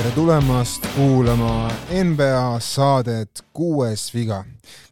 tere 0.00 0.14
tulemast 0.16 0.86
kuulama 0.94 1.68
NBA 1.92 2.60
saadet 2.64 3.42
Kuues 3.52 4.06
viga. 4.14 4.38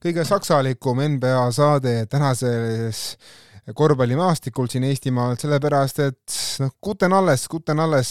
kõige 0.04 0.24
saksalikum 0.29 1.01
NBA 1.15 1.46
saade 1.56 1.95
tänases 2.12 3.17
korvpallimaastikul 3.72 4.69
siin 4.69 4.85
Eestimaal, 4.85 5.38
sellepärast 5.40 6.03
et 6.04 6.37
noh, 6.60 6.74
guten 6.85 7.17
alles, 7.17 7.47
guten 7.49 7.81
alles, 7.81 8.10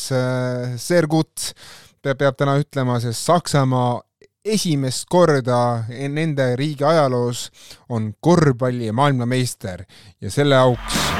sehr 0.87 1.05
gut 1.05 1.51
peab, 2.01 2.17
peab 2.17 2.39
täna 2.41 2.57
ütlema, 2.57 2.97
sest 3.03 3.29
Saksamaa 3.29 4.01
esimest 4.57 5.05
korda 5.05 5.83
nende 6.17 6.55
riigi 6.57 6.87
ajaloos 6.87 7.51
on 7.93 8.15
korvpalli 8.19 8.89
maailmameister 8.89 9.85
ja 10.21 10.33
selle 10.33 10.57
auks 10.57 11.16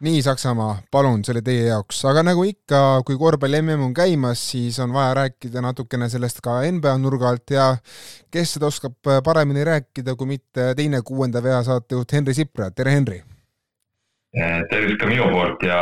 nii, 0.00 0.22
Saksamaa, 0.22 0.78
palun, 0.90 1.20
see 1.24 1.34
oli 1.34 1.42
teie 1.44 1.66
jaoks, 1.66 1.98
aga 2.08 2.22
nagu 2.24 2.44
ikka, 2.48 2.78
kui 3.06 3.18
korvpalli 3.20 3.60
mm 3.60 3.82
on 3.84 3.92
käimas, 3.96 4.40
siis 4.52 4.78
on 4.80 4.94
vaja 4.96 5.12
rääkida 5.18 5.60
natukene 5.64 6.08
sellest 6.08 6.40
ka 6.44 6.60
NBA 6.64 6.94
nurga 7.02 7.28
alt 7.28 7.52
ja 7.52 7.66
kes 8.32 8.56
seda 8.56 8.70
oskab 8.70 9.10
paremini 9.24 9.64
rääkida, 9.68 10.16
kui 10.16 10.30
mitte 10.32 10.70
teine 10.78 11.02
kuuenda 11.04 11.42
vea 11.44 11.60
saatejuht 11.66 12.16
Henri 12.16 12.34
Sipra, 12.34 12.70
tere 12.70 12.96
Henri! 12.96 13.20
Eh, 14.30 14.58
tervist 14.70 15.00
ka 15.00 15.08
minu 15.10 15.26
poolt 15.34 15.64
ja 15.66 15.78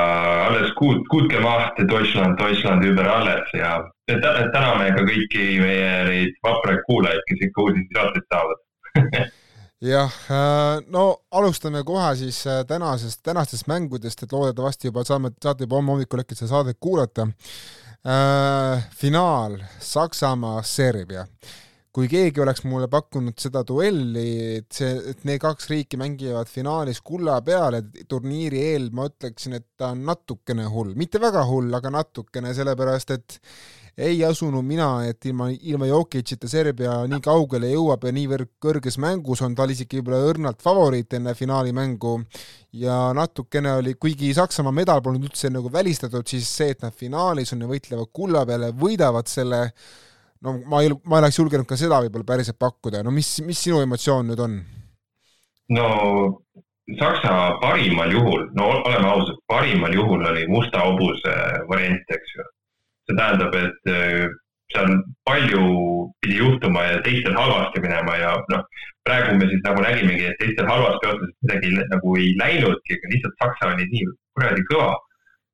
alles 0.48 0.72
gut, 0.74 1.04
gut 1.12 1.28
gemacht, 1.30 1.78
Deutschland, 1.88 2.38
Deutschland 2.40 2.84
über 2.84 3.06
alles 3.06 3.50
ja 3.54 3.76
täname 4.08 4.88
ka 4.96 5.04
kõiki 5.04 5.50
meie 5.60 5.90
neid 6.08 6.38
vapraid 6.42 6.80
kuulajaid, 6.88 7.26
kes 7.28 7.50
ikka 7.50 7.66
uusi 7.68 7.84
saateid 7.92 8.32
saavad 8.32 8.64
jah, 9.84 10.10
äh, 10.30 10.80
no 10.90 11.04
alustame 11.30 11.84
kohe 11.86 12.10
siis 12.18 12.40
äh, 12.50 12.64
tänasest, 12.66 13.20
tänastest 13.22 13.68
mängudest, 13.70 14.24
et 14.24 14.34
loodetavasti 14.34 14.90
juba 14.90 15.04
saame, 15.06 15.30
saate 15.42 15.66
juba 15.66 15.78
homme 15.78 15.94
hommikul 15.94 16.24
äkki 16.24 16.38
seda 16.38 16.50
saadet 16.56 16.80
kuulata 16.80 17.28
äh,. 17.28 18.84
finaal 18.96 19.58
Saksamaa, 19.78 20.62
Serbia. 20.62 21.26
kui 21.92 22.06
keegi 22.06 22.40
oleks 22.40 22.62
mulle 22.68 22.86
pakkunud 22.86 23.34
seda 23.40 23.64
duelli, 23.66 24.58
et 24.58 24.66
see, 24.74 24.90
et 25.10 25.24
need 25.26 25.40
kaks 25.42 25.66
riiki 25.70 25.98
mängivad 25.98 26.46
finaalis 26.46 27.00
kulla 27.02 27.40
peale 27.42 27.80
turniiri 28.06 28.60
eel, 28.74 28.90
ma 28.94 29.08
ütleksin, 29.08 29.56
et 29.58 29.66
ta 29.76 29.88
on 29.96 30.04
natukene 30.06 30.68
hull, 30.70 30.92
mitte 30.94 31.18
väga 31.18 31.42
hull, 31.48 31.72
aga 31.74 31.90
natukene, 31.96 32.52
sellepärast 32.54 33.14
et 33.16 33.40
ei 33.98 34.20
asunud 34.24 34.62
mina, 34.62 34.88
et 35.08 35.26
ilma, 35.26 35.48
ilma 35.50 35.88
Jokicita 35.88 36.48
Serbia 36.50 37.00
nii 37.10 37.18
kaugele 37.24 37.70
jõuab 37.72 38.04
ja 38.06 38.12
niivõrd 38.14 38.52
kõrges 38.62 38.98
mängus 39.02 39.42
on 39.42 39.56
tal 39.58 39.72
isegi 39.74 39.98
võib-olla 39.98 40.30
õrnalt 40.30 40.62
favoriit 40.62 41.16
enne 41.18 41.34
finaalimängu. 41.34 42.12
Ja 42.78 43.08
natukene 43.16 43.72
oli, 43.80 43.96
kuigi 43.98 44.30
Saksamaa 44.36 44.74
medal 44.76 45.02
polnud 45.02 45.26
üldse 45.26 45.50
nagu 45.50 45.72
välistatud, 45.72 46.26
siis 46.30 46.46
see, 46.60 46.76
et 46.76 46.84
nad 46.84 46.94
finaalis 46.94 47.50
on 47.56 47.64
ja 47.64 47.70
võitlevad 47.70 48.12
kulla 48.14 48.44
peale, 48.46 48.70
võidavad 48.78 49.30
selle, 49.30 49.64
no 50.46 50.54
ma 50.70 50.82
ei, 50.84 50.92
ma 51.04 51.18
ei 51.18 51.24
oleks 51.24 51.40
julgenud 51.40 51.66
ka 51.66 51.78
seda 51.80 51.98
võib-olla 52.04 52.28
päriselt 52.28 52.58
pakkuda, 52.60 53.02
no 53.02 53.14
mis, 53.14 53.32
mis 53.46 53.64
sinu 53.66 53.80
emotsioon 53.82 54.30
nüüd 54.30 54.44
on? 54.44 54.60
no 55.74 55.88
Saksa 56.98 57.32
parimal 57.60 58.14
juhul, 58.14 58.46
no 58.56 58.70
oleme 58.78 59.10
ausad, 59.10 59.42
parimal 59.50 59.92
juhul 59.92 60.22
oli 60.30 60.46
musta 60.48 60.86
hobuse 60.86 61.34
variant, 61.68 62.14
eks 62.14 62.36
ju 62.36 62.46
see 63.08 63.16
tähendab, 63.16 63.54
et 63.56 63.92
äh, 63.92 64.28
seal 64.72 64.94
palju 65.24 65.64
pidi 66.20 66.38
juhtuma 66.38 66.84
ja 66.84 67.02
teistel 67.02 67.36
halvasti 67.36 67.80
minema 67.80 68.16
ja 68.20 68.32
noh, 68.52 68.64
praegu 69.06 69.36
me 69.38 69.48
siis 69.48 69.62
nagu 69.64 69.82
nägimegi, 69.84 70.26
et 70.28 70.40
teistel 70.40 70.68
halvasti 70.68 71.08
otseselt 71.10 71.36
midagi 71.44 71.70
nagu 71.92 72.16
ei 72.20 72.32
läinudki, 72.40 72.98
aga 72.98 73.12
lihtsalt 73.12 73.38
Saksa 73.44 73.70
oli 73.74 73.86
nii 73.92 74.10
kuradi 74.36 74.66
kõva. 74.72 74.90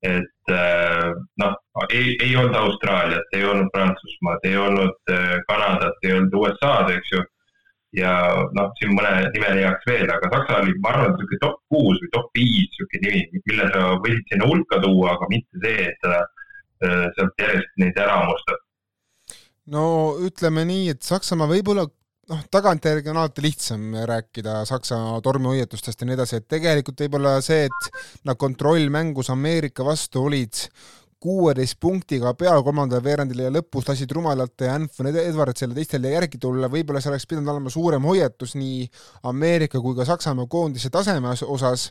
et 0.04 0.50
äh, 0.52 1.12
noh, 1.40 1.54
ei, 1.88 2.16
ei 2.20 2.34
olnud 2.36 2.56
Austraaliat, 2.60 3.30
ei 3.32 3.44
olnud 3.48 3.70
Prantsusmaad, 3.72 4.42
ei 4.44 4.58
olnud 4.60 5.14
äh, 5.14 5.38
Kanadat, 5.48 6.02
ei 6.04 6.12
olnud 6.18 6.34
USA-d, 6.40 6.98
eks 6.98 7.14
ju. 7.14 7.22
ja 7.94 8.12
noh, 8.58 8.72
siin 8.76 8.92
mõne 8.98 9.30
nime 9.30 9.54
leiaks 9.54 9.86
veel, 9.88 10.10
aga 10.10 10.28
Saksa 10.34 10.58
oli, 10.60 10.74
ma 10.82 10.90
arvan, 10.90 11.14
niisugune 11.14 11.40
top 11.46 11.60
kuus 11.70 12.02
või 12.02 12.12
top 12.18 12.28
viis 12.36 12.66
niisugune 12.66 13.06
nimi, 13.06 13.42
mille 13.48 13.70
sa 13.70 13.84
võisid 14.02 14.32
sinna 14.32 14.50
hulka 14.50 14.82
tuua, 14.82 15.14
aga 15.14 15.30
mitte 15.30 15.62
see, 15.62 15.88
et 15.88 16.02
ta 16.02 16.18
Äh, 16.18 16.43
sealt 17.16 17.44
järjest 17.44 17.74
neid 17.82 18.00
ära 18.00 18.20
hammustab. 18.20 18.62
no 19.74 19.84
ütleme 20.24 20.66
nii, 20.68 20.88
et 20.94 21.02
Saksamaa 21.02 21.50
võib-olla 21.50 21.86
noh, 22.30 22.42
tagantjärgi 22.52 23.12
on 23.12 23.20
alati 23.20 23.44
lihtsam 23.44 23.86
rääkida 24.08 24.60
Saksa 24.68 24.98
tormihoiatustest 25.24 26.00
ja 26.00 26.08
nii 26.08 26.18
edasi, 26.18 26.40
et 26.40 26.48
tegelikult 26.56 27.04
võib-olla 27.04 27.36
see, 27.44 27.68
et 27.68 28.02
nad 28.28 28.40
kontrollmängus 28.40 29.32
Ameerika 29.34 29.86
vastu 29.86 30.24
olid 30.28 30.64
kuueteist 31.24 31.78
punktiga 31.80 32.34
peal 32.36 32.60
kolmandal 32.64 33.00
veerandil 33.04 33.44
ja 33.46 33.52
lõpus 33.52 33.86
lasid 33.88 34.10
rumalalt 34.12 34.64
Anthony 34.68 35.12
Edwardsile 35.22 35.76
teistele 35.76 36.12
järgi 36.12 36.40
tulla, 36.40 36.68
võib-olla 36.72 37.00
see 37.00 37.12
oleks 37.12 37.24
pidanud 37.30 37.48
olema 37.54 37.72
suurem 37.72 38.04
hoiatus 38.04 38.52
nii 38.60 38.84
Ameerika 39.30 39.80
kui 39.80 39.96
ka 39.96 40.04
Saksamaa 40.08 40.48
koondise 40.50 40.92
taseme 40.92 41.32
osas, 41.32 41.86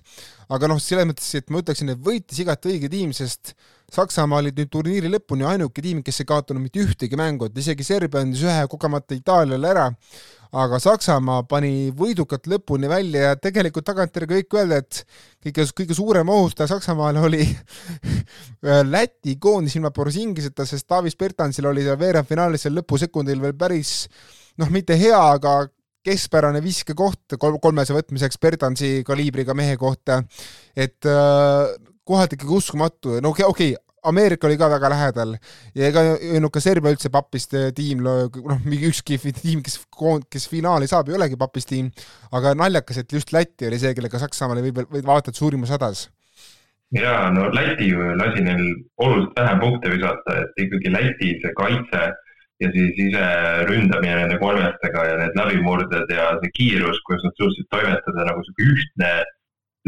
aga 0.53 0.69
noh, 0.69 0.81
selles 0.81 1.09
mõttes, 1.09 1.31
et 1.39 1.49
ma 1.49 1.63
ütleksin, 1.63 1.89
et 1.95 2.03
võitis 2.05 2.43
igati 2.43 2.75
õige 2.75 2.91
tiim, 2.93 3.15
sest 3.17 3.55
Saksamaa 3.93 4.43
oli 4.43 4.53
nüüd 4.53 4.69
turniiri 4.73 5.09
lõpuni 5.15 5.45
ainuke 5.49 5.81
tiim, 5.81 6.05
kes 6.05 6.21
ei 6.21 6.29
kaotanud 6.29 6.61
mitte 6.61 6.81
ühtegi 6.85 7.17
mängu, 7.17 7.49
et 7.49 7.57
isegi 7.57 7.85
Serbia 7.85 8.21
andis 8.21 8.45
ühe 8.45 8.69
kogemata 8.69 9.17
Itaaliale 9.17 9.69
ära, 9.73 9.89
aga 10.53 10.77
Saksamaa 10.81 11.43
pani 11.49 11.89
võidukalt 11.97 12.45
lõpuni 12.51 12.89
välja 12.89 13.31
ja 13.31 13.37
tegelikult 13.41 13.85
tagantjärgi 13.87 14.39
kõik 14.41 14.57
öelda, 14.59 14.81
et 14.83 14.99
kõige, 15.41 15.65
kõige 15.81 15.97
suurem 15.97 16.29
ohustaja 16.29 16.69
Saksamaale 16.75 17.23
oli 17.25 17.47
Läti 18.93 19.37
koondis 19.41 19.77
ilma 19.79 19.93
Borzingiseta, 19.95 20.67
sest 20.69 20.89
Davis 20.89 21.17
Bertansil 21.17 21.65
oli 21.69 21.85
seal 21.85 21.97
veerandfinaalis 21.99 22.67
seal 22.67 22.77
lõpusekundil 22.77 23.41
veel 23.41 23.55
päris 23.57 24.03
noh, 24.61 24.69
mitte 24.73 24.97
hea, 24.99 25.17
aga 25.17 25.63
keskpärane 26.03 26.61
viskekoht 26.63 27.37
kolm, 27.39 27.57
kolmese 27.63 27.95
võtmiseks 27.95 28.39
Bertansi 28.41 28.91
kaliibriga 29.07 29.55
mehe 29.57 29.77
kohta, 29.79 30.19
et 30.75 31.07
äh, 31.07 31.73
kohati 32.03 32.37
ikkagi 32.37 32.57
uskumatu, 32.59 33.17
no 33.23 33.31
okei 33.31 33.47
okay, 33.47 33.75
Ameerika 34.09 34.47
oli 34.47 34.57
ka 34.59 34.69
väga 34.71 34.89
lähedal 34.93 35.35
ja 35.75 35.89
ega 35.89 36.03
ei 36.15 36.37
olnud 36.37 36.53
ka 36.53 36.61
Serbia 36.63 36.93
üldse 36.93 37.11
papist 37.13 37.55
tiim, 37.77 38.03
noh, 38.03 38.57
mingi 38.65 38.89
ükski 38.89 39.19
tiim, 39.21 39.61
kes, 39.65 39.79
kes 40.31 40.49
finaali 40.51 40.89
saab, 40.91 41.11
ei 41.11 41.19
olegi 41.19 41.39
papist 41.39 41.71
tiim, 41.71 41.91
aga 42.35 42.55
naljakas, 42.57 43.03
et 43.03 43.15
just 43.15 43.33
Läti 43.35 43.69
oli 43.69 43.79
see, 43.81 43.93
kellega 43.97 44.21
Saksamaal 44.21 44.63
võib, 44.65 44.83
võib 44.91 45.07
vaata 45.07 45.31
et 45.31 45.39
suurimas 45.39 45.73
hädas. 45.73 46.09
jaa, 46.93 47.29
no 47.33 47.47
Läti 47.55 47.93
lasi 47.93 48.43
neil 48.45 48.65
oluliselt 48.97 49.39
vähem 49.39 49.63
punkte 49.63 49.95
visata, 49.95 50.41
et 50.43 50.65
ikkagi 50.67 50.93
Läti 50.93 51.33
see 51.41 51.55
kaitse 51.57 52.11
ja 52.61 52.69
siis 52.71 52.99
ise 53.07 53.29
ründamine 53.67 54.15
nende 54.21 54.37
kolmestega 54.41 55.07
ja 55.09 55.15
need 55.19 55.37
läbimurded 55.39 56.11
ja 56.13 56.29
see 56.41 56.53
kiirus, 56.57 57.01
kuidas 57.07 57.25
nad 57.27 57.39
suutsid 57.39 57.67
toimetada 57.73 58.27
nagu 58.29 58.43
sihuke 58.45 58.69
ühtne 58.75 59.11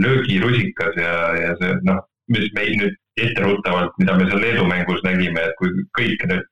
löögirusikas 0.02 1.00
ja, 1.00 1.16
ja 1.40 1.54
see 1.62 1.78
noh, 1.88 2.02
mis 2.32 2.50
meil 2.58 2.74
nüüd 2.80 2.96
etteruttavalt, 3.22 3.96
mida 4.02 4.16
me 4.18 4.28
seal 4.30 4.42
Leedu 4.44 4.66
mängus 4.68 5.04
nägime, 5.06 5.46
et 5.48 5.56
kui 5.60 5.72
kõik 5.98 6.26
need 6.32 6.50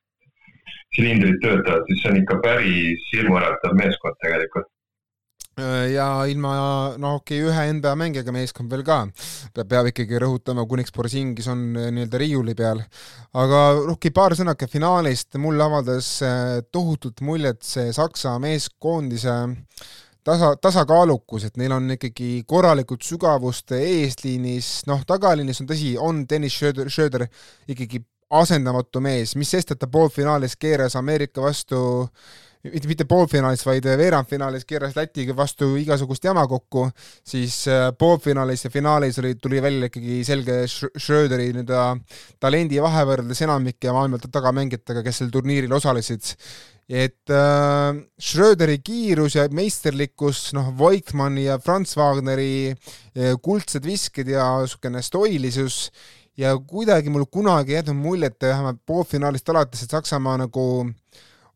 silindrid 0.96 1.42
töötavad, 1.42 1.88
siis 1.90 2.04
see 2.04 2.14
on 2.14 2.22
ikka 2.22 2.38
päris 2.44 3.10
hirmuäratav 3.14 3.76
meeskond 3.80 4.20
tegelikult. 4.24 4.70
Ja 5.94 6.08
ilma, 6.26 6.52
no 6.98 7.12
okei 7.20 7.44
okay,, 7.44 7.50
ühe 7.52 7.74
NBA 7.78 7.92
mängijaga 8.00 8.34
meeskond 8.34 8.72
veel 8.74 8.82
ka, 8.88 9.04
peab 9.60 9.92
ikkagi 9.92 10.18
rõhutama, 10.24 10.66
kuniks 10.70 10.94
Borisingis 10.96 11.50
on 11.52 11.68
eh, 11.78 11.92
nii-öelda 11.94 12.22
riiuli 12.24 12.56
peal. 12.58 12.82
aga 13.38 13.60
okei 13.84 13.94
okay,, 13.94 14.14
paar 14.16 14.34
sõna 14.40 14.56
ka 14.58 14.66
finaalist, 14.72 15.38
mulle 15.38 15.62
avaldas 15.62 16.10
eh, 16.26 16.64
tohutut 16.74 17.22
muljet 17.22 17.62
see 17.70 17.94
Saksa 17.94 18.34
meeskoondise 18.42 19.36
äh, 19.36 19.54
tasa, 20.26 20.54
tasakaalukus, 20.62 21.48
et 21.48 21.60
neil 21.62 21.76
on 21.76 21.92
ikkagi 21.98 22.44
korralikult 22.48 23.04
sügavust 23.06 23.76
eesliinis, 23.78 24.72
noh, 24.90 25.04
tagaliinis 25.08 25.62
on 25.64 25.70
tõsi, 25.70 25.94
on 26.00 26.24
Dennis 26.30 26.56
Schröder, 26.58 26.90
Schröder 26.92 27.28
ikkagi 27.70 28.04
asendamatu 28.34 29.02
mees, 29.04 29.36
mis 29.38 29.52
sest, 29.54 29.76
et 29.76 29.80
ta 29.82 29.90
poolfinaalis 29.92 30.58
keeras 30.58 30.98
Ameerika 30.98 31.44
vastu 31.44 31.84
mitte, 32.64 32.88
mitte 32.88 33.06
poolfinaalis, 33.10 33.64
vaid 33.68 33.88
veerandfinaalis 34.00 34.66
keeras 34.68 34.96
Lätiga 34.98 35.36
vastu 35.36 35.74
igasugust 35.80 36.24
jama 36.24 36.46
kokku, 36.48 36.86
siis 37.28 37.64
äh, 37.72 37.90
poolfinaalis 38.00 38.66
ja 38.66 38.72
finaalis 38.74 39.20
oli, 39.20 39.36
tuli 39.42 39.62
välja 39.62 39.90
ikkagi 39.92 40.22
selge 40.28 40.62
Schröderi 40.72 41.52
nii-öelda 41.52 41.84
talendi 42.44 42.80
vahe 42.84 43.04
võrreldes 43.10 43.44
enamike 43.44 43.92
maailma 43.96 44.22
tagamängijatega, 44.24 45.04
kes 45.06 45.24
sel 45.24 45.34
turniiril 45.34 45.76
osalesid 45.76 46.34
et 46.90 47.32
äh, 47.32 47.96
Schröderi 48.20 48.80
kiirus 48.84 49.38
ja 49.38 49.46
meisterlikkus, 49.52 50.52
noh, 50.56 50.74
Voigtmanni 50.78 51.48
ja 51.48 51.58
Franz 51.60 51.96
Wagneri 51.98 52.74
äh, 52.74 53.38
kuldsed 53.42 53.86
visked 53.88 54.28
ja 54.28 54.50
niisugune 54.60 55.02
stoilisus 55.02 55.88
ja 56.38 56.56
kuidagi 56.58 57.14
mul 57.14 57.26
kunagi 57.32 57.74
ei 57.74 57.80
jäänud 57.80 58.00
muljet, 58.02 58.38
vähemalt 58.42 58.82
poolfinaalist 58.86 59.50
alates, 59.50 59.84
et 59.84 59.96
Saksamaa 59.96 60.38
nagu 60.44 60.66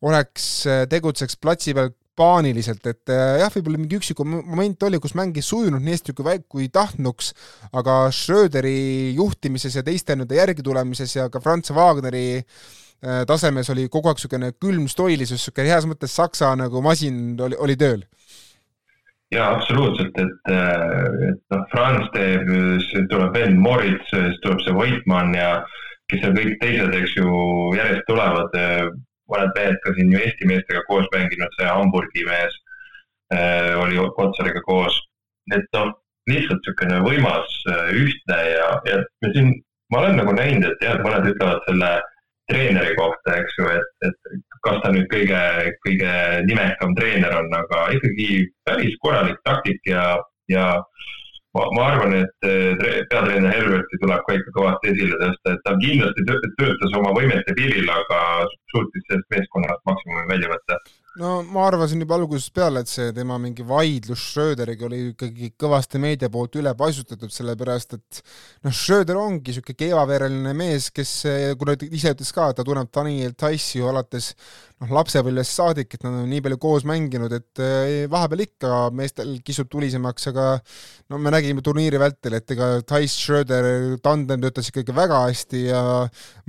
oleks, 0.02 0.66
äh, 0.68 0.86
tegutseks 0.90 1.38
platsi 1.42 1.76
peal 1.76 1.92
paaniliselt, 2.18 2.82
et 2.90 3.12
äh, 3.14 3.38
jah, 3.44 3.52
võib-olla 3.54 3.84
mingi 3.84 4.00
üksiku 4.00 4.26
moment 4.26 4.88
oli, 4.88 4.98
kus 5.04 5.14
mäng 5.18 5.36
ei 5.38 5.46
sujunud 5.46 5.84
nii 5.84 6.00
hästi 6.00 6.16
kui, 6.18 6.40
kui 6.50 6.72
tahtnuks, 6.74 7.34
aga 7.78 8.08
Schröderi 8.16 9.14
juhtimises 9.20 9.76
ja 9.76 9.84
teiste 9.86 10.16
nii-öelda 10.16 10.40
järgi 10.40 10.66
tulemises 10.66 11.14
ja 11.20 11.28
ka 11.30 11.44
Franz 11.44 11.70
Wagneri 11.76 12.28
äh, 12.40 12.46
tasemes 13.30 13.70
oli 13.74 13.88
kogu 13.94 14.10
aeg 14.10 14.18
niisugune 14.18 14.52
külm 14.58 14.88
stoilisus, 14.90 15.42
niisugune 15.42 15.70
heas 15.70 15.86
mõttes 15.90 16.16
saksa 16.18 16.56
nagu 16.58 16.82
masin 16.82 17.36
oli, 17.46 17.60
oli 17.62 17.76
tööl 17.78 18.06
jaa, 19.32 19.56
absoluutselt, 19.56 20.16
et, 20.18 20.54
äh, 20.54 21.30
et 21.30 21.42
noh, 21.54 21.66
Franz 21.74 22.08
teeb, 22.14 22.48
siis 22.86 23.10
tuleb 23.12 23.36
veel 23.36 23.58
Moritz, 23.60 24.08
siis 24.14 24.40
tuleb 24.44 24.64
see 24.64 24.76
Voitmann 24.78 25.36
ja 25.36 25.52
kes 26.08 26.24
seal 26.24 26.36
kõik 26.38 26.56
teised, 26.62 26.96
eks 26.96 27.18
ju, 27.20 27.28
järjest 27.76 28.08
tulevad 28.08 28.56
mõned 29.28 29.54
mehed 29.58 29.80
ka 29.84 29.94
siin 29.96 30.14
ju 30.14 30.24
Eesti 30.24 30.48
meestega 30.48 30.84
koos 30.88 31.08
mänginud, 31.14 31.56
see 31.58 31.68
Hamburgi 31.68 32.26
mees 32.28 32.60
äh, 33.36 33.74
oli 33.82 34.00
Kotsariga 34.16 34.64
koos. 34.68 34.96
et 35.56 35.68
noh, 35.76 35.94
lihtsalt 36.28 36.60
niisugune 36.64 37.02
võimas 37.06 37.60
äh, 37.72 37.92
ühtne 37.96 38.38
ja, 38.52 38.70
ja 38.88 39.02
me 39.24 39.34
siin, 39.36 39.54
ma 39.92 40.02
olen 40.02 40.18
nagu 40.20 40.36
näinud, 40.36 40.68
et 40.72 40.84
jah, 40.84 41.00
mõned 41.04 41.28
ütlevad 41.34 41.64
selle 41.68 41.92
treeneri 42.52 42.96
kohta, 42.98 43.38
eks 43.42 43.58
ju, 43.60 43.70
et, 43.76 44.08
et 44.08 44.60
kas 44.66 44.82
ta 44.84 44.92
nüüd 44.94 45.08
kõige, 45.12 45.40
kõige 45.86 46.12
nimekam 46.48 46.94
treener 46.98 47.36
on, 47.42 47.50
aga 47.56 47.88
ikkagi 47.98 48.28
päris 48.68 48.96
korralik 49.04 49.40
taktik 49.48 49.82
ja, 49.90 50.04
ja 50.52 50.68
ma, 51.56 51.66
ma 51.76 51.88
arvan, 51.92 52.16
et 52.22 52.48
peatreener 53.12 53.52
Herberti 53.52 54.00
tuleb 54.04 54.24
ka 54.28 54.38
ikka 54.40 54.56
kõvasti 54.60 54.94
esile 54.94 55.20
tõsta, 55.24 55.56
et 55.56 55.66
ta 55.68 55.76
kindlasti 55.82 56.28
töötas 56.30 56.96
oma 57.00 57.12
võimete 57.18 57.58
piiril, 57.58 57.92
aga 57.92 58.22
suutis 58.74 59.08
sellest 59.10 59.30
meeskonnast 59.36 59.84
maksimumi 59.90 60.32
välja 60.32 60.54
võtta 60.56 60.82
no 61.18 61.42
ma 61.50 61.66
arvasin 61.68 62.02
juba 62.02 62.18
algusest 62.18 62.54
peale, 62.56 62.84
et 62.84 62.92
see 62.92 63.12
tema 63.16 63.38
mingi 63.42 63.66
vaidlus 63.68 64.22
Schröderiga 64.32 64.86
oli 64.88 65.00
ikkagi 65.12 65.52
kõvasti 65.60 66.02
meedia 66.02 66.30
poolt 66.34 66.58
üle 66.60 66.74
paisutatud, 66.78 67.34
sellepärast 67.34 67.98
et 67.98 68.22
noh, 68.66 68.74
Schröder 68.74 69.18
ongi 69.20 69.52
niisugune 69.52 69.80
keevavereline 69.80 70.54
mees, 70.58 70.92
kes, 70.94 71.14
kuna 71.60 71.78
ta 71.80 71.90
ise 71.90 72.14
ütles 72.14 72.34
ka, 72.36 72.52
et 72.52 72.60
ta 72.60 72.66
tunneb 72.68 72.92
Daniel 72.94 73.34
Taissi 73.38 73.82
ju 73.82 73.90
alates 73.90 74.34
noh, 74.84 74.92
lapsepõlvest 74.94 75.58
saadik, 75.58 75.96
et 75.96 76.06
nad 76.06 76.20
on 76.22 76.30
nii 76.30 76.44
palju 76.46 76.60
koos 76.62 76.86
mänginud, 76.88 77.34
et 77.34 77.62
eh, 77.64 78.06
vahepeal 78.12 78.44
ikka 78.46 78.82
meestel 78.96 79.38
kisub 79.46 79.70
tulisemaks, 79.72 80.30
aga 80.32 80.48
no 81.12 81.22
me 81.22 81.34
nägime 81.34 81.64
turniiri 81.66 82.02
vältel, 82.02 82.38
et 82.38 82.54
ega 82.54 82.70
Tais 82.88 83.16
Schröder 83.18 83.98
tandem 84.06 84.44
töötas 84.44 84.70
ikkagi 84.70 84.96
väga 84.96 85.24
hästi 85.26 85.64
ja 85.72 85.82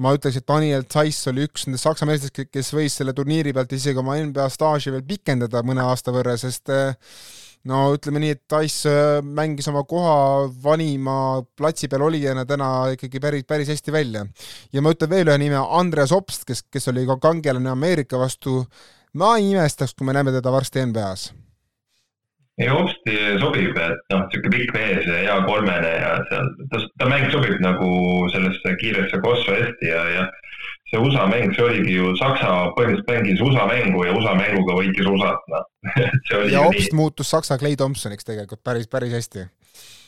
ma 0.03 0.15
ütleks, 0.17 0.41
et 0.41 0.49
Daniel 0.49 0.85
Tais 0.91 1.23
oli 1.33 1.47
üks 1.49 1.67
nendest 1.67 1.89
saksa 1.89 2.09
meestest, 2.09 2.43
kes 2.53 2.73
võis 2.77 2.99
selle 3.01 3.17
turniiri 3.17 3.55
pealt 3.57 3.73
isegi 3.77 4.03
oma 4.03 4.19
NBA 4.21 4.49
staaži 4.59 4.95
veel 4.95 5.07
pikendada 5.07 5.63
mõne 5.67 5.87
aasta 5.87 6.15
võrra, 6.15 6.35
sest 6.41 6.73
eh, 6.75 6.93
no 7.71 7.87
ütleme 7.95 8.23
nii, 8.25 8.35
et 8.37 8.43
Dice 8.51 8.93
eh, 8.93 9.23
mängis 9.23 9.71
oma 9.71 9.85
koha 9.89 10.19
vanima 10.65 11.17
platsi 11.59 11.91
peal 11.91 12.09
olijana 12.09 12.47
täna 12.49 12.91
ikkagi 12.97 13.23
päris, 13.23 13.47
päris 13.49 13.71
hästi 13.73 13.95
välja. 13.95 14.27
ja 14.73 14.83
ma 14.83 14.95
ütlen 14.95 15.15
veel 15.15 15.33
ühe 15.33 15.41
nime, 15.47 15.61
Andreas 15.81 16.13
Obst, 16.13 16.47
kes, 16.49 16.67
kes 16.69 16.91
oli 16.93 17.07
ka 17.09 17.21
kangelane 17.23 17.71
Ameerika 17.71 18.21
vastu, 18.21 18.65
ma 19.15 19.37
ei 19.39 19.53
imestaks, 19.55 19.95
kui 19.95 20.09
me 20.09 20.17
näeme 20.17 20.35
teda 20.35 20.53
varsti 20.53 20.87
NBA-s 20.91 21.31
ei, 22.59 22.69
Obsti 22.75 23.15
sobib, 23.39 23.77
et 23.79 24.13
noh, 24.13 24.25
niisugune 24.27 24.51
pikk 24.57 24.75
mees 24.75 25.07
ja 25.07 25.21
hea 25.23 25.37
kolmene 25.47 25.93
ja 25.95 26.11
seal, 26.31 26.49
ta, 26.73 26.81
ta 26.99 27.11
mäng 27.11 27.31
sobib 27.31 27.61
nagu 27.63 27.91
sellesse 28.35 28.75
kiiresse 28.81 29.21
kossu 29.23 29.55
hästi 29.55 29.93
ja, 29.93 30.03
ja 30.17 30.25
see 30.91 31.01
USA 31.01 31.27
mäng, 31.29 31.53
see 31.57 31.65
oligi 31.65 31.99
ju 31.99 32.15
Saksa 32.17 32.49
põhimõtteliselt 32.77 33.13
mängis 33.13 33.43
USA 33.45 33.67
mängu 33.69 34.05
ja 34.07 34.15
USA 34.17 34.35
mänguga 34.39 34.79
võitis 34.79 35.11
USA-t, 35.11 35.53
noh 35.53 35.65
ja 36.55 36.65
nii. 36.73 36.89
muutus 36.97 37.31
Saksa 37.35 37.59
Clay 37.61 37.77
Thompsoniks 37.77 38.29
tegelikult 38.29 38.63
päris, 38.65 38.89
päris 38.89 39.13
hästi. 39.19 39.47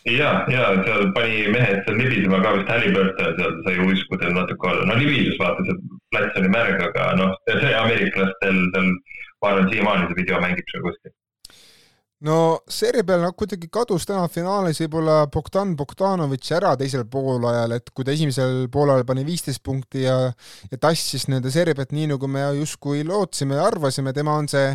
ja, 0.08 0.32
ja 0.52 0.72
seal 0.86 1.12
pani 1.16 1.46
mehed 1.52 1.84
seal 1.84 2.00
libisema 2.00 2.40
ka 2.44 2.56
vist 2.56 2.72
Halliburton 2.72 3.38
seal 3.38 3.56
sai 3.68 3.78
uiskudel 3.86 4.34
natuke 4.36 4.72
olla, 4.72 4.88
no 4.88 4.98
libises 5.00 5.38
vaata, 5.42 5.68
see 5.68 6.00
plats 6.14 6.40
oli 6.40 6.52
märg, 6.56 6.84
aga 6.88 7.12
noh, 7.20 7.36
see 7.50 7.74
ameeriklastel 7.84 8.60
seal, 8.74 8.92
ma 9.40 9.52
arvan, 9.52 9.72
siiamaani 9.72 10.08
see 10.08 10.22
video 10.22 10.40
mängib 10.44 10.72
seal 10.72 10.86
kuskil 10.88 11.16
no 12.26 12.36
seeria 12.68 13.04
peal 13.06 13.22
noh, 13.24 13.32
kuidagi 13.36 13.70
kadus 13.72 14.04
täna 14.08 14.26
finaalis 14.32 14.82
võib-olla 14.82 15.22
Bogdan 15.32 15.72
Bogdanovitš 15.78 16.52
ära 16.58 16.74
teisel 16.80 17.06
poolajal, 17.08 17.72
et 17.78 17.88
kui 17.96 18.04
ta 18.04 18.12
esimesel 18.12 18.66
poolajal 18.72 19.06
pani 19.08 19.24
viisteist 19.24 19.62
punkti 19.64 20.04
ja 20.04 20.18
ja 20.28 20.80
tassis 20.80 21.24
seeria 21.24 21.76
pealt 21.76 21.94
nii, 21.96 22.10
nagu 22.12 22.28
me 22.28 22.44
justkui 22.58 23.06
lootsime 23.08 23.56
ja 23.56 23.64
arvasime, 23.70 24.12
tema 24.16 24.36
on 24.36 24.50
see 24.52 24.68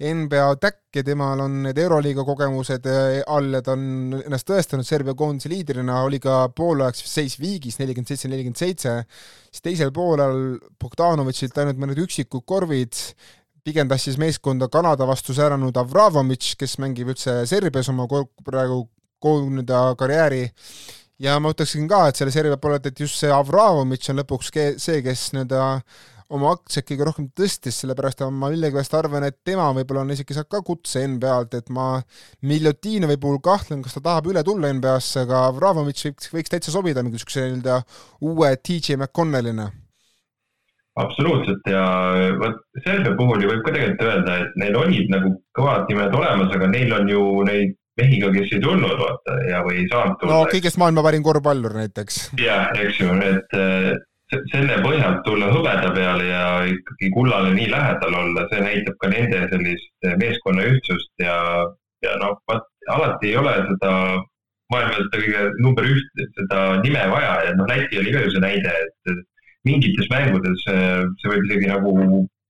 NBA 0.00 0.48
täkk 0.60 0.98
ja 0.98 1.04
temal 1.04 1.40
on 1.44 1.62
need 1.66 1.78
Euroliiga 1.80 2.24
kogemused 2.24 2.88
äh, 2.88 3.20
all 3.32 3.52
ja 3.52 3.62
ta 3.64 3.76
on 3.76 4.16
ennast 4.22 4.48
tõestanud 4.48 4.88
Serbia 4.88 5.16
koondise 5.16 5.52
liidrina, 5.52 6.02
oli 6.04 6.20
ka 6.20 6.46
poolajaks 6.56 7.04
seis 7.08 7.36
viigis 7.40 7.80
nelikümmend 7.80 8.12
seitse, 8.12 8.28
nelikümmend 8.32 8.60
seitse, 8.60 8.98
siis 9.50 9.64
teisel 9.64 9.92
poolel 9.96 10.56
Bogdanovitšilt 10.80 11.60
ainult 11.60 11.80
mõned 11.80 12.00
üksikud 12.04 12.44
korvid, 12.48 12.96
pigem 13.66 13.88
tassis 13.90 14.14
meeskonda 14.20 14.68
Kanada 14.70 15.06
vastu 15.08 15.34
sääranud 15.34 15.76
Avramovitš, 15.80 16.54
kes 16.60 16.76
mängib 16.82 17.10
üldse 17.10 17.40
Serbias 17.50 17.90
oma 17.90 18.06
praegu 18.46 18.84
nii-öelda 19.26 19.80
karjääri. 19.98 20.44
Ja 21.18 21.38
ma 21.40 21.50
ütleksin 21.50 21.88
ka, 21.90 22.04
et 22.06 22.18
selle 22.18 22.30
Serbia 22.30 22.60
poolelt, 22.62 22.84
et 22.86 23.00
just 23.00 23.18
see 23.18 23.32
Avramovitš 23.32 24.12
on 24.12 24.20
lõpuks 24.20 24.52
see, 24.52 25.00
kes 25.02 25.22
nii-öelda 25.34 25.62
oma 26.36 26.52
aktsiaid 26.54 26.86
kõige 26.86 27.08
rohkem 27.08 27.26
tõstis, 27.38 27.80
sellepärast 27.82 28.22
ma 28.34 28.50
millegipärast 28.52 28.94
arvan, 28.98 29.26
et 29.26 29.38
tema 29.46 29.66
võib-olla 29.74 30.04
on 30.04 30.12
isegi 30.14 30.36
saab 30.36 30.50
ka 30.52 30.60
kutse 30.66 31.02
NBA-lt, 31.16 31.58
et 31.58 31.72
ma 31.74 31.88
Miljotinovi 32.46 33.18
puhul 33.22 33.40
kahtlen, 33.42 33.82
kas 33.82 33.98
ta 33.98 34.04
tahab 34.04 34.30
üle 34.30 34.44
tulla 34.46 34.70
NBA-sse, 34.74 35.24
aga 35.26 35.46
Avramovitš 35.48 36.06
võiks, 36.10 36.30
võiks 36.34 36.54
täitsa 36.54 36.74
sobida 36.74 37.02
mingi 37.02 37.18
niisuguse 37.18 37.48
nii-öelda 37.48 37.80
uue 38.30 38.52
DJ 38.62 39.00
McConnellina 39.00 39.70
absoluutselt 40.96 41.66
ja 41.70 41.82
vot 42.40 42.62
Serbia 42.84 43.14
puhul 43.18 43.42
ju 43.44 43.50
võib 43.50 43.64
ka 43.66 43.74
tegelikult 43.74 44.06
öelda, 44.06 44.36
et 44.44 44.60
neil 44.60 44.78
olid 44.80 45.10
nagu 45.12 45.32
kõvad 45.58 45.90
nimed 45.90 46.14
olemas, 46.16 46.54
aga 46.56 46.70
neil 46.72 46.94
on 46.96 47.10
ju 47.12 47.24
neid 47.48 47.74
mehi 48.00 48.20
ka, 48.20 48.30
kes 48.32 48.52
ei 48.52 48.60
tulnud, 48.60 48.98
vaata, 49.00 49.38
ja, 49.48 49.62
või 49.64 49.80
ei 49.82 49.88
saanud 49.92 50.18
tulla. 50.20 50.34
no 50.34 50.50
kõigest 50.52 50.80
maailma 50.80 51.04
parim 51.06 51.24
korvpallur 51.24 51.76
näiteks. 51.78 52.20
jah, 52.40 52.68
eks 52.80 53.00
ju, 53.00 53.16
et 53.24 53.56
äh, 53.56 53.90
selle 54.52 54.78
põhjalt 54.84 55.22
tulla 55.24 55.48
hõbeda 55.52 55.92
peale 55.96 56.28
ja 56.28 56.44
ikkagi 56.68 57.12
kullale 57.14 57.52
nii 57.56 57.68
lähedal 57.72 58.16
olla, 58.20 58.46
see 58.50 58.64
näitab 58.64 58.96
ka 59.02 59.12
nende 59.12 59.44
sellist 59.52 60.08
meeskonna 60.22 60.66
ühtsust 60.72 61.12
ja, 61.22 61.36
ja 62.04 62.16
noh, 62.22 62.40
vot 62.50 62.66
alati 62.92 63.32
ei 63.32 63.38
ole 63.40 63.54
seda 63.70 63.92
maailma 64.72 64.98
seda 64.98 65.22
kõige 65.22 65.46
number 65.62 65.88
üht, 65.88 66.26
seda 66.40 66.66
nime 66.82 67.06
vaja 67.12 67.32
ja 67.46 67.56
noh, 67.56 67.68
Läti 67.70 68.00
oli 68.00 68.12
ka 68.14 68.24
ju 68.24 68.34
see 68.34 68.44
näide, 68.44 68.72
et 68.82 69.24
mingites 69.66 70.08
mängudes 70.12 70.66
äh, 70.72 71.02
see 71.20 71.32
võib 71.32 71.48
isegi 71.48 71.70
nagu 71.72 71.94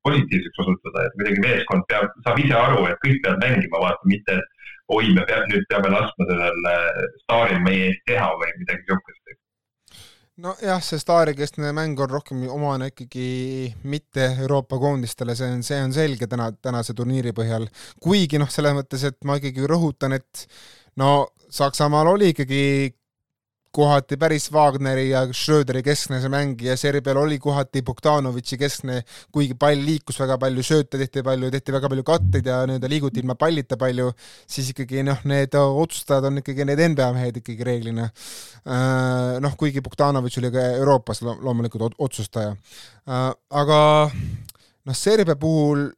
positiivseks 0.07 0.63
osutuda, 0.63 1.07
et 1.07 1.17
kuidagi 1.19 1.43
meeskond 1.43 1.87
peab, 1.91 2.13
saab 2.27 2.39
ise 2.39 2.55
aru, 2.55 2.85
et 2.91 3.01
kõik 3.03 3.25
peavad 3.25 3.43
mängima, 3.43 3.83
vaata, 3.83 4.11
mitte 4.13 4.37
et 4.39 4.53
oi, 4.95 5.09
me 5.17 5.25
peame, 5.27 5.49
nüüd 5.51 5.67
peame 5.71 5.91
laskma 5.91 6.29
sellel 6.29 6.71
äh, 6.71 7.03
staaril 7.25 7.65
meie 7.65 7.91
eest 7.91 8.07
teha 8.07 8.31
või 8.39 8.53
midagi 8.61 8.85
niisugust 8.87 9.43
nojah, 10.45 10.83
see 10.85 11.01
staarikeskne 11.01 11.71
mäng 11.77 12.01
on 12.03 12.11
rohkem 12.13 12.43
omane 12.53 12.91
ikkagi 12.91 13.73
mitte 13.89 14.27
Euroopa 14.45 14.79
koondistele, 14.79 15.37
see 15.39 15.49
on, 15.55 15.63
see 15.65 15.79
on 15.81 15.95
selge 15.97 16.29
täna, 16.29 16.51
tänase 16.63 16.95
turniiri 16.97 17.33
põhjal. 17.37 17.65
kuigi 18.05 18.41
noh, 18.43 18.51
selles 18.53 18.77
mõttes, 18.77 19.07
et 19.09 19.17
ma 19.25 19.39
ikkagi 19.41 19.65
rõhutan, 19.71 20.17
et 20.19 20.45
no 21.01 21.31
Saksamaal 21.57 22.11
oli 22.11 22.35
ikkagi 22.35 22.61
kohati 23.75 24.17
päris 24.17 24.47
Wagneri 24.53 25.09
ja 25.11 25.23
Schröderi 25.33 25.83
keskne 25.85 26.21
see 26.23 26.31
mäng 26.33 26.63
ja 26.65 26.77
Serbial 26.81 27.19
oli 27.21 27.39
kohati 27.43 27.83
Bogdanovitši 27.85 28.59
keskne, 28.61 29.01
kuigi 29.33 29.57
pall 29.59 29.83
liikus 29.85 30.21
väga 30.23 30.39
palju, 30.41 30.65
sööte 30.67 31.01
tehti 31.01 31.25
palju, 31.27 31.51
tehti 31.53 31.75
väga 31.75 31.91
palju 31.93 32.07
katteid 32.07 32.49
ja 32.49 32.63
nii-öelda 32.69 32.91
liiguti 32.93 33.21
ilma 33.21 33.37
pallita 33.39 33.77
palju, 33.81 34.09
siis 34.49 34.71
ikkagi 34.73 35.05
noh, 35.07 35.21
need 35.29 35.59
otsustajad 35.59 36.31
on 36.31 36.41
ikkagi 36.43 36.69
need 36.69 36.83
NBA 36.95 37.11
mehed 37.19 37.43
ikkagi 37.43 37.69
reeglina. 37.69 38.09
Äh, 38.65 39.37
noh, 39.45 39.59
kuigi 39.61 39.85
Bogdanovitš 39.85 40.41
oli 40.41 40.55
ka 40.55 40.65
Euroopas 40.81 41.23
loomulikult 41.27 41.99
otsustaja. 41.99 42.57
Äh, 43.07 43.31
aga 43.63 43.79
noh, 44.11 44.97
Serbia 44.97 45.37
puhul 45.37 45.89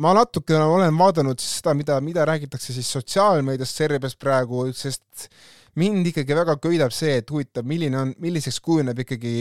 ma 0.00 0.12
natuke 0.16 0.56
olen 0.56 0.96
vaadanud 0.98 1.40
siis 1.40 1.58
seda, 1.60 1.74
mida, 1.76 1.98
mida 2.04 2.24
räägitakse 2.28 2.72
siis 2.72 2.88
sotsiaalmeedias 2.96 3.74
Serbias 3.76 4.16
praegu, 4.16 4.66
sest 4.76 5.28
mind 5.80 6.08
ikkagi 6.10 6.36
väga 6.36 6.56
köidab 6.60 6.92
see, 6.92 7.14
et 7.22 7.30
huvitav, 7.32 7.64
milline 7.68 7.96
on, 7.96 8.10
milliseks 8.20 8.58
kujuneb 8.64 8.98
ikkagi 9.04 9.32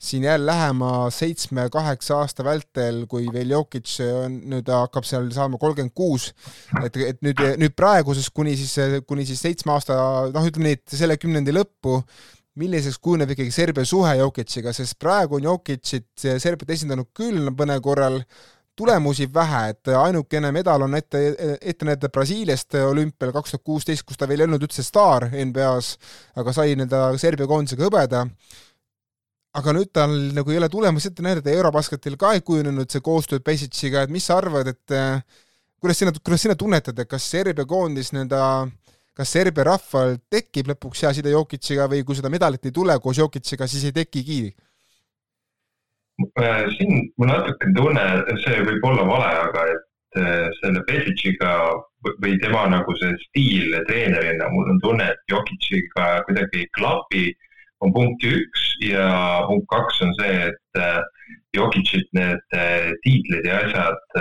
siin 0.00 0.24
jälle 0.24 0.48
lähema 0.48 0.92
seitsme-kaheksa 1.12 2.22
aasta 2.22 2.46
vältel, 2.46 3.02
kui 3.10 3.28
veel 3.34 3.52
Jokic 3.52 3.90
on, 4.06 4.40
nüüd 4.54 4.72
hakkab 4.72 5.04
seal 5.08 5.28
saama 5.34 5.60
kolmkümmend 5.60 5.92
kuus, 5.96 6.30
et, 6.84 6.96
et 6.96 7.22
nüüd, 7.26 7.44
nüüd 7.60 7.76
praeguses 7.76 8.30
kuni 8.32 8.56
siis, 8.56 8.74
kuni 9.08 9.28
siis 9.28 9.44
seitsme 9.44 9.74
aasta, 9.76 9.98
noh, 10.32 10.48
ütleme 10.48 10.70
nii, 10.72 10.80
et 10.80 10.98
selle 11.02 11.18
kümnendi 11.20 11.52
lõppu, 11.52 12.00
milliseks 12.58 12.98
kujuneb 13.04 13.34
ikkagi 13.34 13.52
Serbia 13.54 13.86
suhe 13.86 14.16
Jokic'iga, 14.18 14.72
sest 14.74 14.96
praegu 14.98 15.38
on 15.38 15.50
Jokicit 15.50 16.08
Serbiat 16.16 16.72
esindanud 16.74 17.12
küll 17.16 17.52
mõne 17.52 17.76
korral, 17.84 18.22
tulemusi 18.78 19.26
vähe, 19.34 19.62
et 19.72 19.90
ainukene 19.98 20.52
medal 20.54 20.86
on 20.86 20.94
ette, 20.98 21.20
ette 21.58 21.88
näidata 21.88 22.12
Brasiiliast 22.14 22.78
olümpial 22.84 23.34
kaks 23.34 23.54
tuhat 23.54 23.64
kuusteist, 23.66 24.06
kus 24.06 24.20
ta 24.20 24.28
veel 24.30 24.44
ei 24.44 24.48
olnud 24.48 24.64
üldse 24.68 24.84
staar 24.86 25.28
NBA-s, 25.32 25.98
aga 26.38 26.54
sai 26.54 26.76
nii-öelda 26.78 27.02
Serbia 27.20 27.50
koondisega 27.50 27.88
hõbeda 27.88 28.24
aga 29.58 29.74
nüüd 29.74 29.90
tal 29.96 30.12
nagu 30.36 30.52
ei 30.52 30.58
ole 30.60 30.68
tulemusi 30.70 31.10
ette 31.10 31.24
näidata, 31.24 31.50
Eurobasketil 31.50 32.18
ka 32.20 32.34
ei 32.36 32.44
kujunenud 32.46 32.90
see 32.92 33.02
koostöö 33.04 33.42
Pesic'iga, 33.44 34.04
et 34.04 34.12
mis 34.14 34.26
sa 34.28 34.36
arvad, 34.38 34.70
et 34.70 34.96
kuidas 35.80 35.98
sina, 35.98 36.12
kuidas 36.22 36.44
sina 36.44 36.54
tunnetad, 36.58 36.98
et 36.98 37.10
kas 37.10 37.26
Serbia 37.32 37.66
koondis 37.66 38.12
nii-öelda 38.14 38.42
kas 39.18 39.34
Serbia 39.34 39.66
rahval 39.66 40.16
tekib 40.30 40.70
lõpuks 40.70 41.02
hea 41.02 41.10
side 41.16 41.32
Jokic'iga 41.34 41.88
või 41.90 42.04
kui 42.06 42.18
seda 42.18 42.30
medalit 42.30 42.68
ei 42.68 42.74
tule 42.74 42.94
koos 43.02 43.18
Jokic'iga, 43.18 43.66
siis 43.66 43.88
ei 43.88 43.94
tekigi? 43.96 44.42
Äh, 46.18 46.66
siin 46.76 47.12
mul 47.16 47.28
natuke 47.30 47.68
tunne, 47.76 48.04
see 48.42 48.62
võib 48.66 48.86
olla 48.88 49.04
vale, 49.06 49.28
aga 49.44 49.66
et 49.70 50.18
äh, 50.18 50.48
selle 50.56 50.80
Pesic'iga 50.88 51.52
või 52.24 52.34
tema 52.42 52.64
nagu 52.72 52.94
see 52.98 53.12
stiil 53.22 53.76
treenerina, 53.86 54.48
mul 54.50 54.72
on 54.72 54.80
tunne, 54.82 55.06
et 55.12 55.30
Jokic'iga 55.30 56.08
kuidagi 56.26 56.64
ei 56.64 56.72
klapi, 56.74 57.22
on 57.86 57.94
punkt 57.94 58.26
üks 58.26 58.66
ja 58.82 59.06
punkt 59.46 59.70
kaks 59.70 60.02
on 60.08 60.14
see, 60.18 60.50
et 60.50 60.82
äh, 60.82 60.98
Jokic'it 61.54 62.10
need 62.18 62.58
tiitlid 63.04 63.46
ja 63.46 63.62
asjad 63.62 64.18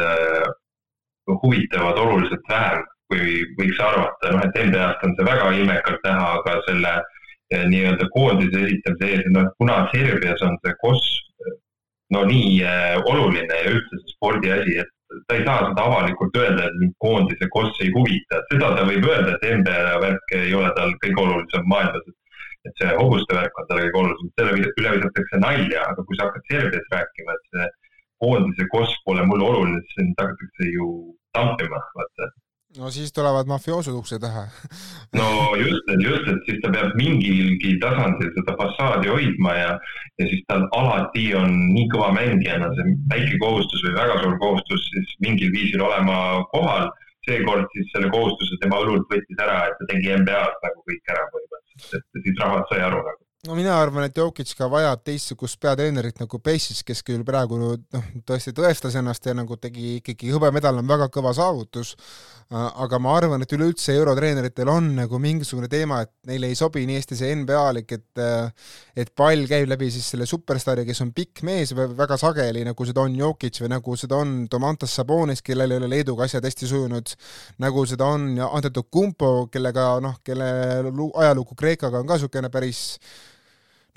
huvitavad 1.42 1.98
oluliselt 2.00 2.46
vähem 2.50 2.86
kui 3.10 3.42
võiks 3.58 3.80
arvata, 3.82 4.36
noh, 4.36 4.44
et 4.46 4.58
NBA-st 4.68 5.06
on 5.08 5.18
see 5.18 5.26
väga 5.26 5.50
ilmekalt 5.58 6.06
näha, 6.06 6.30
aga 6.40 6.58
selle 6.68 6.94
nii-öelda 7.72 8.10
koondise 8.14 8.66
esitamise 8.68 9.12
ees, 9.16 9.30
noh, 9.34 9.50
kuna 9.58 9.86
Serbias 9.94 10.44
on 10.46 10.60
see 10.62 10.76
KOS 10.84 11.08
no 12.16 12.24
nii 12.28 12.62
äh, 12.64 12.96
oluline 13.06 13.64
ja 13.64 13.74
üldse 13.74 14.00
see 14.02 14.14
spordi 14.14 14.52
asi, 14.54 14.78
et 14.84 14.94
ta 15.28 15.38
ei 15.38 15.44
saa 15.48 15.66
seda 15.70 15.88
avalikult 15.88 16.38
öelda, 16.40 16.68
et 16.68 16.78
mind 16.82 16.96
koondise 17.04 17.50
KOS 17.56 17.82
ei 17.84 17.92
huvita, 17.96 18.40
seda 18.52 18.72
ta 18.78 18.86
võib 18.88 19.08
öelda, 19.08 19.36
et 19.36 19.60
NBA 19.62 20.00
värk 20.04 20.34
ei 20.40 20.56
ole 20.56 20.72
tal 20.78 20.96
kõige 21.04 21.24
olulisem 21.24 21.68
maailmas, 21.74 22.08
et 22.68 22.82
see 22.82 22.96
hobuste 23.00 23.38
värk 23.38 23.62
on 23.62 23.70
tal 23.70 23.84
kõige 23.84 24.02
olulisem, 24.04 24.34
selle 24.40 24.72
üle 24.82 24.96
visatakse 24.98 25.44
nalja, 25.44 25.86
aga 25.92 26.08
kui 26.08 26.20
sa 26.20 26.28
hakkad 26.30 26.50
Serbias 26.52 26.92
rääkima, 26.96 27.38
et 27.38 27.54
see 27.54 27.70
koondise 28.24 28.68
KOS 28.74 28.98
pole 29.06 29.24
mulle 29.30 29.48
oluline, 29.52 29.84
siis 29.86 30.02
sind 30.02 30.20
hakatakse 30.24 30.74
ju 30.74 30.92
tampima, 31.38 31.84
vaata 31.96 32.32
no 32.76 32.90
siis 32.92 33.14
tulevad 33.16 33.48
mafioosud 33.48 33.96
ukse 33.96 34.20
taha 34.20 34.44
no 35.20 35.28
just, 35.62 35.92
et 35.94 36.02
just, 36.04 36.28
et 36.34 36.42
siis 36.50 36.60
ta 36.64 36.72
peab 36.76 36.96
mingilgi 37.00 37.76
tasandil 37.84 38.32
seda 38.36 38.56
fassaadi 38.62 39.12
hoidma 39.14 39.54
ja, 39.56 39.70
ja 40.20 40.30
siis 40.32 40.44
tal 40.52 40.68
alati 40.80 41.26
on 41.42 41.54
nii 41.74 41.88
kõva 41.94 42.12
mängijana 42.18 42.70
see 42.76 42.96
väike 43.14 43.40
kohustus 43.44 43.86
või 43.88 43.96
väga 44.00 44.18
suur 44.24 44.40
kohustus 44.44 44.90
siis 44.96 45.14
mingil 45.28 45.54
viisil 45.56 45.86
olema 45.90 46.18
kohal. 46.56 46.90
seekord 47.28 47.66
siis 47.76 47.88
selle 47.92 48.08
kohustuse 48.12 48.56
tema 48.62 48.78
õlult 48.84 49.10
võttis 49.12 49.40
ära, 49.44 49.58
et 49.68 49.80
ta 49.80 49.88
tegi 49.90 50.14
NBA-s 50.16 50.62
nagu 50.64 50.84
kõik 50.92 51.16
ära 51.16 51.26
põhimõtteliselt, 51.34 52.06
et 52.16 52.28
siis 52.28 52.44
rahvas 52.44 52.70
sai 52.72 52.84
aru 52.88 53.02
nagu 53.04 53.27
no 53.46 53.56
mina 53.56 53.76
arvan, 53.78 54.08
et 54.08 54.18
Jokic 54.18 54.50
ka 54.58 54.66
vajab 54.72 55.04
teistsugust 55.06 55.60
peatreenerit 55.62 56.18
nagu 56.20 56.40
Pesic, 56.44 56.80
kes 56.88 57.04
küll 57.06 57.22
praegu 57.28 57.60
noh, 57.62 57.76
tõesti 58.28 58.54
tõestas 58.56 58.98
ennast 58.98 59.28
ja 59.30 59.36
nagu 59.38 59.60
tegi 59.62 59.98
ikkagi 60.00 60.32
hõbemedal 60.34 60.82
on 60.82 60.90
väga 60.90 61.08
kõva 61.14 61.36
saavutus, 61.38 61.94
aga 62.50 63.00
ma 63.04 63.14
arvan, 63.20 63.44
et 63.44 63.54
üleüldse 63.54 63.94
eurotreeneritel 64.00 64.72
on 64.72 64.90
nagu 64.98 65.20
mingisugune 65.22 65.70
teema, 65.70 66.02
et 66.06 66.14
neile 66.32 66.50
ei 66.50 66.58
sobi 66.58 66.86
nii 66.88 66.98
hästi 66.98 67.20
see 67.20 67.36
NBA-lik, 67.44 67.94
et 67.94 68.24
et 68.98 69.14
pall 69.16 69.46
käib 69.50 69.70
läbi 69.70 69.92
siis 69.94 70.10
selle 70.16 70.26
superstaari, 70.30 70.88
kes 70.88 71.04
on 71.06 71.14
pikk 71.16 71.46
mees 71.48 71.76
väga 71.78 72.18
sageli, 72.18 72.66
nagu 72.66 72.90
seda 72.90 73.06
on 73.06 73.16
Jokic 73.22 73.62
või 73.62 73.74
nagu 73.76 73.98
seda 74.00 74.18
on 74.24 74.36
Domantas 74.52 74.98
Sabonis, 74.98 75.46
kellel 75.46 75.76
ei 75.76 75.84
ole 75.84 75.92
Leeduga 75.94 76.26
asjad 76.26 76.46
hästi 76.48 76.74
sujunud, 76.74 77.16
nagu 77.62 77.86
seda 77.86 78.10
on 78.18 78.32
Antetokounmpo, 78.50 79.34
kellega 79.54 79.92
noh, 80.04 80.20
kelle 80.26 80.52
ajalugu 80.88 81.56
Kreekaga 81.56 82.02
on 82.02 82.10
ka 82.10 82.18
niisugune 82.18 82.50
päris 82.50 82.98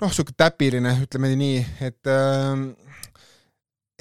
noh, 0.01 0.09
niisugune 0.09 0.37
täpiline, 0.37 0.95
ütleme 1.05 1.31
nii, 1.37 1.61
et 1.87 2.09
ähm, 2.11 2.71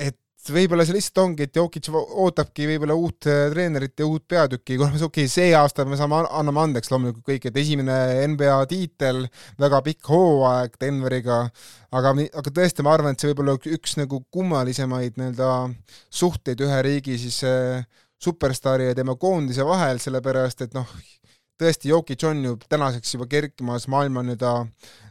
et 0.00 0.54
võib-olla 0.54 0.86
see 0.88 0.96
lihtsalt 0.96 1.20
ongi, 1.20 1.44
et 1.44 1.56
Jokic 1.56 1.90
ootabki 1.92 2.64
võib-olla 2.70 2.96
uut 2.96 3.28
äh, 3.28 3.42
treenerit 3.52 4.00
ja 4.00 4.08
uut 4.08 4.24
peatükki, 4.28 4.78
okei 4.80 5.04
okay,, 5.06 5.28
see 5.28 5.50
aasta 5.56 5.84
me 5.84 5.98
saame, 6.00 6.22
anname 6.40 6.62
andeks 6.64 6.92
loomulikult 6.92 7.26
kõik, 7.28 7.50
et 7.50 7.60
esimene 7.60 7.98
NBA 8.32 8.56
tiitel, 8.70 9.26
väga 9.60 9.82
pikk 9.84 10.08
hooaeg 10.14 10.80
Denveriga, 10.80 11.42
aga, 11.92 12.14
aga 12.40 12.54
tõesti, 12.56 12.86
ma 12.86 12.96
arvan, 12.96 13.14
et 13.16 13.20
see 13.20 13.32
võib 13.34 13.44
olla 13.44 13.58
üks 13.76 13.98
nagu 14.00 14.22
kummalisemaid 14.32 15.20
nii-öelda 15.20 15.52
suhteid 16.22 16.64
ühe 16.64 16.82
riigi 16.88 17.20
siis 17.20 17.42
äh, 17.44 17.84
superstaari 18.20 18.90
ja 18.90 18.96
tema 18.96 19.16
koondise 19.20 19.64
vahel, 19.68 20.00
sellepärast 20.00 20.64
et 20.64 20.76
noh, 20.76 20.88
tõesti, 21.60 21.92
Jokic 21.92 22.24
on 22.28 22.42
ju 22.44 22.56
tänaseks 22.68 23.14
juba 23.14 23.28
kerkimas 23.30 23.86
maailma 23.92 24.24
nii-öelda 24.26 24.54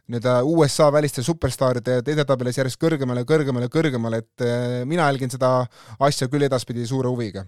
nii-öelda 0.10 0.42
USA 0.44 0.90
väliste 0.94 1.24
superstaaride 1.24 2.00
edetabelis 2.02 2.58
järjest 2.58 2.82
kõrgemale, 2.82 3.24
kõrgemale, 3.30 3.70
kõrgemale, 3.70 4.24
et 4.24 4.46
eh, 4.46 4.82
mina 4.90 5.06
jälgin 5.10 5.30
seda 5.30 5.52
asja 6.00 6.28
küll 6.32 6.48
edaspidi 6.50 6.88
suure 6.90 7.12
huviga. 7.14 7.46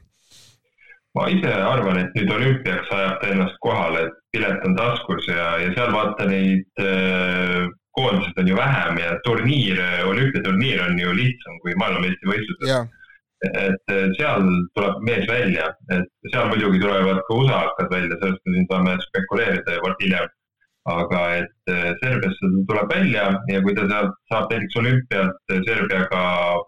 ma 1.18 1.26
ise 1.28 1.50
arvan, 1.52 1.98
et 2.00 2.14
nüüd 2.16 2.30
olümpiaks 2.32 2.92
ajab 2.96 3.18
ta 3.20 3.32
ennast 3.34 3.58
kohale, 3.60 4.06
et 4.08 4.14
pilet 4.32 4.62
on 4.64 4.78
taskus 4.78 5.26
ja, 5.28 5.58
ja 5.60 5.74
seal 5.76 5.92
vaata 5.92 6.28
neid 6.30 6.80
äh, 6.80 7.66
koondised 7.98 8.38
on 8.40 8.48
ju 8.48 8.56
vähem 8.56 9.02
ja 9.02 9.18
turniir, 9.26 9.82
olümpiaturniir 10.08 10.86
on 10.86 11.02
ju 11.02 11.12
lihtsam 11.18 11.60
kui 11.66 11.76
maailmameistrivõistlused 11.82 12.70
et 13.48 13.94
seal 14.18 14.44
tuleb 14.78 15.00
mees 15.08 15.26
välja, 15.30 15.72
et 15.96 16.10
seal 16.34 16.52
muidugi 16.52 16.82
tulevad 16.84 17.24
ka 17.28 17.38
USA-kad 17.40 17.90
välja, 17.94 18.20
sellest 18.22 18.46
me 18.46 18.56
siin 18.56 18.68
saame 18.70 18.98
spekuleerida 19.08 19.80
juba 19.80 19.96
hiljem. 20.04 20.30
aga 20.92 21.20
et 21.38 21.70
eh, 21.70 21.92
Serbiasse 22.02 22.40
ta 22.42 22.62
tuleb 22.70 22.88
välja 22.90 23.26
ja 23.54 23.60
kui 23.62 23.74
ta 23.78 23.84
sealt 23.90 24.16
saab 24.32 24.48
näiteks 24.50 24.78
olümpialt 24.82 25.52
Serbiaga 25.68 26.22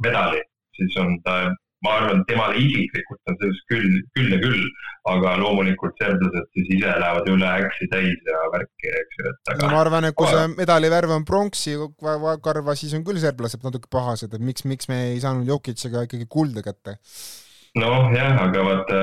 medali, 0.06 0.42
siis 0.78 0.98
on 1.02 1.16
ta 1.26 1.38
ma 1.84 1.94
arvan, 2.00 2.24
temale 2.30 2.58
isiklikult 2.62 3.32
on 3.32 3.38
sellest 3.42 3.66
küll, 3.72 4.00
küll 4.16 4.34
ja 4.34 4.40
küll, 4.42 4.64
aga 5.12 5.36
loomulikult 5.42 5.98
serblased 6.00 6.50
siis 6.56 6.72
ise 6.78 6.96
lähevad 7.04 7.30
üle 7.34 7.50
äksi 7.68 7.90
täis 7.92 8.30
ja 8.30 8.44
värki, 8.54 8.92
eks 9.02 9.20
ju, 9.20 9.32
et 9.32 9.54
aga 9.54 9.66
no 9.66 9.72
ma 9.74 9.82
arvan, 9.84 10.08
et 10.08 10.18
kui 10.18 10.32
see 10.32 10.46
medalivärv 10.56 11.16
on 11.18 11.28
pronksi 11.28 11.76
karva, 12.46 12.78
siis 12.80 12.96
on 12.98 13.06
küll 13.08 13.20
serblased 13.24 13.66
natuke 13.68 13.92
pahased, 13.92 14.32
et 14.32 14.46
miks, 14.52 14.68
miks 14.70 14.92
me 14.92 15.02
ei 15.12 15.20
saanud 15.24 15.50
Jokitšiga 15.52 16.06
ikkagi 16.08 16.30
kulda 16.32 16.64
kätte. 16.66 17.00
Noh, 17.82 18.12
jah, 18.14 18.36
aga 18.38 18.64
vaata, 18.68 18.98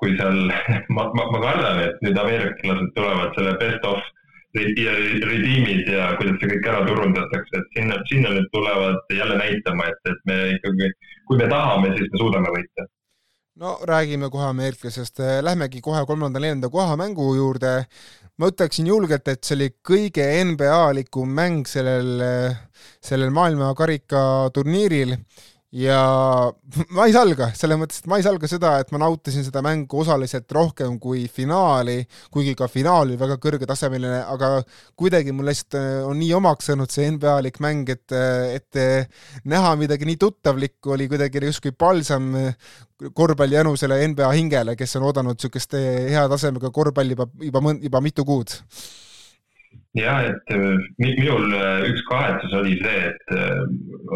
kui 0.00 0.14
seal 0.16 0.46
ma, 0.96 1.06
ma, 1.12 1.28
ma 1.28 1.40
kardan, 1.42 1.82
et 1.84 2.04
nüüd 2.06 2.18
ameeriklased 2.18 2.94
tulevad 2.96 3.34
selle 3.38 3.56
best 3.60 3.88
of 3.88 4.13
redeem'id 4.54 5.88
ja 5.90 6.10
kuidas 6.18 6.36
see 6.40 6.50
kõik 6.52 6.68
ära 6.70 6.82
turundatakse, 6.88 7.60
et 7.60 7.78
sinna, 7.78 8.00
sinna 8.10 8.34
nüüd 8.36 8.50
tulevad 8.54 9.14
jälle 9.14 9.38
näitama, 9.40 9.88
et, 9.90 10.10
et 10.12 10.20
me 10.30 10.36
ikkagi, 10.56 10.90
kui 11.28 11.40
me 11.40 11.48
tahame, 11.50 11.94
siis 11.96 12.12
me 12.12 12.20
suudame 12.22 12.52
võita. 12.54 12.86
no 13.62 13.76
räägime 13.86 14.30
kohe 14.30 14.46
ameeriklasest, 14.50 15.22
lähmegi 15.46 15.80
kohe 15.82 16.04
kolmanda-neljanda 16.06 16.70
koha 16.70 16.96
mängu 16.96 17.34
juurde. 17.34 17.86
ma 18.38 18.50
ütleksin 18.50 18.86
julgelt, 18.86 19.28
et 19.28 19.44
see 19.44 19.54
oli 19.54 19.68
kõige 19.90 20.24
NBA-likum 20.44 21.34
mäng 21.34 21.66
sellel, 21.70 22.24
sellel 23.02 23.30
maailmakarika 23.30 24.50
turniiril 24.54 25.18
ja 25.74 25.98
ma 26.94 27.06
ei 27.08 27.14
salga, 27.14 27.48
selles 27.56 27.78
mõttes, 27.80 28.00
et 28.02 28.08
ma 28.10 28.18
ei 28.20 28.24
salga 28.26 28.48
seda, 28.50 28.76
et 28.82 28.92
ma 28.94 29.00
nautisin 29.02 29.44
seda 29.46 29.62
mängu 29.64 30.00
osaliselt 30.04 30.50
rohkem 30.54 30.96
kui 31.02 31.26
finaali, 31.30 31.98
kuigi 32.34 32.54
ka 32.58 32.68
finaal 32.70 33.08
oli 33.08 33.18
väga 33.20 33.36
kõrgetasemeline, 33.42 34.22
aga 34.30 34.50
kuidagi 34.98 35.34
mul 35.34 35.50
lihtsalt 35.50 35.78
äh, 35.80 36.00
on 36.06 36.18
nii 36.20 36.32
omaks 36.38 36.70
saanud 36.70 36.94
see 36.94 37.10
NBA-lik 37.16 37.60
mäng, 37.64 37.90
et, 37.90 38.06
äh, 38.14 38.56
et 38.60 38.80
äh, 38.80 39.30
näha 39.50 39.74
midagi 39.80 40.08
nii 40.08 40.20
tuttavlikku 40.20 40.94
oli 40.94 41.08
kuidagi 41.10 41.42
justkui 41.44 41.74
palsam 41.76 42.32
korvpalli 43.14 43.58
janu 43.58 43.74
selle 43.76 43.98
NBA 44.12 44.30
hingele, 44.38 44.76
kes 44.78 44.94
on 45.00 45.08
oodanud 45.10 45.36
niisugust 45.36 45.74
hea 45.74 46.28
tasemega 46.30 46.70
korvpalli 46.74 47.18
juba, 47.18 47.26
juba, 47.42 47.74
juba 47.82 48.04
mitu 48.04 48.24
kuud 48.28 48.54
jah, 49.94 50.24
et 50.26 50.42
äh, 50.50 50.78
minul 50.98 51.54
äh, 51.54 51.86
üks 51.86 52.02
kahetsus 52.08 52.52
oli 52.58 52.74
see, 52.82 53.10
et 53.10 53.34
äh, 53.34 53.62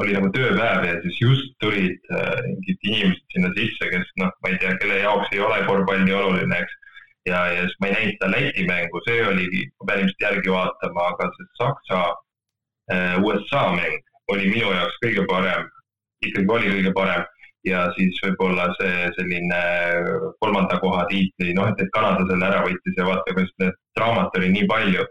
oli 0.02 0.16
nagu 0.16 0.30
tööpäev 0.35 0.87
ja 0.88 0.97
siis 1.04 1.20
just 1.23 1.54
tulid 1.62 2.11
mingid 2.11 2.82
inimesed 2.82 3.35
sinna 3.35 3.52
sisse, 3.54 3.90
kes 3.92 4.11
noh, 4.18 4.32
ma 4.42 4.52
ei 4.52 4.58
tea, 4.62 4.75
kelle 4.82 4.99
jaoks 5.04 5.30
ei 5.32 5.42
ole 5.44 5.62
korvpall 5.68 6.02
nii 6.04 6.16
oluline, 6.18 6.61
eks. 6.64 6.76
ja, 7.30 7.44
ja 7.54 7.64
siis 7.66 7.78
ma 7.80 7.90
ei 7.90 7.97
näinud 7.97 8.18
seda 8.18 8.30
Läti 8.35 8.66
mängu, 8.68 9.02
see 9.06 9.25
oligi, 9.30 9.64
ma 9.78 9.90
pean 9.90 10.04
ilmselt 10.04 10.26
järgi 10.26 10.54
vaatama, 10.54 11.08
aga 11.14 11.30
see 11.37 11.50
Saksa 11.62 12.04
USA 13.23 13.64
mäng 13.76 13.99
oli 14.32 14.49
minu 14.49 14.70
jaoks 14.73 14.97
kõige 15.02 15.26
parem, 15.30 15.66
ikkagi 16.25 16.54
oli 16.56 16.73
kõige 16.73 16.94
parem 16.97 17.26
ja 17.66 17.85
siis 17.99 18.18
võib-olla 18.25 18.68
see 18.78 19.11
selline 19.18 19.61
kolmanda 20.42 20.78
koha 20.82 21.04
tiitli, 21.11 21.52
noh, 21.54 21.68
et, 21.70 21.82
et 21.85 21.92
Kanada 21.94 22.26
selle 22.30 22.49
ära 22.49 22.64
võttis 22.64 22.99
ja 22.99 23.06
vaata, 23.06 23.35
kuidas 23.35 23.54
need 23.62 23.78
draamat 23.99 24.38
oli 24.40 24.50
nii 24.56 24.66
palju 24.70 25.06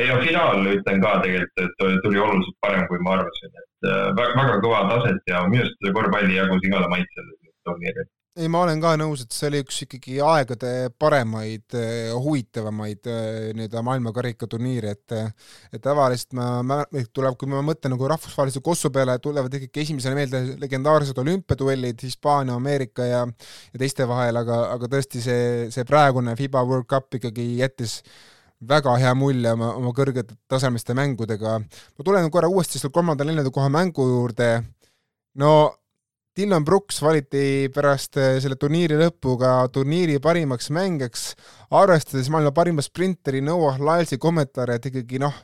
ei 0.00 0.08
no 0.08 0.20
finaal 0.24 0.64
ütlen 0.72 1.02
ka 1.04 1.18
tegelikult, 1.24 1.66
et 1.66 2.02
tuli 2.06 2.20
oluliselt 2.22 2.58
parem, 2.64 2.86
kui 2.88 3.02
ma 3.04 3.18
arvasin, 3.18 3.52
et 3.52 3.90
äh, 3.90 4.08
väga, 4.16 4.32
väga 4.40 4.58
kõva 4.64 4.82
taset 4.94 5.30
ja 5.30 5.44
minu 5.48 5.66
arust 5.66 5.94
korvpalli 5.98 6.40
jagus 6.40 6.68
igale 6.68 6.90
maitsele. 6.92 7.38
turniiril 7.62 8.08
ei, 8.32 8.48
ma 8.48 8.62
olen 8.64 8.80
ka 8.80 8.94
nõus, 8.96 9.26
et 9.26 9.34
see 9.36 9.48
oli 9.50 9.60
üks 9.60 9.82
ikkagi 9.84 10.14
aegade 10.24 10.70
paremaid, 11.00 11.66
eh, 11.76 12.12
huvitavamaid 12.16 13.08
nii-öelda 13.58 13.82
maailmakarikaturniire, 13.84 14.94
et 14.96 15.14
et 15.76 15.82
tavaliselt 15.84 16.32
ma, 16.38 16.46
ma, 16.64 16.78
tuleb, 17.12 17.36
kui 17.36 17.50
ma 17.52 17.60
mõtlen 17.66 17.92
nagu 17.92 18.08
rahvusvahelise 18.08 18.62
kossu 18.64 18.88
peale, 18.94 19.18
tulevad 19.20 19.52
ikkagi 19.58 19.84
esimesena 19.84 20.16
meelde 20.16 20.42
legendaarsed 20.62 21.18
olümpiaduellid 21.20 22.00
Hispaania, 22.08 22.56
Ameerika 22.56 23.04
ja 23.04 23.22
ja 23.26 23.78
teiste 23.84 24.08
vahel, 24.08 24.40
aga, 24.40 24.62
aga 24.78 24.88
tõesti 24.96 25.20
see, 25.20 25.44
see 25.74 25.84
praegune 25.88 26.32
FIBA 26.38 26.64
World 26.64 26.88
Cup 26.88 27.20
ikkagi 27.20 27.50
jättis 27.60 28.00
väga 28.68 28.96
hea 29.00 29.12
mulje 29.18 29.52
oma, 29.56 29.72
oma 29.78 29.92
kõrgetasemeliste 29.96 30.94
mängudega. 30.94 31.58
ma 31.60 32.04
tulen 32.04 32.30
korra 32.30 32.48
uuesti 32.48 32.78
selle 32.78 32.94
kolmanda-neljanda 32.94 33.50
koha 33.54 33.68
mängu 33.72 34.06
juurde, 34.08 34.50
no 35.34 35.52
Dylan 36.32 36.64
Brooks 36.64 36.96
valiti 37.04 37.68
pärast 37.74 38.16
eh, 38.16 38.38
selle 38.40 38.56
turniiri 38.56 38.96
lõppu 38.96 39.34
ka 39.36 39.50
turniiri 39.68 40.14
parimaks 40.24 40.70
mängijaks, 40.72 41.24
arvestades 41.76 42.30
maailma 42.32 42.54
parima 42.56 42.80
sprinteri 42.80 43.42
Noah 43.44 43.76
Lylesi 43.76 44.16
kommentaare, 44.20 44.78
et 44.78 44.86
ikkagi 44.88 45.20
noh, 45.20 45.34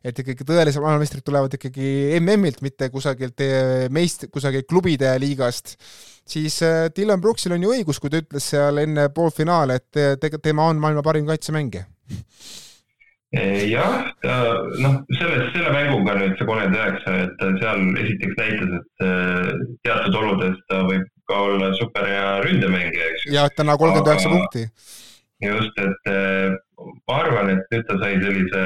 et 0.00 0.22
ikkagi 0.22 0.46
tõelised 0.48 0.80
maailmameistrid 0.80 1.26
tulevad 1.26 1.58
ikkagi 1.58 1.90
MM-ilt, 2.16 2.62
mitte 2.64 2.88
kusagilt 2.94 3.44
eh, 3.44 3.90
meist, 3.92 4.24
kusagilt 4.32 4.64
klubide 4.70 5.10
liigast, 5.20 5.74
siis 6.24 6.56
eh, 6.64 6.86
Dylan 6.96 7.20
Brooksil 7.20 7.52
on 7.52 7.68
ju 7.68 7.74
õigus, 7.76 8.00
kui 8.00 8.08
ta 8.08 8.22
ütles 8.24 8.48
seal 8.54 8.80
enne 8.86 9.10
poolfinaale, 9.12 9.76
et 9.82 10.00
te, 10.16 10.32
tema 10.40 10.70
on 10.72 10.80
maailma 10.80 11.04
parim 11.04 11.28
kaitsemängija 11.28 11.84
jah, 13.32 14.08
ta 14.22 14.34
noh, 14.80 14.94
selles, 15.18 15.50
selle 15.52 15.72
mänguga 15.74 16.14
nüüd 16.16 16.38
see 16.38 16.48
kolmkümmend 16.48 16.78
üheksa, 16.78 17.16
et 17.26 17.42
seal 17.60 17.82
esiteks 18.00 18.38
näitas, 18.40 18.70
et 18.78 19.04
äh, 19.04 19.50
teatud 19.84 20.16
oludes 20.22 20.56
ta 20.72 20.80
võib 20.88 21.04
ka 21.28 21.40
olla 21.50 21.72
super 21.76 22.08
hea 22.08 22.30
ründemängija, 22.46 23.10
eks 23.12 23.26
ju. 23.26 23.34
ja 23.36 23.48
täna 23.52 23.76
kolmkümmend 23.76 24.08
üheksa 24.14 24.32
punkti. 24.32 24.64
just, 25.44 25.82
et 25.84 26.12
äh, 26.12 26.56
ma 27.04 27.18
arvan, 27.20 27.52
et 27.52 27.68
nüüd 27.74 27.84
ta 27.90 27.98
sai 28.00 28.16
sellise, 28.22 28.64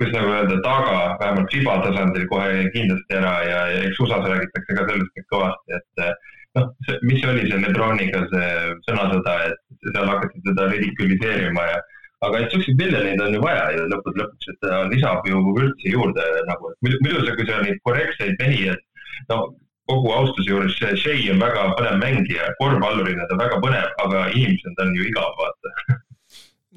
kuidas 0.00 0.18
nagu 0.18 0.34
öelda, 0.34 0.58
taga, 0.66 0.98
vähemalt 1.22 1.54
FIBA 1.54 1.78
tasandil 1.86 2.28
kohe 2.32 2.68
kindlasti 2.74 3.18
ära 3.20 3.38
ja, 3.46 3.64
ja 3.70 3.86
eks 3.86 4.02
USA-s 4.02 4.26
räägitakse 4.26 4.78
ka 4.80 4.90
sellest 4.90 5.14
nüüd 5.14 5.30
kõvasti, 5.30 5.78
et 5.78 6.04
äh, 6.08 6.12
noh, 6.58 6.68
mis 7.06 7.22
oli 7.30 7.46
see 7.46 7.62
Lebroniga 7.62 8.26
see 8.34 8.52
sõnasõda, 8.90 9.38
et 9.46 9.90
seal 9.94 10.10
hakati 10.10 10.42
teda 10.50 10.68
ridikuliseerima 10.74 11.70
ja 11.70 11.80
aga 12.26 12.42
et 12.42 12.54
siukseid 12.54 12.78
miljoneid 12.78 13.20
on 13.24 13.34
ju 13.36 13.42
vaja 13.42 13.66
ju 13.76 13.88
lõppude 13.90 14.22
lõpuks, 14.22 14.52
et 14.52 14.60
ta 14.62 14.82
lisab 14.92 15.26
ju 15.28 15.42
vürtsi 15.58 15.94
juurde 15.94 16.26
nagu, 16.48 16.70
et 16.70 16.86
muidu, 16.86 17.02
muidu 17.04 17.26
sa, 17.26 17.36
kui 17.38 17.48
sa 17.48 17.60
neid 17.64 17.80
korrektseid 17.88 18.38
mehi, 18.42 18.68
et 18.74 19.30
no 19.32 19.42
kogu 19.90 20.12
austuse 20.14 20.48
juures, 20.48 20.76
Shea 20.78 21.32
on 21.32 21.42
väga 21.42 21.68
põnev 21.78 21.98
mängija, 22.00 22.52
korvpallurina 22.60 23.26
ta 23.30 23.38
väga 23.40 23.58
põnev, 23.64 23.88
aga 24.04 24.26
inimesena 24.30 24.78
ta 24.78 24.86
on 24.86 24.94
ju 24.96 25.08
igav, 25.10 25.32
vaata. 25.40 25.98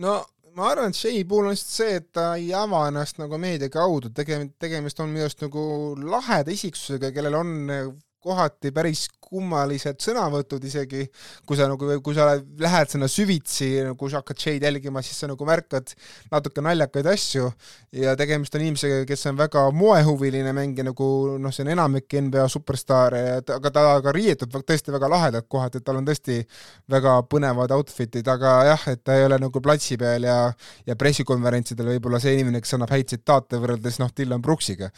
no 0.05 0.15
ma 0.55 0.71
arvan, 0.71 0.93
et 0.93 0.97
Shea 0.97 1.23
puhul 1.29 1.49
on 1.49 1.55
lihtsalt 1.55 1.75
see, 1.77 1.99
et 2.01 2.09
ta 2.15 2.31
ei 2.39 2.49
ava 2.55 2.87
ennast 2.89 3.21
nagu 3.21 3.37
meedia 3.41 3.69
kaudu, 3.71 4.11
tegemist, 4.15 4.55
tegemist 4.61 4.99
on 5.03 5.13
minu 5.13 5.27
arust 5.27 5.45
nagu 5.45 5.65
laheda 6.15 6.53
isiksusega, 6.55 7.13
kellel 7.15 7.37
on 7.41 7.55
kohati 8.25 8.73
päris 8.75 9.05
kummalised 9.25 9.99
sõnavõtud 10.03 10.63
isegi, 10.67 11.05
kui 11.47 11.57
sa 11.57 11.67
nagu, 11.69 11.89
kui 12.05 12.15
sa 12.17 12.27
lähed 12.61 12.91
sinna 12.91 13.09
süvitsi, 13.11 13.69
kui 13.97 14.11
sa 14.11 14.21
hakkad 14.21 14.41
Shade'i 14.41 14.69
jälgima, 14.69 15.01
siis 15.05 15.17
sa 15.21 15.29
nagu 15.29 15.47
märkad 15.47 15.93
natuke 16.31 16.63
naljakaid 16.65 17.09
asju 17.09 17.49
ja 17.95 18.15
tegemist 18.19 18.55
on 18.55 18.65
inimesega, 18.65 19.01
kes 19.09 19.25
on 19.31 19.39
väga 19.39 19.65
moehuviline 19.75 20.53
mängija, 20.55 20.85
nagu 20.89 21.07
noh, 21.41 21.53
see 21.55 21.65
on 21.65 21.73
enamik 21.73 22.17
NBA 22.27 22.45
superstaare, 22.51 23.23
aga 23.57 23.73
ta 23.73 23.85
ka 24.05 24.13
riietub 24.15 24.53
tõesti 24.61 24.93
väga 24.93 25.09
lahedalt 25.11 25.49
kohati, 25.51 25.81
et 25.81 25.87
tal 25.87 25.99
on 26.01 26.07
tõesti 26.07 26.41
väga 26.91 27.17
põnevad 27.31 27.73
outfit'id, 27.75 28.29
aga 28.31 28.55
jah, 28.71 28.87
et 28.93 29.03
ta 29.05 29.17
ei 29.17 29.25
ole 29.27 29.39
nagu 29.41 29.63
platsi 29.63 29.97
peal 30.01 30.29
ja 30.29 30.39
ja 30.85 30.95
pressikonverentsidel 30.99 31.89
võib-olla 31.95 32.19
see 32.21 32.35
inimene, 32.37 32.61
kes 32.63 32.75
annab 32.77 32.91
häid 32.93 33.09
tsitaate 33.09 33.59
võrreldes 33.61 33.97
noh, 34.01 34.11
Dylan 34.15 34.43
Brooksiga. 34.43 34.89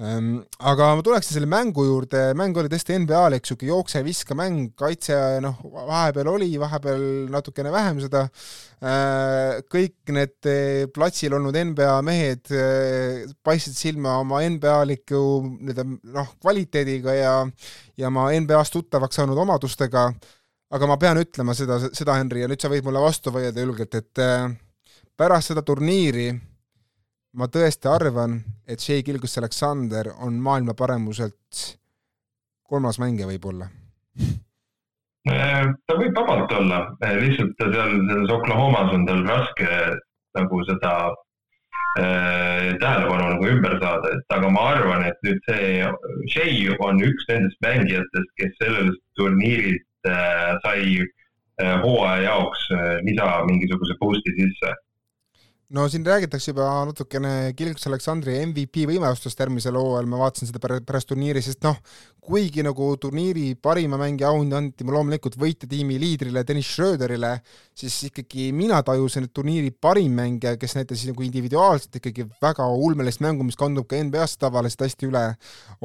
Ehm, 0.00 0.32
aga 0.72 0.90
ma 0.98 1.04
tuleksin 1.06 1.36
selle 1.36 1.48
mängu 1.50 1.84
juurde, 1.86 2.30
mäng 2.38 2.56
oli 2.60 2.69
tõesti 2.70 2.96
NBA-l, 3.02 3.36
eks 3.36 3.52
ju, 3.52 3.56
jookse-viska 3.68 4.36
mäng, 4.38 4.70
kaitse 4.78 5.14
noh, 5.44 5.58
vahepeal 5.74 6.30
oli, 6.32 6.48
vahepeal 6.60 7.04
natukene 7.32 7.72
vähem 7.74 8.00
seda, 8.02 8.24
äh, 8.80 9.60
kõik 9.70 10.12
need 10.14 10.48
äh, 10.50 10.86
platsil 10.94 11.36
olnud 11.36 11.56
NBA 11.70 11.94
mehed 12.06 12.52
äh, 12.54 13.24
paistsid 13.46 13.78
silma 13.78 14.18
oma 14.22 14.42
NBA-liku 14.46 15.22
nii-öelda 15.46 15.86
noh, 16.16 16.34
kvaliteediga 16.42 17.16
ja 17.16 17.34
ja 18.00 18.08
oma 18.08 18.30
NBA-st 18.32 18.78
tuttavaks 18.78 19.20
saanud 19.20 19.38
omadustega, 19.38 20.06
aga 20.70 20.88
ma 20.88 20.96
pean 21.00 21.20
ütlema 21.20 21.56
seda, 21.58 21.80
seda, 21.90 22.16
Henri, 22.16 22.44
ja 22.44 22.50
nüüd 22.50 22.62
sa 22.62 22.70
võid 22.72 22.86
mulle 22.86 23.02
vastu 23.02 23.34
vaielda 23.34 23.66
julgelt, 23.66 23.98
et 23.98 24.22
pärast 25.20 25.52
seda 25.52 25.66
turniiri 25.66 26.30
ma 27.36 27.46
tõesti 27.50 27.90
arvan, 27.90 28.38
et 28.66 28.80
Shea 28.82 29.04
Gilgus 29.06 29.36
Alexander 29.38 30.10
on 30.24 30.38
maailma 30.42 30.74
paremuselt 30.78 31.79
kolmas 32.70 33.00
mängija 33.02 33.28
võib-olla? 33.30 33.68
Äh, 35.28 35.66
ta 35.86 35.96
võib 35.98 36.16
vabalt 36.16 36.52
olla, 36.56 36.84
äh, 37.04 37.16
lihtsalt 37.20 37.58
seal 37.60 37.96
selles 38.08 38.30
Oklahomas 38.32 38.94
on 38.96 39.04
tal 39.08 39.20
raske 39.28 39.68
nagu 40.38 40.60
seda 40.68 40.92
äh, 42.00 42.70
tähelepanu 42.80 43.34
nagu 43.34 43.48
ümber 43.50 43.76
saada, 43.82 44.14
et 44.14 44.36
aga 44.36 44.52
ma 44.54 44.66
arvan, 44.74 45.04
et 45.10 45.18
nüüd 45.26 45.40
see 45.48 45.88
Shea 46.32 46.76
on 46.86 47.02
üks 47.04 47.28
nendest 47.28 47.60
mängijatest, 47.66 48.30
kes 48.40 48.54
sellest 48.62 49.02
turniirilt 49.20 50.08
äh, 50.08 50.54
sai 50.64 51.02
äh, 51.02 51.76
hooaja 51.84 52.30
jaoks 52.30 52.68
lisa 53.04 53.28
mingisuguse 53.50 53.98
boost'i 54.00 54.36
sisse 54.38 54.72
no 55.70 55.86
siin 55.88 56.06
räägitakse 56.06 56.50
juba 56.50 56.66
natukene 56.88 57.52
Kilgus 57.56 57.86
Aleksandri 57.86 58.34
MVP 58.42 58.86
võimalustest 58.90 59.38
järgmisel 59.38 59.76
hooajal, 59.78 60.08
ma 60.10 60.18
vaatasin 60.24 60.50
seda 60.50 60.58
pärast 60.58 61.10
turniiri, 61.12 61.42
sest 61.44 61.62
noh, 61.62 61.78
kuigi 62.20 62.64
nagu 62.66 62.88
turniiri 63.00 63.54
parima 63.62 63.98
mängija 64.00 64.32
auhind 64.32 64.56
anti 64.56 64.86
loomulikult 64.86 65.38
võitjatiimi 65.40 65.98
liidrile 66.02 66.42
Dennis 66.46 66.72
Schröderile, 66.74 67.36
siis 67.78 68.00
ikkagi 68.10 68.50
mina 68.56 68.82
tajusin, 68.86 69.28
et 69.28 69.34
turniiri 69.36 69.70
parim 69.70 70.18
mängija, 70.18 70.56
kes 70.60 70.74
näitas 70.80 71.06
nagu 71.06 71.26
individuaalselt 71.26 72.02
ikkagi 72.02 72.26
väga 72.42 72.66
ulmelist 72.66 73.22
mängu, 73.22 73.46
mis 73.46 73.58
kandub 73.58 73.86
ka 73.90 74.02
NBA-sse 74.02 74.42
tavaliselt 74.42 74.88
hästi 74.88 75.10
üle, 75.10 75.26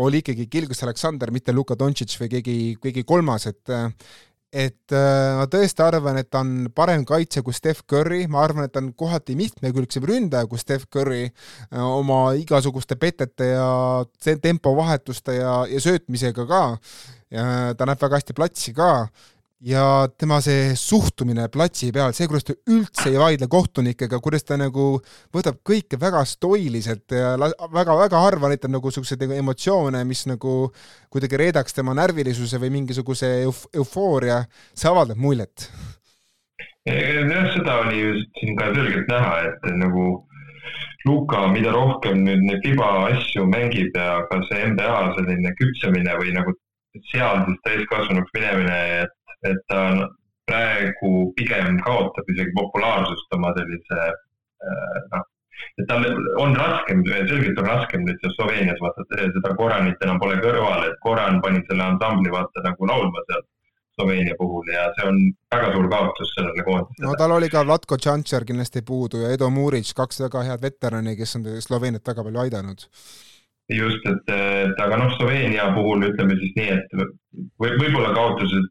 oli 0.01 0.25
ikkagi 0.25 0.49
Kilgus 0.49 0.81
Aleksander, 0.85 1.33
mitte 1.35 1.53
Luka 1.53 1.77
Doncic 1.77 2.17
või 2.21 2.33
keegi, 2.37 2.57
keegi 2.81 3.05
kolmas, 3.05 3.45
et 3.53 3.77
et 4.55 4.95
äh, 4.95 5.35
ma 5.35 5.45
tõesti 5.51 5.83
arvan, 5.83 6.19
et 6.21 6.29
ta 6.31 6.39
on 6.45 6.69
parem 6.75 7.03
kaitse 7.07 7.43
kui 7.43 7.55
Steph 7.55 7.83
Curry, 7.91 8.23
ma 8.31 8.45
arvan, 8.45 8.67
et 8.67 8.73
ta 8.73 8.79
on 8.79 8.93
kohati 8.95 9.35
mitmekülgsem 9.35 10.05
ründaja 10.07 10.47
kui 10.47 10.61
Steph 10.61 10.87
Curry 10.91 11.25
äh, 11.27 11.83
oma 11.83 12.21
igasuguste 12.39 12.95
petete 12.99 13.51
ja 13.51 13.67
tempovahetuste 14.41 15.35
ja, 15.41 15.57
ja 15.67 15.83
söötmisega 15.83 16.47
ka. 16.47 16.63
ta 17.75 17.87
näeb 17.89 17.99
väga 17.99 18.19
hästi 18.19 18.33
platsi 18.37 18.71
ka 18.71 19.09
ja 19.63 20.07
tema 20.19 20.41
see 20.43 20.73
suhtumine 20.75 21.47
platsi 21.51 21.91
peal, 21.95 22.13
see, 22.15 22.27
kuidas 22.27 22.43
ta 22.47 22.55
üldse 22.71 23.07
ei 23.11 23.19
vaidle 23.19 23.47
kohtunikega, 23.51 24.19
kuidas 24.23 24.43
ta 24.43 24.57
nagu 24.59 24.97
võtab 25.33 25.61
kõike 25.65 25.99
väga 26.01 26.25
stoiliselt 26.27 27.15
ja 27.15 27.35
väga-väga 27.39 28.19
harva 28.25 28.51
näitab 28.51 28.73
nagu 28.75 28.91
niisuguseid 28.91 29.23
nagu 29.23 29.37
emotsioone, 29.39 30.03
mis 30.07 30.25
nagu 30.27 30.55
kuidagi 31.13 31.39
reedaks 31.39 31.77
tema 31.77 31.95
närvilisuse 31.95 32.59
või 32.61 32.73
mingisuguse 32.79 33.31
euf-, 33.45 33.67
eufooria, 33.73 34.43
see 34.75 34.91
avaldab 34.91 35.21
muljet. 35.23 35.69
jah, 36.85 37.51
seda 37.55 37.79
oli 37.85 37.99
ju 38.01 38.15
siin 38.39 38.57
ka 38.59 38.73
selgelt 38.75 39.11
näha, 39.11 39.35
et 39.49 39.75
nagu 39.79 40.25
Luka, 41.05 41.43
mida 41.53 41.69
rohkem 41.69 42.23
nüüd 42.25 42.41
neid 42.47 42.63
FIBA 42.65 42.85
asju 43.11 43.43
mängib 43.45 43.93
ja 43.93 44.23
ka 44.25 44.39
see 44.47 44.63
NBA 44.71 44.93
selline 45.13 45.51
küpsemine 45.59 46.15
või 46.17 46.31
nagu 46.33 46.55
seal 47.11 47.43
siis 47.45 47.59
täiskasvanuks 47.67 48.33
minemine, 48.33 48.79
et 49.03 49.13
et 49.49 49.61
ta 49.71 49.81
praegu 50.49 51.13
pigem 51.37 51.79
kaotab 51.85 52.29
isegi 52.33 52.53
populaarsust 52.57 53.33
oma 53.37 53.53
sellise 53.57 54.01
äh, 54.05 54.99
noh, 55.13 55.25
et 55.79 55.87
tal 55.89 56.05
on 56.43 56.55
raskem, 56.59 57.01
selgelt 57.07 57.59
on 57.63 57.69
raskem 57.71 58.05
nüüd 58.05 58.21
seal 58.21 58.35
Sloveenias 58.37 58.79
vaata, 58.83 59.05
seda 59.09 59.55
Koranit 59.57 60.05
enam 60.05 60.21
pole 60.21 60.37
kõrval, 60.43 60.87
et 60.89 60.97
Koran 61.03 61.41
pani 61.43 61.63
selle 61.69 61.89
ansambli 61.89 62.33
vaata 62.33 62.63
nagu 62.65 62.89
laulma 62.91 63.25
seal 63.29 63.45
Sloveenia 63.95 64.35
puhul 64.37 64.67
ja 64.73 64.89
see 64.95 65.05
on 65.07 65.19
väga 65.53 65.69
suur 65.73 65.85
kaotus 65.91 66.33
sellele 66.35 66.65
koondisele. 66.67 67.05
no 67.07 67.13
tal 67.19 67.35
oli 67.37 67.49
ka 67.51 67.63
Vlatko 67.67 67.97
Tšantšer 67.97 68.45
kindlasti 68.47 68.83
puudu 68.87 69.23
ja 69.23 69.31
Edo 69.35 69.49
Muric, 69.49 69.93
kaks 69.95 70.19
väga 70.25 70.43
head 70.49 70.65
veterani, 70.65 71.15
kes 71.15 71.37
on 71.39 71.47
Sloveeniat 71.63 72.11
väga 72.11 72.27
palju 72.27 72.43
aidanud 72.43 72.85
just, 73.71 74.03
et, 74.05 74.33
et 74.35 74.81
aga 74.83 74.99
noh, 75.01 75.13
Sloveenia 75.17 75.71
puhul 75.77 76.09
ütleme 76.11 76.35
siis 76.41 76.51
nii, 76.59 76.73
et 76.75 76.97
võib, 76.99 77.79
võib-olla 77.81 78.11
kaotused 78.17 78.67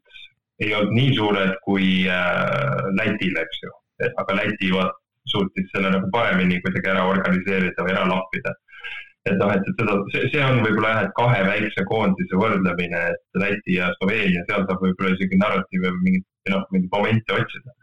ei 0.63 0.75
olnud 0.75 0.93
nii 0.95 1.15
suured 1.17 1.55
kui 1.65 1.87
äh, 2.07 2.85
Lätil, 2.99 3.35
eks 3.41 3.63
ju. 3.63 3.73
aga 4.21 4.35
Läti 4.37 4.71
vaat 4.75 4.95
suutis 5.31 5.67
selle 5.73 5.91
nagu 5.93 6.11
paremini 6.13 6.61
kuidagi 6.63 6.91
ära 6.91 7.07
organiseerida 7.09 7.85
või 7.85 7.95
ära 7.95 8.05
lappida. 8.09 8.53
et 9.25 9.39
noh, 9.41 9.49
et, 9.55 9.63
et 9.65 9.79
seda, 9.81 9.95
see, 10.13 10.41
on 10.45 10.59
võib-olla 10.61 10.91
jah, 10.91 11.05
et 11.07 11.15
kahe 11.17 11.39
väikse 11.47 11.85
koondise 11.89 12.37
võrdlemine, 12.37 12.99
et 13.13 13.39
Läti 13.41 13.79
ja 13.79 13.89
Sloveenia, 13.97 14.43
seal 14.45 14.67
saab 14.67 14.83
võib-olla 14.85 15.15
isegi 15.15 15.39
narratiivi 15.41 15.87
või 15.87 16.03
mingit, 16.03 16.27
noh, 16.53 16.61
mingeid 16.75 16.93
momente 16.93 17.39
otsida. 17.39 17.75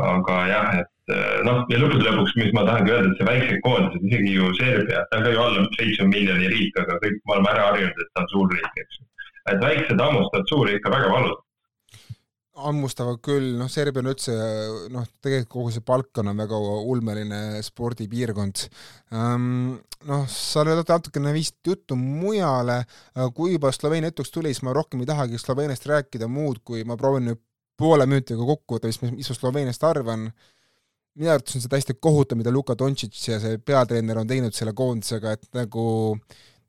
aga 0.00 0.36
jah, 0.48 0.68
et 0.80 1.14
eh, 1.16 1.40
noh, 1.44 1.64
ja 1.72 1.80
lõppude 1.82 2.06
lõpuks, 2.06 2.36
mis 2.38 2.54
ma 2.56 2.62
tahangi 2.68 2.94
öelda, 2.94 3.10
et 3.10 3.18
see 3.18 3.28
väiksed 3.28 3.60
koondised, 3.66 4.06
isegi 4.08 4.36
ju 4.38 4.54
Serbia, 4.60 5.02
ta 5.10 5.18
on 5.18 5.26
ka 5.26 5.34
ju 5.34 5.42
alla 5.42 5.66
seitsme 5.74 6.06
miljoni 6.14 6.54
riik, 6.54 6.78
aga 6.80 6.96
kõik 7.02 7.18
me 7.18 7.34
oleme 7.34 7.52
ära 7.56 7.66
harjunud, 7.72 8.00
et 8.04 8.14
ta 8.14 8.22
on 8.22 8.30
suur 8.30 8.54
riik, 8.54 8.82
eks 8.84 9.00
ju. 9.00 9.06
et 9.50 9.64
väiksed 9.66 10.00
hammustavad 10.06 10.54
suuri 10.54 10.78
ikka 10.78 10.94
väga 10.94 11.10
valusalt 11.10 11.49
hammustavad 12.58 13.20
küll, 13.22 13.52
noh, 13.58 13.68
Serbia 13.70 14.02
on 14.02 14.10
üldse 14.10 14.34
noh, 14.92 15.06
tegelikult 15.22 15.52
kogu 15.52 15.74
see 15.74 15.84
Balkan 15.86 16.32
on 16.32 16.42
väga 16.42 16.58
ulmeline 16.90 17.60
spordipiirkond 17.64 18.64
um,. 19.14 19.78
noh, 20.08 20.24
sa 20.32 20.64
oled 20.64 20.82
natukene 20.88 21.32
vist 21.36 21.60
juttu 21.66 21.96
mujale, 21.98 22.80
kui 23.36 23.54
juba 23.54 23.72
Sloveenia 23.74 24.10
jutuks 24.10 24.34
tuli, 24.34 24.52
siis 24.54 24.64
ma 24.66 24.74
rohkem 24.76 25.04
ei 25.04 25.10
tahagi 25.10 25.40
Sloveeniast 25.40 25.86
rääkida 25.90 26.28
muud, 26.30 26.62
kui 26.64 26.82
ma 26.88 26.98
proovin 27.00 27.30
nüüd 27.30 27.42
poole 27.80 28.06
minutiga 28.08 28.44
kokku 28.44 28.76
võtta, 28.76 28.90
mis, 28.90 29.00
mis 29.14 29.30
ma 29.30 29.38
Sloveeniast 29.38 29.86
arvan 29.86 30.30
minu 31.20 31.32
arvates 31.32 31.56
on 31.56 31.64
see 31.64 31.70
täiesti 31.70 31.96
kohutav, 32.02 32.38
mida 32.38 32.52
Luka 32.54 32.76
Dontšitš 32.78 33.26
ja 33.28 33.40
see 33.42 33.58
peatreener 33.66 34.20
on 34.20 34.28
teinud 34.30 34.56
selle 34.56 34.74
koondisega, 34.76 35.34
et 35.36 35.48
nagu 35.56 35.84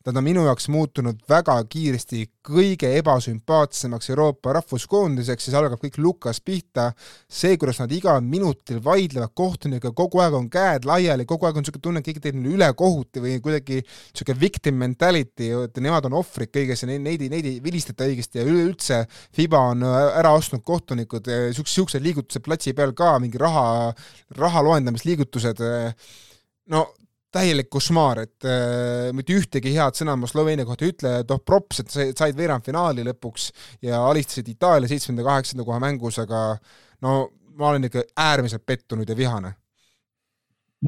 ta 0.04 0.12
on 0.16 0.24
minu 0.26 0.44
jaoks 0.48 0.68
muutunud 0.74 1.20
väga 1.30 1.56
kiiresti 1.70 2.24
kõige 2.46 2.90
ebasümpaatsemaks 2.98 4.10
Euroopa 4.10 4.56
rahvuskoondiseks 4.58 5.46
see 5.48 5.58
algab 5.58 5.82
kõik 5.82 6.00
Lukas 6.02 6.40
pihta, 6.42 6.88
see, 7.30 7.58
kuidas 7.62 7.82
nad 7.82 7.92
igal 7.94 8.22
minutil 8.26 8.80
vaidlevad 8.84 9.34
kohtunikega, 9.38 9.94
kogu 9.98 10.24
aeg 10.24 10.38
on 10.38 10.48
käed 10.52 10.88
laiali, 10.90 11.28
kogu 11.30 11.46
aeg 11.46 11.60
on 11.60 11.66
niisugune 11.66 11.86
tunne, 11.86 12.02
et 12.02 12.08
keegi 12.08 12.24
teeb 12.24 12.40
neile 12.40 12.58
ülekohut 12.58 13.22
või 13.22 13.36
kuidagi 13.44 13.82
niisugune 13.84 14.40
victim 14.42 14.80
mentality, 14.82 15.52
et 15.68 15.78
nemad 15.84 16.10
on 16.10 16.18
ohvrid 16.22 16.54
kõiges 16.56 16.82
ja 16.82 16.90
neid, 16.90 17.04
neid, 17.06 17.28
neid 17.34 17.50
ei 17.52 17.60
vilistata 17.64 18.10
õigesti 18.10 18.42
ja 18.42 18.48
üleüldse 18.48 19.04
FIBA 19.38 19.62
on 19.76 19.86
ära 19.86 20.34
ostnud 20.38 20.66
kohtunikud, 20.66 21.30
niisugused 21.52 22.02
liigutused 22.02 22.46
platsi 22.46 22.74
peal 22.78 22.96
ka, 22.98 23.14
mingi 23.22 23.42
raha, 23.42 23.94
raha 24.40 24.66
loendamisliigutused, 24.66 25.62
no 26.74 26.88
täielik 27.32 27.70
košmaar, 27.72 28.24
et 28.26 28.48
äh, 28.48 29.10
mitte 29.15 29.36
ühtegi 29.38 29.74
head 29.76 29.98
sõna 29.98 30.17
ma 30.20 30.30
Sloveenia 30.30 30.67
kohta 30.67 30.86
ei 30.86 30.94
ütle, 30.96 31.13
et 31.24 31.32
oh 31.32 31.41
props, 31.46 31.82
et 31.84 31.94
sa 31.94 32.08
said 32.12 32.38
veerandfinaali 32.38 33.06
lõpuks 33.08 33.50
ja 33.88 34.04
alistasid 34.10 34.52
Itaalia 34.52 34.91
seitsmenda-kaheksanda 34.91 35.65
koha 35.67 35.80
mängus, 35.84 36.20
aga 36.24 36.52
no 37.06 37.15
ma 37.60 37.72
olen 37.72 37.88
ikka 37.88 38.06
äärmiselt 38.20 38.65
pettunud 38.65 39.10
ja 39.10 39.17
vihane. 39.17 39.54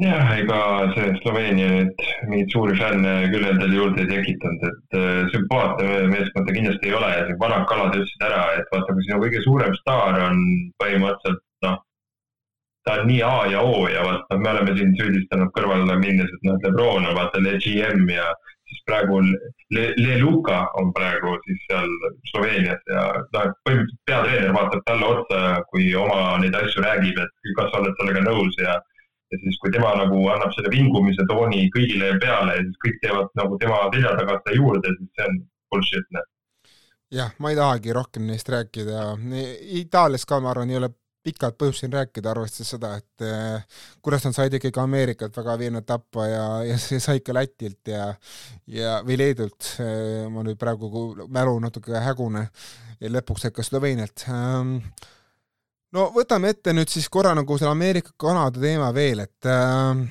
jah, 0.01 0.29
ega 0.41 0.59
see 0.95 1.11
Sloveenia 1.21 1.67
nüüd 1.69 1.99
mingeid 2.25 2.53
suuri 2.55 2.75
fänne 2.79 3.11
küll 3.29 3.45
endale 3.45 3.77
juurde 3.77 4.01
ei 4.01 4.09
tekitanud, 4.09 4.63
et 4.71 4.99
äh, 4.99 5.19
sümpaatne 5.35 6.07
meeskond 6.09 6.49
ta 6.49 6.55
kindlasti 6.55 6.89
ei 6.89 6.97
ole 6.97 7.11
ja 7.13 7.25
siin 7.27 7.39
vanad 7.39 7.67
kalad 7.69 7.95
ütlesid 7.95 8.25
ära, 8.25 8.45
et 8.57 8.71
vaata, 8.73 8.95
kui 8.95 9.05
sinu 9.05 9.21
kõige 9.21 9.43
suurem 9.45 9.75
staar 9.83 10.17
on 10.31 10.41
põhimõtteliselt 10.81 11.43
ta 12.83 12.99
on 12.99 13.07
nii 13.07 13.21
A 13.23 13.45
ja 13.51 13.61
O 13.61 13.87
ja 13.87 14.03
vaata, 14.05 14.37
me 14.37 14.49
oleme 14.51 14.77
siin 14.77 14.95
süüdistanud 14.99 15.51
kõrvale 15.55 15.97
minnes, 15.99 16.31
et 16.31 16.47
noh, 16.47 16.57
Lebron 16.63 17.07
on 17.09 17.15
vaata 17.17 17.41
Le 17.43 17.57
GM 17.63 18.09
ja 18.11 18.25
siis 18.69 18.81
praegu 18.87 19.19
Le, 19.23 19.85
Le 19.97 20.17
Luka 20.21 20.59
on 20.81 20.91
praegu 20.95 21.35
siis 21.45 21.61
seal 21.67 21.93
Sloveenias 22.31 22.81
ja 22.91 23.05
noh, 23.35 23.53
põhimõtteliselt 23.67 24.09
peatreener 24.09 24.55
vaatab 24.57 24.83
talle 24.89 25.11
otsa, 25.15 25.43
kui 25.71 25.93
oma 25.95 26.37
neid 26.43 26.57
asju 26.59 26.83
räägib, 26.83 27.21
et 27.23 27.55
kas 27.59 27.71
sa 27.71 27.81
oled 27.81 27.95
sellega 28.01 28.25
nõus 28.27 28.59
ja 28.61 28.79
ja 29.33 29.39
siis, 29.41 29.55
kui 29.61 29.71
tema 29.73 29.95
nagu 29.97 30.19
annab 30.29 30.51
selle 30.53 30.69
vingumise 30.69 31.23
tooni 31.29 31.65
kõigile 31.73 32.11
peale 32.21 32.59
ja 32.59 32.65
siis 32.67 32.83
kõik 32.83 32.99
teevad 33.01 33.31
nagu 33.39 33.57
tema 33.63 33.79
selja 33.95 34.11
taga 34.19 34.37
seda 34.43 34.59
juurde, 34.59 34.91
siis 34.99 35.09
see 35.17 35.29
on 35.31 35.39
bullshit, 35.73 36.11
noh 36.13 36.27
jah, 37.13 37.33
ma 37.39 37.53
ei 37.53 37.57
tahagi 37.57 37.93
rohkem 37.93 38.25
neist 38.25 38.49
rääkida. 38.49 39.13
Itaalias 39.79 40.25
ka, 40.25 40.39
ma 40.41 40.49
arvan, 40.53 40.71
ei 40.73 40.79
ole 40.79 40.89
pikalt 41.23 41.57
põhjust 41.59 41.83
siin 41.83 41.93
rääkida, 41.93 42.31
arvestades 42.31 42.73
seda, 42.75 42.93
et 42.99 43.25
eh, 43.25 43.81
kuidas 44.03 44.25
nad 44.27 44.35
said 44.35 44.53
ikkagi 44.57 44.81
Ameerikat 44.83 45.35
väga 45.39 45.57
veenvalt 45.61 45.87
tappa 45.89 46.27
ja, 46.27 46.45
ja 46.67 46.77
see 46.81 46.99
sai 47.03 47.23
ka 47.23 47.35
Lätilt 47.35 47.91
ja 47.93 48.11
ja, 48.67 48.99
või 49.05 49.19
Leedult, 49.21 49.73
eh, 49.83 50.25
ma 50.31 50.45
nüüd 50.45 50.59
praegu 50.61 50.89
mälu 51.31 51.57
natuke 51.63 52.01
hägune, 52.03 52.47
ja 52.99 53.13
lõpuks 53.13 53.47
said 53.47 53.55
ka 53.55 53.65
Sloveenialt 53.65 54.27
ähm,. 54.31 54.77
no 55.95 56.09
võtame 56.15 56.53
ette 56.53 56.75
nüüd 56.75 56.91
siis 56.91 57.09
korra 57.11 57.33
nagu 57.37 57.57
selle 57.57 57.75
Ameerika-Kanada 57.75 58.61
teema 58.63 58.91
veel, 58.95 59.23
et 59.27 59.49
äh, 59.49 60.03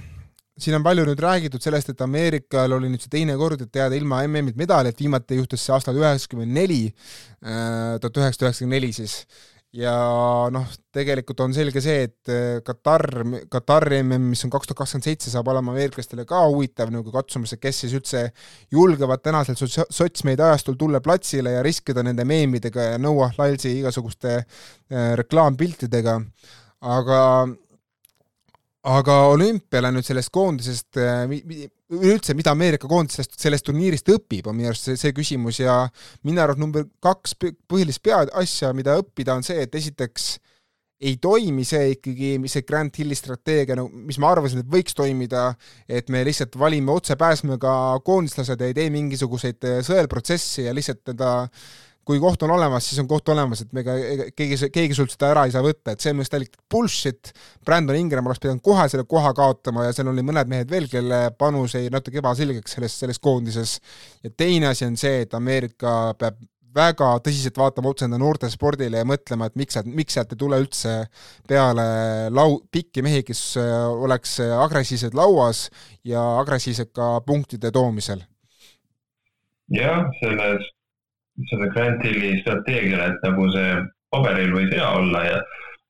siin 0.61 0.77
on 0.77 0.85
palju 0.85 1.05
nüüd 1.09 1.21
räägitud 1.23 1.63
sellest, 1.65 1.93
et 1.93 2.05
Ameerikal 2.05 2.77
oli 2.77 2.91
nüüd 2.93 3.03
see 3.03 3.13
teine 3.13 3.37
kord, 3.41 3.65
et 3.65 3.81
jääda 3.83 3.97
ilma 3.99 4.23
MM-ilt 4.27 4.59
medalit, 4.61 5.01
viimati 5.01 5.41
juhtus 5.41 5.65
see 5.65 5.75
aastal 5.75 5.99
üheksakümmend 5.99 6.55
neli, 6.57 6.85
äh, 7.45 7.99
tuhat 8.03 8.21
üheksasada 8.21 8.51
üheksakümmend 8.51 8.79
neli 8.79 8.93
siis, 8.97 9.23
ja 9.73 9.93
noh, 10.53 10.67
tegelikult 10.93 11.41
on 11.47 11.55
selge 11.57 11.81
see, 11.85 12.05
et 12.09 12.31
äh, 12.33 12.59
Katar, 12.65 13.07
Katari 13.53 14.03
MM, 14.03 14.33
mis 14.35 14.45
on 14.45 14.53
kaks 14.53 14.69
tuhat 14.69 14.83
kakskümmend 14.83 15.09
seitse, 15.09 15.33
saab 15.33 15.49
olema 15.49 15.73
ameeriklastele 15.73 16.27
ka 16.29 16.43
huvitav 16.45 16.93
nagu 16.93 17.15
katsumus, 17.15 17.55
et 17.57 17.63
kes 17.63 17.83
siis 17.85 17.97
üldse 17.97 18.27
julgevad 18.75 19.25
tänasel 19.25 19.57
sots-, 19.57 19.89
sotsmeid 19.89 20.43
ajastul 20.45 20.77
tulla 20.81 21.01
platsile 21.05 21.57
ja 21.57 21.65
riskida 21.65 22.05
nende 22.05 22.27
meemidega 22.29 22.93
ja 22.93 23.01
Noah 23.01 23.33
Lalsi 23.41 23.73
igasuguste 23.81 24.37
äh, 24.37 25.13
reklaampiltidega, 25.23 26.19
aga 26.93 27.23
aga 28.83 29.17
olümpiale 29.31 29.93
nüüd 29.95 30.05
sellest 30.05 30.33
koondisest, 30.35 30.99
äh, 31.01 31.25
üleüldse, 31.93 32.35
mida 32.39 32.55
Ameerika 32.55 32.89
koondis 32.91 33.21
sellest, 33.37 33.67
turniirist 33.67 34.09
õpib, 34.13 34.49
on 34.49 34.57
minu 34.59 34.71
arust 34.71 34.89
see, 34.89 34.99
see 35.01 35.13
küsimus 35.17 35.61
ja 35.63 35.83
minu 36.27 36.43
arust 36.43 36.63
number 36.63 36.87
kaks 37.05 37.37
põhilist 37.41 38.03
peaasja, 38.05 38.73
mida 38.77 38.97
õppida, 39.01 39.37
on 39.37 39.47
see, 39.47 39.61
et 39.67 39.75
esiteks 39.79 40.33
ei 41.03 41.17
toimi 41.19 41.65
see 41.67 41.97
ikkagi, 41.97 42.35
see 42.51 42.65
Grand 42.67 42.95
Hilli 42.95 43.17
strateegia, 43.19 43.75
no 43.79 43.89
mis 43.91 44.21
ma 44.23 44.31
arvasin, 44.33 44.63
et 44.63 44.71
võiks 44.71 44.95
toimida, 44.95 45.49
et 45.91 46.11
me 46.15 46.23
lihtsalt 46.27 46.55
valime 46.59 46.95
otsepääsmega 46.95 47.73
koondislased 48.07 48.63
ja 48.63 48.71
ei 48.71 48.77
tee 48.77 48.91
mingisuguseid 48.95 49.67
sõelprotsessi 49.89 50.69
ja 50.69 50.75
lihtsalt 50.77 51.03
teda 51.11 51.33
kui 52.07 52.21
koht 52.23 52.43
on 52.43 52.53
olemas, 52.57 52.87
siis 52.89 53.01
on 53.03 53.09
koht 53.11 53.29
olemas, 53.33 53.63
et 53.63 53.73
me 53.75 53.83
ega, 53.85 53.95
keegi, 54.37 54.59
keegi 54.75 54.97
sult 54.99 55.15
seda 55.15 55.31
ära 55.33 55.45
ei 55.47 55.55
saa 55.55 55.63
võtta, 55.65 55.95
et 55.95 56.03
see 56.03 56.11
on 56.11 56.19
minu 56.19 56.25
arust 56.25 56.35
täielik 56.35 56.57
bullshit. 56.71 57.33
Brandon 57.67 57.99
Ingram 57.99 58.27
oleks 58.27 58.43
pidanud 58.43 58.63
kohe 58.65 58.89
selle 58.91 59.07
koha 59.09 59.33
kaotama 59.39 59.87
ja 59.87 59.95
seal 59.97 60.11
oli 60.11 60.25
mõned 60.27 60.51
mehed 60.51 60.71
veel, 60.73 60.89
kelle 60.91 61.25
panus 61.39 61.77
jäi 61.79 61.93
natuke 61.95 62.19
ebaselgeks 62.23 62.79
selles, 62.79 62.97
selles 63.05 63.23
koondises. 63.23 63.77
ja 64.25 64.31
teine 64.31 64.73
asi 64.73 64.87
on 64.89 64.99
see, 64.99 65.23
et 65.27 65.39
Ameerika 65.39 66.17
peab 66.19 66.43
väga 66.75 67.13
tõsiselt 67.23 67.59
vaatama 67.61 67.93
otsa 67.93 68.07
enda 68.09 68.19
noortespordile 68.19 69.03
ja 69.03 69.07
mõtlema, 69.07 69.47
et 69.47 69.57
miks 69.61 69.77
sealt, 69.77 69.89
miks 69.93 70.17
sealt 70.17 70.33
ei 70.33 70.41
tule 70.41 70.59
üldse 70.63 70.95
peale 71.49 71.87
lau-, 72.33 72.63
pikki 72.73 73.05
mehi, 73.05 73.23
kes 73.29 73.43
äh, 73.61 73.73
oleks 73.93 74.39
agressiivsed 74.41 75.15
lauas 75.15 75.67
ja 76.09 76.25
agressiivsed 76.41 76.95
ka 76.97 77.15
punktide 77.29 77.71
toomisel. 77.71 78.25
jah, 79.73 80.09
selles 80.21 80.73
selle 81.51 81.69
Grand 81.75 82.05
Hilli 82.05 82.39
strateegiale, 82.43 83.11
et 83.13 83.27
nagu 83.27 83.49
see 83.55 83.75
paberil 84.13 84.55
võis 84.57 84.73
hea 84.75 84.89
olla 85.01 85.25
ja 85.27 85.37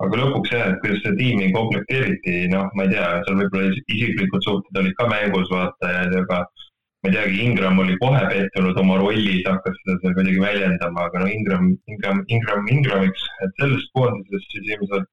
aga 0.02 0.18
lõpuks 0.18 0.50
jah, 0.54 0.68
et 0.70 0.80
kuidas 0.82 1.02
seda 1.04 1.18
tiimi 1.18 1.52
komplekteeriti, 1.54 2.48
noh, 2.52 2.68
ma 2.78 2.86
ei 2.86 2.92
tea, 2.94 3.08
seal 3.26 3.38
võib-olla 3.38 3.70
isiklikud 3.70 4.46
suhted 4.46 4.80
olid 4.82 4.96
ka 4.98 5.08
mängus, 5.10 5.50
vaata, 5.52 5.90
ja 5.94 6.04
aga 6.22 6.40
ma 6.42 7.10
ei 7.10 7.16
teagi, 7.16 7.40
Ingram 7.46 7.82
oli 7.82 7.98
kohe 8.02 8.22
pettunud 8.30 8.78
oma 8.82 8.98
rollis, 9.02 9.42
hakkas 9.46 9.78
seda 9.82 9.98
seal 10.02 10.16
kuidagi 10.18 10.42
väljendama, 10.42 11.06
aga 11.08 11.22
no 11.22 11.30
Ingram, 11.30 11.68
Ingram, 11.90 12.24
Ingram 12.34 12.70
Ingramiks, 12.76 13.26
et 13.46 13.62
sellest 13.62 13.92
koondisest 13.98 14.56
siis 14.56 14.72
ilmselt 14.74 15.10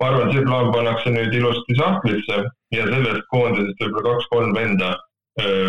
ma 0.00 0.08
arvan, 0.12 0.32
see 0.32 0.46
plaan 0.46 0.72
pannakse 0.74 1.12
nüüd 1.12 1.34
ilusti 1.34 1.76
sahtlisse 1.78 2.40
ja 2.76 2.88
sellest 2.92 3.28
koondisest 3.32 3.82
võib-olla 3.82 4.14
kaks-kolm 4.14 4.54
venda 4.56 4.94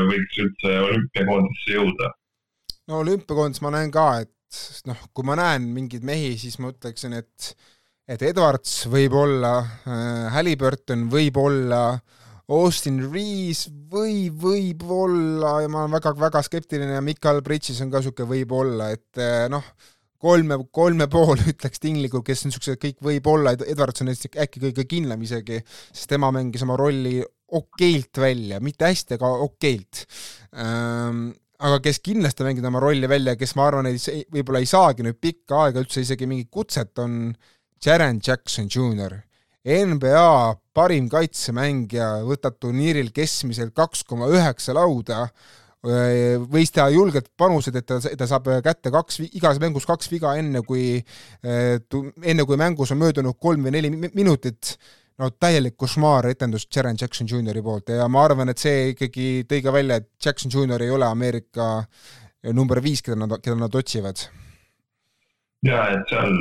võiks 0.10 0.42
üldse 0.44 0.76
olümpiakoondisse 0.86 1.76
jõuda 1.76 2.12
no 2.90 3.02
olümpiakoondis 3.04 3.64
ma 3.66 3.74
näen 3.76 3.92
ka, 3.94 4.08
et 4.26 4.86
noh, 4.90 5.02
kui 5.14 5.28
ma 5.28 5.38
näen 5.40 5.68
mingeid 5.76 6.06
mehi, 6.08 6.34
siis 6.42 6.58
ma 6.62 6.74
ütleksin, 6.74 7.16
et 7.20 7.54
et 8.10 8.24
Edwards 8.26 8.88
võib 8.90 9.14
olla 9.14 9.60
äh,, 9.62 10.26
Halliburton 10.34 11.06
võib 11.14 11.38
olla, 11.38 11.84
Austin 12.50 13.04
Rees 13.14 13.68
või 13.92 14.32
võib 14.34 14.82
olla 14.90 15.60
ja 15.62 15.70
ma 15.70 15.84
olen 15.84 15.94
väga-väga 15.94 16.42
skeptiline 16.48 16.96
ja 16.96 17.04
Mikal 17.06 17.44
Bridges 17.46 17.84
on 17.86 17.92
ka 17.94 18.02
niisugune 18.02 18.32
võib-olla, 18.32 18.90
et 18.96 19.22
äh, 19.22 19.44
noh, 19.54 19.68
kolme, 20.18 20.58
kolme 20.74 21.06
pool 21.12 21.38
ütleks 21.54 21.84
tinglikult, 21.84 22.26
kes 22.26 22.48
niisugused 22.48 22.82
kõik 22.82 22.98
võib-olla, 23.06 23.54
Edwards 23.54 24.02
on 24.02 24.10
äkki 24.10 24.64
kõige 24.66 24.88
kindlam 24.90 25.22
isegi, 25.28 25.62
sest 25.92 26.10
tema 26.10 26.32
mängis 26.34 26.66
oma 26.66 26.80
rolli 26.80 27.20
okeilt 27.60 28.18
välja, 28.22 28.60
mitte 28.62 28.90
hästi, 28.90 29.18
aga 29.18 29.30
okeilt. 29.46 30.04
Ähm, 30.54 31.30
aga 31.60 31.80
kes 31.84 32.00
kindlasti 32.04 32.46
mängib 32.48 32.68
oma 32.70 32.82
rolli 32.84 33.08
välja, 33.10 33.36
kes 33.40 33.56
ma 33.60 33.68
arvan, 33.68 33.90
ei, 33.92 34.24
võib-olla 34.32 34.62
ei 34.64 34.70
saagi 34.70 35.06
nüüd 35.06 35.20
pikka 35.20 35.66
aega 35.66 35.84
üldse 35.84 36.04
isegi 36.06 36.28
mingit 36.30 36.52
kutset, 36.54 36.94
on 37.04 37.34
Jaren 37.84 38.22
Jackson 38.24 38.70
Jr. 38.72 39.18
NBA 39.70 40.28
parim 40.74 41.10
kaitsemängija 41.12 42.22
võtab 42.28 42.56
turniiril 42.64 43.12
keskmiselt 43.16 43.74
kaks 43.76 44.06
koma 44.08 44.30
üheksa 44.32 44.74
lauda, 44.78 45.26
võis 45.80 46.72
teha 46.76 46.88
julgelt 46.92 47.30
panused, 47.40 47.76
et 47.76 47.88
ta, 47.88 48.00
ta 48.00 48.28
saab 48.28 48.48
kätte 48.64 48.92
kaks, 48.92 49.20
igas 49.30 49.60
mängus 49.64 49.88
kaks 49.88 50.10
viga, 50.12 50.34
enne 50.40 50.64
kui, 50.68 50.98
enne 51.44 52.48
kui 52.48 52.60
mängus 52.60 52.96
on 52.96 53.04
möödunud 53.04 53.36
kolm 53.40 53.68
või 53.68 53.76
neli 53.76 53.92
minutit, 54.08 54.78
no 55.20 55.30
täielik 55.36 55.76
košmaar-etendus 55.80 56.68
Jaren 56.76 56.98
Jackson 57.00 57.28
Jr 57.28 57.62
poolt 57.64 57.92
ja 57.94 58.08
ma 58.08 58.24
arvan, 58.28 58.50
et 58.50 58.62
see 58.62 58.94
ikkagi 58.94 59.46
tõi 59.50 59.62
ka 59.66 59.76
välja, 59.76 60.00
et 60.00 60.10
Jackson 60.26 60.54
Jr 60.54 60.86
ei 60.86 60.96
ole 60.96 61.08
Ameerika 61.10 61.70
number 62.56 62.82
viis, 62.84 63.04
keda 63.04 63.20
nad, 63.20 63.38
keda 63.44 63.58
nad 63.60 63.76
otsivad. 63.76 64.28
ja 65.68 65.86
et 65.92 66.08
seal 66.12 66.36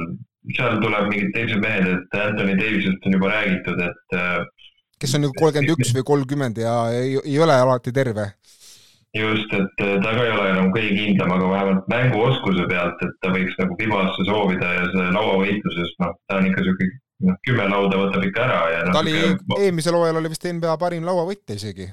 seal 0.57 0.79
tuleb 0.83 1.11
mingid 1.11 1.35
teised 1.35 1.61
mehed, 1.63 1.89
et 1.93 2.17
Anthony 2.23 2.57
Davisest 2.59 3.07
on 3.07 3.17
juba 3.19 3.33
räägitud, 3.33 3.81
et 3.85 4.17
äh, 4.17 4.69
kes 5.03 5.15
on 5.17 5.27
nagu 5.27 5.37
kolmkümmend 5.39 5.75
üks 5.75 5.93
või 5.97 6.07
kolmkümmend 6.11 6.61
ja 6.63 6.75
ei, 6.95 7.19
ei 7.25 7.39
ole 7.43 7.57
alati 7.57 7.93
terve. 7.95 8.31
just, 9.17 9.53
et 9.53 9.85
äh, 9.85 9.97
ta 10.05 10.15
ka 10.15 10.25
ei 10.25 10.33
ole 10.37 10.47
enam 10.53 10.71
kõige 10.77 10.95
kindlam, 10.95 11.35
aga 11.37 11.51
vähemalt 11.53 11.93
mänguoskuse 11.93 12.69
pealt, 12.71 13.05
et 13.05 13.21
ta 13.25 13.35
võiks 13.35 13.59
nagu 13.61 13.77
Fibasse 13.81 14.27
soovida 14.29 14.73
ja 14.79 14.89
see 14.95 15.13
lauavõitluses, 15.19 15.95
noh, 16.05 16.17
ta 16.29 16.41
on 16.41 16.49
ikka 16.51 16.65
sihuke, 16.65 16.91
noh, 17.27 17.39
kümme 17.47 17.71
lauda 17.71 18.03
võtab 18.05 18.27
ikka 18.29 18.45
ära 18.45 18.61
ja 18.75 18.83
no, 18.87 18.93
ta 18.97 19.05
oli, 19.05 19.17
eelmisel 19.59 19.97
hooajal 19.99 20.21
oli 20.21 20.35
vist 20.35 20.47
NBA 20.47 20.77
parim 20.81 21.09
lauavõtja 21.09 21.59
isegi 21.59 21.89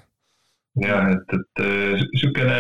jah, 0.84 1.08
et, 1.14 1.36
et 1.36 1.62
niisugune 2.12 2.58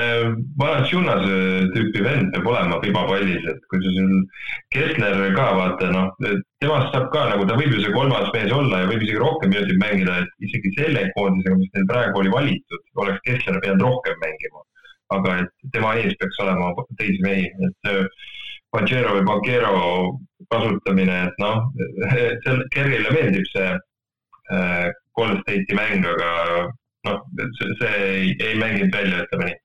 Valanciunase 0.59 1.39
tüüpi 1.75 2.03
vend 2.05 2.31
peab 2.35 2.47
olema 2.51 2.77
pibapallis, 2.83 3.43
et 3.51 3.65
kui 3.71 3.81
sa 3.83 3.95
siin 3.97 4.21
Kessler 4.75 5.33
ka 5.35 5.47
vaata, 5.59 5.89
noh, 5.91 6.13
temast 6.63 6.95
saab 6.95 7.09
ka 7.15 7.25
nagu, 7.33 7.47
ta 7.49 7.57
võib 7.59 7.75
ju 7.75 7.83
see 7.83 7.95
kolmas 7.95 8.31
mees 8.35 8.53
olla 8.55 8.83
ja 8.83 8.91
võib 8.91 9.03
isegi 9.03 9.19
rohkem 9.23 9.51
minutit 9.51 9.81
mängida, 9.81 10.21
et 10.23 10.47
isegi 10.47 10.71
selle 10.77 11.09
koondisega, 11.17 11.59
mis 11.59 11.73
neil 11.75 11.89
praegu 11.91 12.23
oli 12.23 12.31
valitud, 12.37 12.87
oleks 13.03 13.25
Kessler 13.27 13.59
pidanud 13.59 13.89
rohkem 13.89 14.23
mängima. 14.23 14.63
aga 15.13 15.35
et 15.43 15.51
tema 15.73 15.91
ees 16.01 16.15
peaks 16.17 16.39
olema 16.41 16.71
teisi 16.97 17.19
mehi, 17.21 17.43
et 17.67 17.91
Pajero 18.75 19.15
või 19.15 19.25
Banquero 19.27 19.75
kasutamine, 20.51 21.19
et 21.29 21.37
noh, 21.41 21.69
Kerrile 22.73 23.13
meeldib 23.15 23.47
see 23.51 23.69
äh, 23.71 24.89
Golden 25.15 25.39
State'i 25.43 25.77
mäng, 25.77 26.03
aga 26.05 26.31
noh, 27.07 27.21
see, 27.59 27.71
see 27.79 27.93
ei, 28.09 28.33
ei 28.43 28.59
mänginud 28.59 28.93
välja, 28.93 29.23
ütleme 29.25 29.49
nii. 29.49 29.57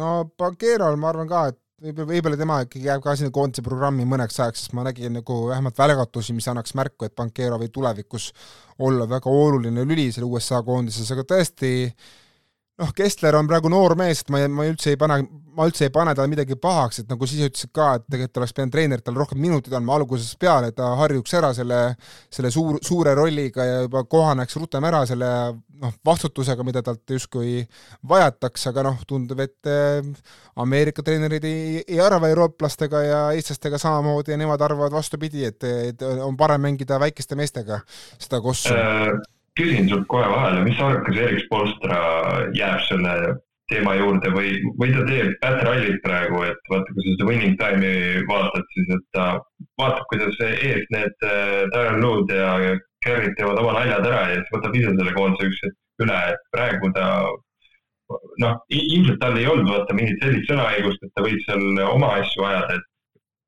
no 0.00 0.14
Banquerol 0.38 0.98
ma 1.00 1.12
arvan 1.12 1.30
ka, 1.30 1.44
et 1.52 1.60
võib-olla, 1.84 2.08
võib-olla 2.14 2.40
tema 2.40 2.58
ikkagi 2.64 2.88
jääb 2.88 3.04
ka 3.04 3.14
sinna 3.18 3.34
koondise 3.34 3.64
programmi 3.66 4.06
mõneks 4.08 4.40
ajaks, 4.40 4.64
sest 4.64 4.76
ma 4.76 4.86
nägin 4.86 5.18
nagu 5.18 5.38
vähemalt 5.50 5.78
välgatusi, 5.78 6.36
mis 6.36 6.48
annaks 6.50 6.74
märku, 6.78 7.06
et 7.06 7.14
Banquero 7.16 7.58
võib 7.60 7.74
tulevikus 7.74 8.30
olla 8.84 9.08
väga 9.10 9.30
oluline 9.30 9.84
lüli 9.86 10.10
seal 10.12 10.26
USA 10.28 10.62
koondises, 10.66 11.10
aga 11.14 11.26
tõesti 11.34 11.74
noh, 12.80 12.92
Kessler 12.96 13.36
on 13.38 13.48
praegu 13.50 13.70
noor 13.72 13.94
mees, 13.98 14.24
et 14.24 14.30
ma, 14.34 14.40
ma 14.50 14.66
üldse 14.66 14.92
ei 14.92 14.98
pane, 15.00 15.18
ma 15.54 15.66
üldse 15.68 15.86
ei 15.86 15.92
pane 15.94 16.14
talle 16.16 16.30
midagi 16.30 16.56
pahaks, 16.60 17.02
et 17.02 17.10
nagu 17.10 17.26
siis 17.30 17.46
ütlesid 17.46 17.70
ka, 17.74 17.92
et 17.98 18.06
tegelikult 18.08 18.40
oleks 18.42 18.54
pidanud 18.56 18.74
treener 18.74 19.04
talle 19.04 19.20
rohkem 19.22 19.38
minuteid 19.42 19.76
andma. 19.78 19.98
Algusest 20.00 20.38
peale, 20.42 20.72
et 20.72 20.78
ta 20.78 20.90
harjuks 20.98 21.36
ära 21.38 21.52
selle, 21.56 21.80
selle 22.34 22.50
suur, 22.54 22.80
suure 22.84 23.14
rolliga 23.14 23.66
ja 23.68 23.76
juba 23.84 24.02
kohaneks 24.10 24.58
rutem 24.58 24.88
ära 24.90 25.04
selle 25.06 25.28
noh, 25.84 25.94
vastutusega, 26.06 26.66
mida 26.66 26.82
talt 26.86 27.14
justkui 27.14 27.60
vajatakse, 28.10 28.72
aga 28.72 28.86
noh, 28.88 28.98
tundub, 29.06 29.44
et 29.44 29.70
äh, 29.70 30.00
Ameerika 30.64 31.04
treenerid 31.06 31.46
ei, 31.46 31.84
ei 31.86 32.02
arva 32.02 32.30
eurooplastega 32.32 33.04
ja 33.06 33.20
eestlastega 33.36 33.78
samamoodi 33.82 34.34
ja 34.34 34.40
nemad 34.40 34.66
arvavad 34.66 34.94
vastupidi, 34.94 35.46
et, 35.46 35.70
et 35.92 36.02
on 36.02 36.34
parem 36.38 36.66
mängida 36.66 36.98
väikeste 37.02 37.38
meestega. 37.38 37.82
Seda 38.18 38.42
kossu 38.42 38.74
äh 38.74 39.33
küsin 39.58 39.88
sult 39.90 40.06
kohe 40.10 40.28
vahele, 40.30 40.62
mis 40.66 40.76
sa 40.78 40.88
arvad, 40.90 41.04
kas 41.06 41.18
Erik 41.24 41.44
Spolstra 41.44 41.98
jääb 42.58 42.80
selle 42.88 43.14
teema 43.72 43.94
juurde 43.96 44.30
või, 44.34 44.56
või 44.80 44.92
ta 44.92 45.04
teeb 45.08 45.36
Pat 45.40 45.62
Rallit 45.64 46.00
praegu, 46.04 46.42
et 46.44 46.70
vaata, 46.70 46.92
kui 46.92 47.04
sa 47.04 47.14
seda 47.14 47.28
winning 47.28 47.54
time'i 47.60 48.24
vaatad, 48.28 48.66
siis 48.74 48.90
et 48.96 49.06
ta 49.16 49.28
vaatab, 49.80 50.04
kuidas 50.10 50.42
ees 50.50 50.84
need 50.92 51.26
äh, 51.28 51.62
Darren 51.72 52.02
Lood 52.04 52.32
ja 52.34 52.50
Garrett 53.04 53.38
teevad 53.38 53.60
oma 53.62 53.78
naljad 53.78 54.06
ära 54.10 54.20
ja 54.32 54.36
siis 54.42 54.52
võtab 54.56 54.76
ise 54.76 54.92
selle 54.92 55.16
koondise 55.16 55.48
üks 55.48 55.64
hetk 55.64 56.04
üle, 56.04 56.20
et 56.34 56.46
praegu 56.52 56.92
ta 56.96 57.08
noh, 58.42 58.56
ilmselt 58.68 59.20
tal 59.22 59.38
ei 59.40 59.48
olnud 59.48 59.70
vaata 59.70 59.96
mingit 59.96 60.20
sellist 60.20 60.50
sõnaõigust, 60.50 61.04
et 61.04 61.12
ta 61.16 61.24
võiks 61.24 61.46
seal 61.48 61.84
oma 61.88 62.14
asju 62.20 62.44
ajada, 62.44 62.76
et 62.76 62.88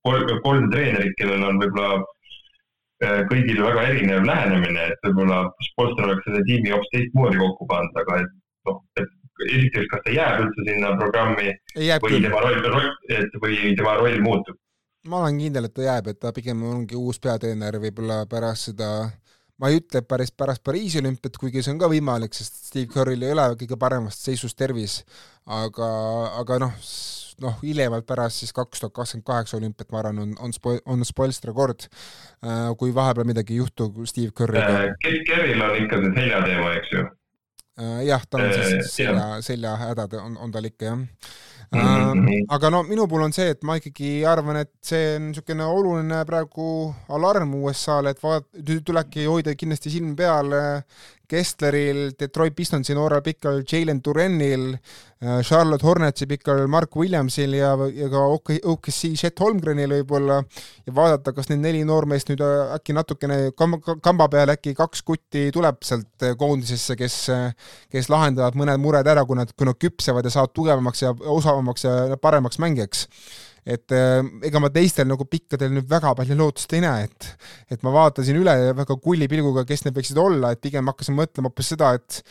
kolm, 0.07 0.37
kolm 0.47 0.71
treenerit, 0.73 1.17
kellel 1.21 1.45
on 1.45 1.61
võib-olla 1.61 1.99
äh, 1.99 2.05
kõigil 3.31 3.63
väga 3.63 3.87
erinev 3.91 4.25
lähenemine, 4.25 4.89
et 4.93 5.07
võib-olla 5.07 5.43
Spolster 5.69 6.09
oleks 6.09 6.25
selle 6.25 6.43
tiimi 6.49 6.73
hoopis 6.73 6.93
teistmoodi 6.95 7.41
kokku 7.43 7.69
pannud, 7.69 7.99
aga 8.03 8.21
et 8.23 8.31
noh, 8.69 8.79
et 9.01 9.11
esiteks, 9.51 9.89
kas 9.91 10.05
ta 10.07 10.15
jääb 10.15 10.45
üldse 10.47 10.65
sinna 10.69 10.95
programmi 11.01 11.51
jääb 11.77 12.07
või 12.07 12.15
küll. 12.15 12.25
tema 12.25 12.41
roll, 12.45 12.89
et 13.19 13.37
või 13.43 13.75
tema 13.77 13.99
roll 14.01 14.23
muutub? 14.25 14.57
ma 15.07 15.23
olen 15.23 15.39
kindel, 15.39 15.69
et 15.69 15.75
ta 15.77 15.85
jääb, 15.85 16.09
et 16.11 16.19
ta 16.19 16.33
pigem 16.35 16.63
ongi 16.67 16.97
uus 16.99 17.21
peatreener 17.23 17.79
võib-olla 17.83 18.25
pärast 18.31 18.73
seda 18.73 18.91
ma 19.61 19.71
ei 19.73 19.81
ütle 19.81 20.03
päris 20.05 20.33
pärast 20.37 20.65
Pariisi 20.65 21.01
olümpiat, 21.01 21.39
kuigi 21.41 21.63
see 21.65 21.75
on 21.75 21.81
ka 21.81 21.89
võimalik, 21.93 22.35
sest 22.37 22.67
Steve 22.69 22.91
Curry'l 22.93 23.25
ei 23.25 23.35
ole 23.35 23.47
kõige 23.63 23.79
paremas 23.81 24.19
seisus 24.21 24.55
tervis, 24.57 24.99
aga, 25.59 25.89
aga 26.43 26.61
noh, 26.67 26.75
noh, 27.45 27.59
hiljemalt 27.63 28.07
pärast 28.09 28.43
siis 28.43 28.53
kaks 28.57 28.85
tuhat 28.85 28.95
kakskümmend 28.97 29.27
kaheksa 29.29 29.59
olümpiat, 29.61 29.91
ma 29.93 30.03
arvan, 30.03 30.23
on, 30.25 30.37
on 30.45 30.57
spo-, 30.57 30.81
on 30.85 31.05
Spoilstra 31.09 31.57
kord, 31.57 31.89
äh, 32.45 32.71
kui 32.81 32.95
vahepeal 32.97 33.29
midagi 33.29 33.57
ei 33.57 33.63
juhtu 33.63 33.91
Steve 34.05 34.35
Curry'ga. 34.37 34.83
Äh,. 34.85 35.21
Kerril 35.29 35.65
on 35.65 35.77
ikka 35.83 36.03
see 36.05 36.15
seljateema, 36.21 36.73
eks 36.81 36.93
ju? 36.93 37.09
Äh, 37.81 37.99
jah, 38.11 38.25
tal 38.31 38.47
on 38.47 38.55
siis 38.57 38.73
äh, 38.77 38.89
selja, 38.93 39.27
seljahädad 39.45 40.21
on, 40.21 40.37
on 40.41 40.53
tal 40.53 40.69
ikka 40.69 40.93
jah 40.93 41.05
Mm 41.73 41.81
-hmm. 41.81 42.45
aga 42.49 42.71
no 42.71 42.83
minu 42.83 43.09
puhul 43.09 43.25
on 43.25 43.33
see, 43.33 43.51
et 43.51 43.63
ma 43.63 43.77
ikkagi 43.77 44.25
arvan, 44.25 44.57
et 44.57 44.71
see 44.83 45.17
on 45.17 45.29
niisugune 45.31 45.65
oluline 45.65 46.25
praegu 46.25 46.95
alarm 47.09 47.55
USA-le, 47.55 48.11
et 48.11 48.23
vaat-, 48.23 48.47
tulebki 48.85 49.27
hoida 49.27 49.55
kindlasti 49.55 49.91
silm 49.91 50.15
peal 50.17 50.55
Kessleril, 51.29 52.13
Detroit 52.19 52.55
Pistonsi 52.57 52.95
noorel 52.97 53.23
pikal 53.25 53.63
Jalen 53.67 54.01
Durenil, 54.05 54.69
äh, 55.23 55.41
Charlotte 55.43 55.87
Hornetsi 55.87 56.29
pikal 56.31 56.67
Mark 56.71 56.97
Williamsil 56.97 57.57
ja, 57.59 57.73
ja 57.95 58.09
ka 58.13 58.23
OKC 58.73 59.13
Chet 59.19 59.41
Holmgrenil 59.43 59.97
võib-olla. 59.99 60.43
Ja 60.87 60.95
vaadata, 60.95 61.35
kas 61.37 61.51
need 61.51 61.65
neli 61.65 61.83
noormeest 61.89 62.31
nüüd 62.31 62.45
äh, 62.47 62.77
äkki 62.77 62.97
natukene 62.97 63.41
kamba, 63.59 63.99
kamba 64.03 64.29
peale 64.33 64.57
äkki 64.57 64.77
kaks 64.79 65.03
kutti 65.07 65.49
tuleb 65.55 65.83
sealt 65.87 66.27
äh, 66.27 66.37
koondisesse, 66.39 66.99
kes, 66.99 67.19
kes 67.93 68.13
lahendavad 68.13 68.59
mõned 68.59 68.83
mured 68.83 69.11
ära, 69.11 69.27
kui 69.27 69.39
nad, 69.39 69.51
kui 69.57 69.69
nad 69.69 69.79
küpsevad 69.81 70.27
ja 70.27 70.35
saavad 70.39 70.55
tugevamaks 70.57 71.05
ja 71.05 71.13
osavamaks 71.37 71.87
ja 71.89 72.17
paremaks 72.23 72.63
mängijaks 72.63 73.07
et 73.67 73.95
äh, 73.95 74.21
ega 74.47 74.63
ma 74.63 74.71
teistel 74.73 75.09
nagu 75.11 75.27
pikkadel 75.29 75.73
nüüd 75.75 75.89
väga 75.91 76.15
palju 76.19 76.37
lootust 76.39 76.75
ei 76.77 76.85
näe, 76.85 77.07
et 77.09 77.31
et 77.75 77.87
ma 77.87 77.93
vaatasin 77.95 78.39
üle 78.39 78.55
väga 78.79 78.97
kulli 79.03 79.27
pilguga, 79.31 79.67
kes 79.67 79.87
need 79.87 79.97
võiksid 79.97 80.21
olla, 80.23 80.53
et 80.55 80.63
pigem 80.63 80.87
hakkasin 80.93 81.19
mõtlema 81.19 81.51
hoopis 81.51 81.73
seda, 81.75 81.97
et 81.99 82.23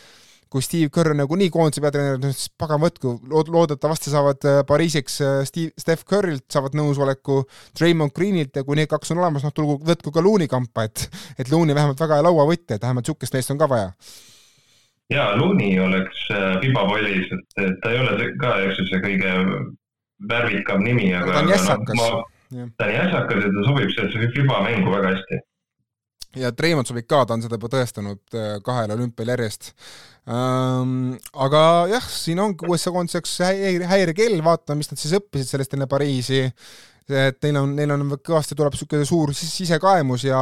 kui 0.56 0.63
Steve 0.63 0.88
Kerr 0.93 1.15
nagunii 1.17 1.50
koondise 1.52 1.82
peatreener, 1.84 2.21
siis 2.32 2.48
pagan 2.56 2.80
võtku, 2.80 3.17
loodetavasti 3.28 4.13
saavad 4.13 4.48
äh, 4.48 4.62
Pariisiks 4.67 5.17
äh, 5.26 5.39
Steve, 5.50 5.74
Steph 5.82 6.08
Currylt 6.08 6.48
saavad 6.54 6.78
nõusoleku, 6.80 7.41
Draymond 7.76 8.15
Greenilt 8.15 8.56
ja 8.56 8.63
kui 8.63 8.80
need 8.80 8.91
kaks 8.91 9.12
on 9.12 9.19
olemas, 9.19 9.43
noh 9.43 9.52
tulgu, 9.56 9.82
võtku 9.84 10.15
ka 10.15 10.24
Looney 10.24 10.48
kampa, 10.52 10.88
et 10.88 11.10
et 11.41 11.52
Looney 11.52 11.76
vähemalt 11.76 12.00
väga 12.00 12.21
hea 12.21 12.28
lauavõtja, 12.30 12.78
et 12.78 12.88
vähemalt 12.88 13.10
niisugust 13.10 13.36
meest 13.36 13.52
on 13.52 13.60
ka 13.60 13.67
vaja. 13.71 13.91
Jaa, 15.12 15.34
Looney 15.38 15.76
oleks 15.84 16.24
pibapallis, 16.63 17.28
et 17.62 17.76
ta 17.84 17.91
ei 17.91 18.00
ole 18.02 18.30
ka, 18.39 18.56
eks 18.63 18.80
ju, 18.80 18.88
see 18.89 19.04
kõige 19.04 19.34
värvikam 20.29 20.83
nimi, 20.85 21.11
aga 21.15 21.33
ta 21.33 21.43
on 21.43 21.51
jässakas 21.53 21.99
no,. 21.99 22.23
ta 22.77 22.88
on 22.88 22.95
jässakas 22.95 23.43
ja 23.43 23.51
ta 23.57 23.67
sobib 23.69 23.93
sellesse 23.97 24.31
FIBA 24.38 24.63
mängu 24.69 24.95
väga 24.95 25.13
hästi. 25.15 25.39
ja 26.41 26.51
Treimond 26.51 26.91
sobib 26.91 27.07
ka, 27.07 27.23
ta 27.25 27.38
on 27.38 27.45
seda 27.45 27.59
juba 27.59 27.71
tõestanud 27.77 28.38
äh, 28.38 28.57
kahel 28.65 28.97
olümpial 28.97 29.33
järjest 29.35 29.73
aga 30.25 31.61
jah, 31.91 32.05
siin 32.09 32.39
ongi 32.41 32.65
USA 32.69 32.91
koondiseks 32.93 33.38
häirekell, 33.91 34.39
vaatame, 34.45 34.81
mis 34.81 34.89
nad 34.89 35.01
siis 35.01 35.13
õppisid 35.19 35.51
sellest 35.51 35.75
enne 35.77 35.85
Pariisi 35.89 36.41
et 37.13 37.38
neil 37.46 37.60
on, 37.60 37.76
neil 37.78 37.91
on 37.94 38.15
kõvasti 38.18 38.56
tuleb 38.58 38.74
niisugune 38.74 39.06
suur 39.06 39.34
sisekaemus 39.38 40.26
ja 40.26 40.39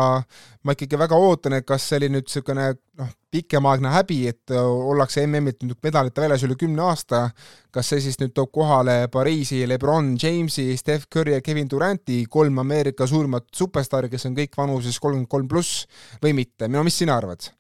ma 0.64 0.76
ikkagi 0.76 1.00
väga 1.00 1.20
ootan, 1.20 1.58
et 1.58 1.68
kas 1.68 1.90
see 1.90 2.00
oli 2.00 2.10
nüüd 2.14 2.28
niisugune 2.30 2.70
noh, 3.00 3.12
pikemaaegne 3.34 3.92
häbi, 3.92 4.20
et 4.32 4.54
ollakse 4.56 5.26
MM-ilt 5.28 5.66
nüüd 5.68 5.80
medalite 5.84 6.24
väljas 6.24 6.46
üle 6.48 6.56
kümne 6.60 6.86
aasta, 6.86 7.26
kas 7.74 7.92
see 7.92 8.04
siis 8.06 8.20
nüüd 8.22 8.36
toob 8.38 8.54
kohale 8.56 9.08
Pariisi 9.12 9.64
Lebron 9.68 10.14
Jamesi, 10.22 10.70
Steph 10.80 11.10
Curry 11.12 11.36
ja 11.36 11.44
Kevin 11.44 11.70
Duranti, 11.70 12.24
kolm 12.30 12.64
Ameerika 12.64 13.08
suurimat 13.10 13.50
superstaari, 13.52 14.12
kes 14.14 14.30
on 14.30 14.38
kõik 14.38 14.56
vanuses 14.58 15.00
kolmkümmend 15.00 15.32
kolm 15.32 15.50
pluss 15.52 15.88
või 16.24 16.38
mitte, 16.38 16.72
no 16.72 16.86
mis 16.88 17.02
sina 17.04 17.18
arvad? 17.20 17.52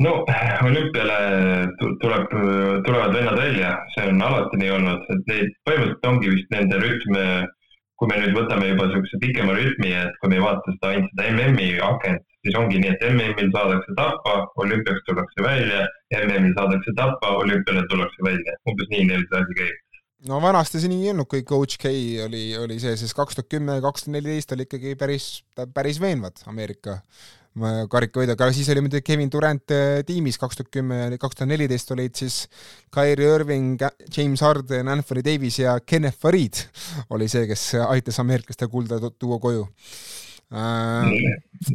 No 0.00 0.12
olümpiale 0.66 1.18
tuleb, 2.00 2.30
tulevad 2.86 3.16
vennad 3.16 3.38
välja, 3.38 3.74
see 3.94 4.08
on 4.08 4.22
alati 4.22 4.62
nii 4.62 4.70
olnud, 4.78 5.10
et 5.14 5.26
neid 5.30 5.52
põhimõtteliselt 5.68 6.08
ongi 6.12 6.32
vist 6.36 6.54
nende 6.54 6.80
rütm 6.82 7.18
kui 8.02 8.10
me 8.10 8.16
nüüd 8.18 8.34
võtame 8.34 8.66
juba 8.66 8.88
niisuguse 8.88 9.18
pikema 9.22 9.52
rütmi, 9.54 9.92
et 9.94 10.16
kui 10.18 10.30
me 10.32 10.40
ei 10.40 10.42
vaata 10.42 10.72
seda 10.74 10.88
ainult 10.90 11.12
seda 11.12 11.26
MM-i 11.36 11.68
akent, 11.86 12.24
siis 12.42 12.56
ongi 12.58 12.80
nii, 12.82 12.96
et 12.96 13.04
MM-il 13.06 13.52
saadakse 13.54 13.94
tappa, 13.94 14.32
olümpiaks 14.58 15.04
tullakse 15.06 15.44
välja, 15.46 15.84
MM-il 16.18 16.56
saadakse 16.56 16.96
tappa, 16.98 17.36
olümpiale 17.44 17.84
tullakse 17.92 18.26
välja, 18.26 18.56
umbes 18.66 18.90
nii 18.90 19.04
neil 19.06 19.22
see 19.28 19.38
asi 19.38 19.58
käib. 19.60 19.78
No 20.26 20.40
vanasti 20.42 20.82
see 20.82 20.90
nii 20.90 21.06
ei 21.06 21.12
olnud, 21.12 21.28
kui 21.30 21.46
Coach 21.46 21.78
K 21.82 21.94
oli, 22.26 22.42
oli 22.58 22.80
see, 22.82 22.96
siis 22.98 23.14
kaks 23.14 23.38
tuhat 23.38 23.50
kümme, 23.54 23.78
kaks 23.86 24.08
tuhat 24.08 24.16
neliteist 24.16 24.56
oli 24.56 24.66
ikkagi 24.66 24.96
päris, 24.98 25.28
päris 25.70 26.02
veenvad 26.02 26.42
Ameerika 26.50 26.98
karikavõidjad, 27.92 28.38
aga 28.38 28.54
siis 28.56 28.68
oli 28.72 28.80
muidugi 28.84 29.04
Kevin 29.04 29.30
Durant 29.32 29.74
äh, 29.74 30.00
tiimis 30.08 30.38
kaks 30.40 30.56
tuhat 30.56 30.70
kümme 30.72 31.00
ja 31.02 31.18
kaks 31.20 31.36
tuhat 31.36 31.50
neliteist 31.50 31.90
olid 31.92 32.16
siis 32.16 32.46
Kyrie 32.94 33.28
Irving, 33.28 33.82
James 34.16 34.40
Harden, 34.40 34.88
Anthony 34.88 35.24
Davis 35.26 35.58
ja 35.60 35.76
Kenneth 35.84 36.16
Farid 36.22 36.62
oli 37.12 37.28
see, 37.28 37.44
kes 37.50 37.74
aitas 37.84 38.20
ameeriklaste 38.22 38.68
kulda 38.72 39.00
tuua 39.10 39.38
koju 39.42 39.66
äh.... 40.48 41.12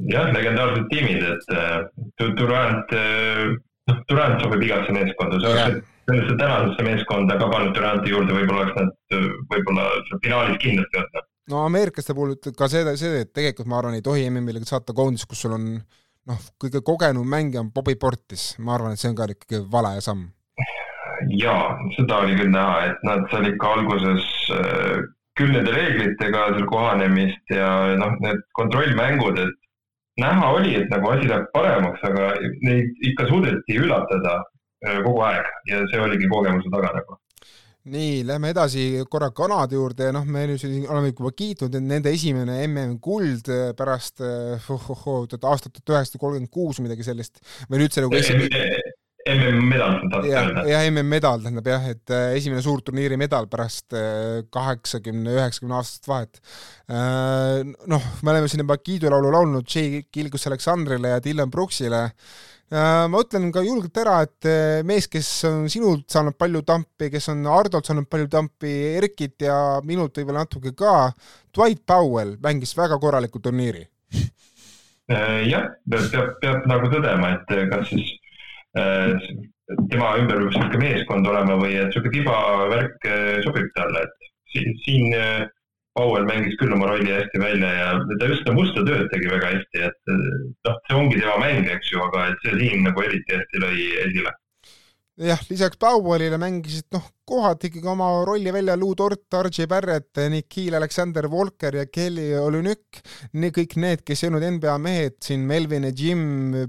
jah, 0.10 0.34
legendaarsed 0.34 0.90
tiimid, 0.90 1.22
et 1.22 1.54
äh, 1.54 2.34
Durant, 2.40 2.98
noh, 3.92 4.02
Durant 4.10 4.42
sobib 4.42 4.66
igasse 4.66 4.98
meeskonda, 4.98 5.38
see 5.44 5.54
oleks 5.54 5.86
sellesse 6.08 6.38
tänasesse 6.40 6.84
meeskonda 6.88 7.38
ka 7.38 7.50
pannud 7.52 7.74
Duranti 7.76 8.14
juurde, 8.14 8.34
võib-olla 8.34 8.66
oleks 8.66 8.78
nad 8.80 9.18
võib-olla 9.52 9.90
finaalis 10.24 10.62
kindlasti 10.64 11.04
olnud. 11.04 11.26
No 11.52 11.64
ameeriklaste 11.66 12.16
puhul 12.18 12.36
ütleb 12.36 12.58
ka 12.60 12.70
seda, 12.72 12.96
see, 13.00 13.24
et 13.24 13.34
tegelikult 13.36 13.70
ma 13.70 13.80
arvan, 13.82 13.98
ei 13.98 14.06
tohi 14.06 14.28
MM-ile 14.30 14.64
saata 14.68 14.96
koondist, 14.98 15.28
kus 15.30 15.44
sul 15.46 15.56
on 15.58 15.68
noh, 15.78 16.48
kõige 16.62 16.82
kogenum 16.86 17.28
mängija 17.30 17.64
on 17.64 17.72
Bobby 17.76 17.96
Portis, 18.00 18.50
ma 18.60 18.76
arvan, 18.76 18.96
et 18.96 19.02
see 19.04 19.12
on 19.12 19.20
ka 19.20 19.30
ikkagi 19.34 19.62
vale 19.72 19.94
samm. 20.04 20.26
jaa, 21.34 21.78
seda 21.96 22.24
oli 22.24 22.36
küll 22.40 22.52
näha, 22.54 22.82
et 22.92 23.08
nad 23.08 23.24
seal 23.32 23.48
ikka 23.50 23.72
alguses 23.78 24.28
äh, 24.58 25.06
küll 25.40 25.54
nende 25.54 25.74
reeglitega 25.74 26.50
seal 26.56 26.68
kohanemist 26.70 27.56
ja 27.56 27.72
noh, 28.00 28.20
need 28.26 28.44
kontrollmängud, 28.60 29.40
et 29.46 30.22
näha 30.22 30.52
oli, 30.60 30.76
et 30.82 30.94
nagu 30.94 31.10
asi 31.14 31.30
läheb 31.30 31.50
paremaks, 31.54 32.04
aga 32.06 32.36
neid 32.66 33.10
ikka 33.12 33.28
suudeti 33.32 33.82
üllatada 33.82 34.40
Äh, 34.86 35.00
kogu 35.02 35.22
aeg. 35.26 35.48
Ja 35.70 35.82
see 35.90 36.02
oligi 36.02 36.30
kogemuse 36.30 36.70
taga 36.74 36.92
nagu 37.00 37.18
nii, 37.92 38.22
lähme 38.28 38.52
edasi 38.54 38.84
korra 39.12 39.30
Kanada 39.36 39.78
juurde, 39.78 40.12
noh, 40.16 40.26
me 40.28 40.46
nüüd 40.50 40.62
siin 40.62 40.86
oleme 40.90 41.14
juba 41.14 41.32
kiitnud, 41.36 41.74
et 41.78 41.88
nende 41.94 42.14
esimene 42.16 42.60
MM-kuld 42.68 43.52
pärast 43.78 44.24
oh, 44.24 44.92
oh, 44.94 45.08
oh, 45.08 45.26
aastat 45.26 45.80
tuhat 45.80 45.96
üheksasada 45.96 46.22
kolmkümmend 46.22 46.54
kuus, 46.54 46.82
midagi 46.84 47.08
sellist, 47.08 47.42
või 47.72 47.84
nüüd 47.84 48.00
nagu 48.04 48.20
esimene 48.20 48.64
MM-medal, 49.28 49.98
tahad 50.12 50.28
öelda? 50.30 50.64
jah, 50.70 50.86
MM-medal 50.88 51.42
tähendab 51.44 51.68
jah, 51.68 51.88
et 51.92 52.14
esimene 52.38 52.62
suur 52.64 52.84
turniiri 52.86 53.18
medal 53.20 53.48
pärast 53.52 53.96
kaheksakümne, 54.54 55.34
üheksakümne 55.36 55.76
aastast 55.80 56.08
vahet. 56.08 56.40
Noh, 57.92 58.12
me 58.24 58.34
oleme 58.34 58.52
siin 58.52 58.64
juba 58.64 58.80
kiidulaulu 58.80 59.34
laulnud 59.36 59.68
J. 59.68 60.06
Kilgus 60.14 60.48
Aleksandrile 60.48 61.16
ja 61.16 61.24
Dylan 61.24 61.52
Brooksile 61.52 62.06
ma 63.08 63.22
ütlen 63.24 63.48
ka 63.56 63.62
julgelt 63.64 63.96
ära, 64.02 64.18
et 64.26 64.48
äh, 64.50 64.82
mees, 64.88 65.08
kes 65.08 65.30
on 65.48 65.70
sinult 65.72 66.10
saanud 66.12 66.36
palju 66.36 66.64
tampi, 66.68 67.08
kes 67.14 67.30
on 67.32 67.46
Hardolt 67.48 67.88
saanud 67.88 68.10
palju 68.12 68.28
tampi, 68.34 68.74
Erkit 69.00 69.46
ja 69.48 69.58
minult 69.88 70.18
võib-olla 70.20 70.44
natuke 70.44 70.74
ka, 70.76 71.14
Dwight 71.56 71.86
Powell 71.88 72.36
mängis 72.44 72.76
väga 72.78 73.00
korraliku 73.00 73.40
turniiri. 73.44 73.86
Äh, 75.08 75.46
jah, 75.48 75.70
peab, 75.88 76.34
peab 76.42 76.66
nagu 76.68 76.92
tõdema, 76.92 77.38
et 77.38 77.54
kas 77.72 77.88
siis 77.94 78.10
tema 78.76 80.10
ümber 80.20 80.42
peab 80.42 80.52
niisugune 80.52 80.82
meeskond 80.82 81.30
olema 81.32 81.56
või 81.62 81.78
et 81.80 81.88
niisugune 81.88 82.12
tibavärk 82.18 83.08
sobib 83.48 83.72
talle, 83.80 84.04
et 84.04 84.28
siin, 84.52 84.76
siin 84.84 85.16
Powell 85.98 86.28
mängis 86.30 86.58
küll 86.62 86.74
oma 86.76 86.92
rolli 86.92 87.12
hästi 87.12 87.42
välja 87.42 87.70
ja 87.74 87.88
ta 88.20 88.30
just 88.30 88.44
seda 88.44 88.56
musta 88.58 88.84
tööd 88.86 89.08
tegi 89.14 89.32
väga 89.32 89.54
hästi, 89.56 89.86
et 89.90 90.12
noh, 90.68 90.82
see 90.88 90.98
ongi 90.98 91.22
tema 91.22 91.38
mäng, 91.42 91.70
eks 91.74 91.94
ju, 91.94 92.02
aga 92.06 92.28
et 92.32 92.44
see 92.46 92.60
siin 92.62 92.86
nagu 92.86 93.06
eriti 93.06 93.38
hästi 93.38 93.64
lõi 93.64 93.88
esile. 94.06 94.34
jah, 95.18 95.42
lisaks 95.50 95.80
Powellile 95.82 96.38
mängisid 96.38 96.94
noh, 96.94 97.06
kohati 97.28 97.72
ikkagi 97.72 97.90
oma 97.90 98.12
rolli 98.28 98.54
välja 98.54 98.78
Lou 98.78 98.94
Dort, 98.96 99.26
RJ 99.34 99.66
Barrett, 99.68 100.22
Nikhil 100.30 100.78
Alexander 100.78 101.26
Walker 101.32 101.80
ja 101.82 101.86
Kelly 101.90 102.30
Olünük, 102.38 103.02
kõik 103.34 103.78
need, 103.82 104.06
kes 104.06 104.24
ei 104.24 104.30
olnud 104.30 104.46
NBA 104.60 104.78
mehed 104.84 105.18
siin, 105.26 105.48
Melvin 105.50 105.90
ja 105.90 105.94
Jim, 105.98 106.28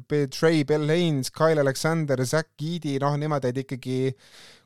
Trey 0.08 0.64
Bell 0.64 0.88
Haynes, 0.88 1.30
Kyle 1.30 1.60
Alexander, 1.60 2.24
Zack 2.24 2.56
Eady, 2.64 2.96
noh, 3.04 3.20
nemad 3.20 3.44
jäid 3.44 3.66
ikkagi 3.66 3.98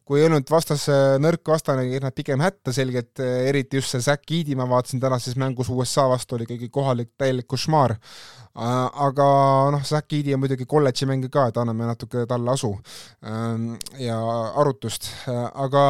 kui 0.05 0.21
ei 0.21 0.27
olnud 0.27 0.49
vastas 0.51 0.89
nõrk 1.23 1.47
vastane, 1.53 1.87
nad 2.03 2.15
pigem 2.17 2.43
hätta 2.43 2.75
selgelt, 2.75 3.23
eriti 3.23 3.79
just 3.79 3.95
see 3.95 4.03
Zack 4.03 4.31
Eady, 4.31 4.57
ma 4.59 4.67
vaatasin 4.71 5.03
tänases 5.03 5.39
mängus 5.41 5.71
USA 5.73 6.09
vastu, 6.11 6.37
oli 6.37 6.47
ikkagi 6.49 6.69
kohalik 6.73 7.13
täielik 7.19 7.49
košmaar. 7.51 7.97
aga 8.53 9.27
noh, 9.73 9.85
Zack 9.85 10.13
Eady 10.13 10.35
on 10.35 10.43
muidugi 10.43 10.67
kolledži 10.69 11.07
mängija 11.09 11.33
ka, 11.33 11.47
et 11.49 11.57
anname 11.57 11.87
natuke 11.89 12.27
talle 12.29 12.53
asu 12.53 12.75
ähm, 13.25 13.73
ja 13.99 14.19
arutust, 14.61 15.09
aga 15.55 15.83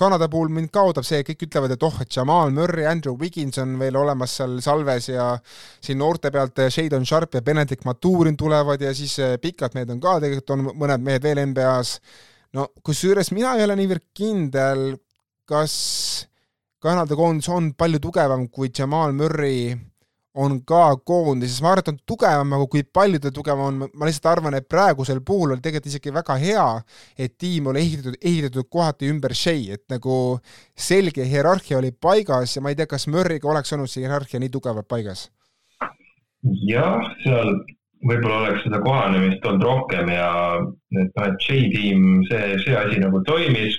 Kanada 0.00 0.30
puhul 0.32 0.48
mind 0.48 0.70
ka 0.72 0.80
ootab 0.88 1.04
see, 1.04 1.20
kõik 1.26 1.42
ütlevad, 1.44 1.74
et 1.74 1.82
oh, 1.84 1.96
et 2.00 2.14
Jamal 2.14 2.54
Murray, 2.56 2.86
Andrew 2.88 3.18
Wiggins 3.20 3.58
on 3.60 3.74
veel 3.80 3.98
olemas 4.00 4.32
seal 4.38 4.54
salves 4.64 5.10
ja 5.10 5.26
siin 5.84 6.00
noorte 6.00 6.30
pealt 6.32 6.62
Shadon 6.72 7.04
Sharp 7.04 7.36
ja 7.36 7.42
Benedict 7.44 7.84
Maturin 7.84 8.38
tulevad 8.40 8.80
ja 8.80 8.94
siis 8.96 9.18
pikad 9.42 9.76
mehed 9.76 9.92
on 9.92 10.00
ka, 10.00 10.16
tegelikult 10.22 10.54
on 10.56 10.64
mõned 10.72 11.04
mehed 11.04 11.26
veel 11.26 11.42
NBA-s 11.50 11.98
no 12.56 12.66
kusjuures 12.86 13.30
mina 13.36 13.54
ei 13.58 13.66
ole 13.66 13.76
niivõrd 13.78 14.08
kindel, 14.16 14.88
kas 15.48 15.76
Kanada 16.80 17.16
koondis 17.16 17.48
on 17.52 17.74
palju 17.76 18.00
tugevam, 18.00 18.46
kui 18.48 18.70
Jamal 18.72 19.12
Murray 19.12 19.74
on 20.40 20.60
ka 20.64 20.94
koondises, 21.04 21.58
ma 21.60 21.72
arvan, 21.74 21.82
et 21.82 21.90
on 21.90 21.98
tugevam, 22.12 22.52
aga 22.56 22.66
kui 22.70 22.84
palju 22.86 23.18
ta 23.20 23.32
tugevam 23.34 23.66
on, 23.66 23.90
ma 23.98 24.08
lihtsalt 24.08 24.28
arvan, 24.30 24.54
et 24.56 24.68
praegusel 24.70 25.20
puhul 25.26 25.56
oli 25.56 25.64
tegelikult 25.64 25.90
isegi 25.90 26.14
väga 26.14 26.36
hea, 26.40 26.66
et 27.18 27.34
tiim 27.38 27.66
oli 27.72 27.82
ehitatud, 27.82 28.16
ehitatud 28.22 28.68
kohati 28.70 29.10
ümber 29.10 29.34
Shea, 29.36 29.74
et 29.74 29.84
nagu 29.92 30.14
selge 30.78 31.26
hierarhia 31.26 31.80
oli 31.80 31.90
paigas 31.92 32.56
ja 32.56 32.62
ma 32.62 32.70
ei 32.70 32.78
tea, 32.78 32.88
kas 32.90 33.08
Murray'ga 33.10 33.50
oleks 33.50 33.74
olnud 33.74 33.90
see 33.90 34.06
hierarhia 34.06 34.40
nii 34.40 34.54
tugevalt 34.54 34.88
paigas? 34.88 35.28
jah, 36.64 37.10
seal 37.20 37.58
võib-olla 38.08 38.40
oleks 38.44 38.64
seda 38.64 38.80
kohanemist 38.84 39.44
olnud 39.46 39.66
rohkem 39.66 40.10
ja 40.12 40.30
et 40.96 41.12
noh, 41.16 41.26
et 41.26 41.46
J-tiim, 41.46 42.24
see, 42.30 42.56
see 42.64 42.76
asi 42.76 43.00
nagu 43.02 43.22
toimis. 43.28 43.78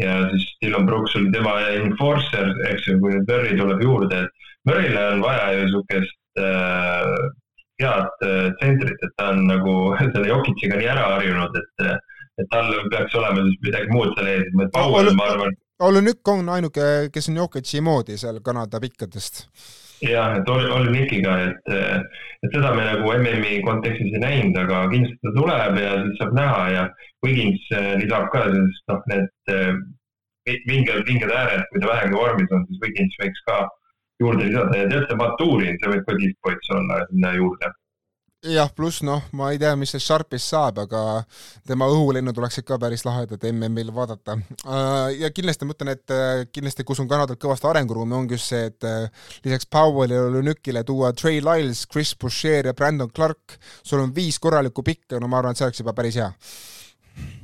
ja 0.00 0.12
siis 0.30 0.46
Dylan 0.62 0.86
Brooks 0.88 1.16
oli 1.18 1.28
tema 1.34 1.58
enforcer, 1.68 2.54
eks 2.70 2.86
ju, 2.88 2.96
kui 3.02 3.12
nüüd 3.12 3.28
Murry 3.28 3.58
tuleb 3.58 3.82
juurde, 3.84 4.22
et 4.24 4.46
Murry'le 4.68 5.02
on 5.16 5.20
vaja 5.20 5.50
ju 5.52 5.66
niisugust 5.66 6.40
äh, 6.40 7.10
head 7.82 8.24
äh, 8.24 8.46
tsentrit, 8.60 9.04
et 9.04 9.12
ta 9.18 9.28
on 9.34 9.44
nagu 9.50 9.74
selle 9.98 10.30
Jokic'iga 10.30 10.80
nii 10.80 10.88
ära 10.94 11.10
harjunud, 11.16 11.60
et, 11.60 11.84
et 12.40 12.50
tal 12.54 12.72
peaks 12.94 13.18
olema 13.20 13.44
siis 13.44 13.60
midagi 13.68 13.92
muud 13.92 14.16
seal 14.16 14.32
ees, 14.32 14.48
et 14.48 14.74
Powell, 14.78 15.12
ma 15.18 15.28
arvan. 15.34 15.60
Olünük 15.82 16.28
on 16.30 16.48
ainuke, 16.56 16.88
kes 17.12 17.28
on 17.28 17.42
Jokic'i 17.42 17.84
moodi 17.84 18.16
seal 18.16 18.40
Kanada 18.40 18.80
pikkadest 18.80 19.44
jah, 20.02 20.36
et 20.38 20.48
Olünikiga, 20.50 21.34
et, 21.48 21.72
et 22.42 22.54
seda 22.54 22.72
me 22.74 22.86
nagu 22.88 23.12
MM-i 23.14 23.60
kontekstis 23.66 24.14
ei 24.16 24.22
näinud, 24.22 24.58
aga 24.64 24.84
kindlasti 24.92 25.18
ta 25.22 25.34
tuleb 25.36 25.78
ja 25.82 25.92
siis 26.04 26.16
saab 26.20 26.32
näha 26.38 26.62
ja 26.74 26.86
Wiggins 27.26 27.68
eh, 27.76 27.92
lisab 28.02 28.26
ka, 28.34 28.46
sest 28.50 28.90
noh, 28.90 29.04
need 29.12 29.54
eh, 29.54 29.70
vinged, 30.70 31.04
vinged 31.08 31.30
ääred, 31.30 31.68
kui 31.70 31.84
ta 31.84 31.92
vähegi 31.92 32.18
vormis 32.18 32.56
on, 32.56 32.66
siis 32.70 32.82
Wiggins 32.82 33.20
võiks 33.22 33.46
ka 33.50 33.60
juurde 34.22 34.48
lisada. 34.48 34.80
Ja 34.80 34.90
tead, 34.90 35.06
see 35.10 35.20
Maturin, 35.20 35.78
see 35.78 35.94
võib 35.94 36.08
ka 36.08 36.18
tipppoiss 36.18 36.74
olla 36.78 36.98
sinna 37.10 37.36
juurde 37.38 37.70
jah, 38.42 38.70
pluss 38.74 39.02
noh, 39.06 39.22
ma 39.38 39.52
ei 39.54 39.58
tea, 39.60 39.72
mis 39.78 39.92
sellest 39.92 40.08
Sharpist 40.08 40.50
saab, 40.50 40.80
aga 40.82 41.22
tema 41.68 41.86
õhulennud 41.92 42.38
oleksid 42.42 42.66
ka 42.66 42.78
päris 42.82 43.04
lahedad 43.06 43.44
MM-il 43.52 43.92
vaadata. 43.94 44.34
Äh, 44.66 45.20
ja 45.20 45.30
kindlasti 45.34 45.68
ma 45.68 45.76
ütlen, 45.76 45.92
et 45.94 46.14
äh, 46.14 46.42
kindlasti 46.50 46.86
kus 46.88 47.02
on 47.02 47.10
Kanadal 47.10 47.38
kõvasti 47.40 47.70
arenguruumi, 47.70 48.16
ongi 48.18 48.38
just 48.38 48.50
see, 48.50 48.66
et 48.72 48.88
äh, 48.88 49.30
lisaks 49.46 49.68
Powellile 49.70 50.18
ja 50.18 50.32
Lünükile 50.34 50.82
tuua 50.88 51.12
Trey 51.14 51.38
Lyles, 51.44 51.86
Chris 51.86 52.16
Boucher 52.18 52.66
ja 52.70 52.74
Brandon 52.74 53.10
Clark, 53.14 53.58
sul 53.86 54.02
on 54.02 54.14
viis 54.14 54.40
korralikku 54.42 54.82
pikka, 54.86 55.22
no 55.22 55.30
ma 55.30 55.38
arvan, 55.38 55.54
et 55.54 55.62
see 55.62 55.68
oleks 55.68 55.84
juba 55.84 55.94
päris 55.96 56.18
hea 56.18 56.32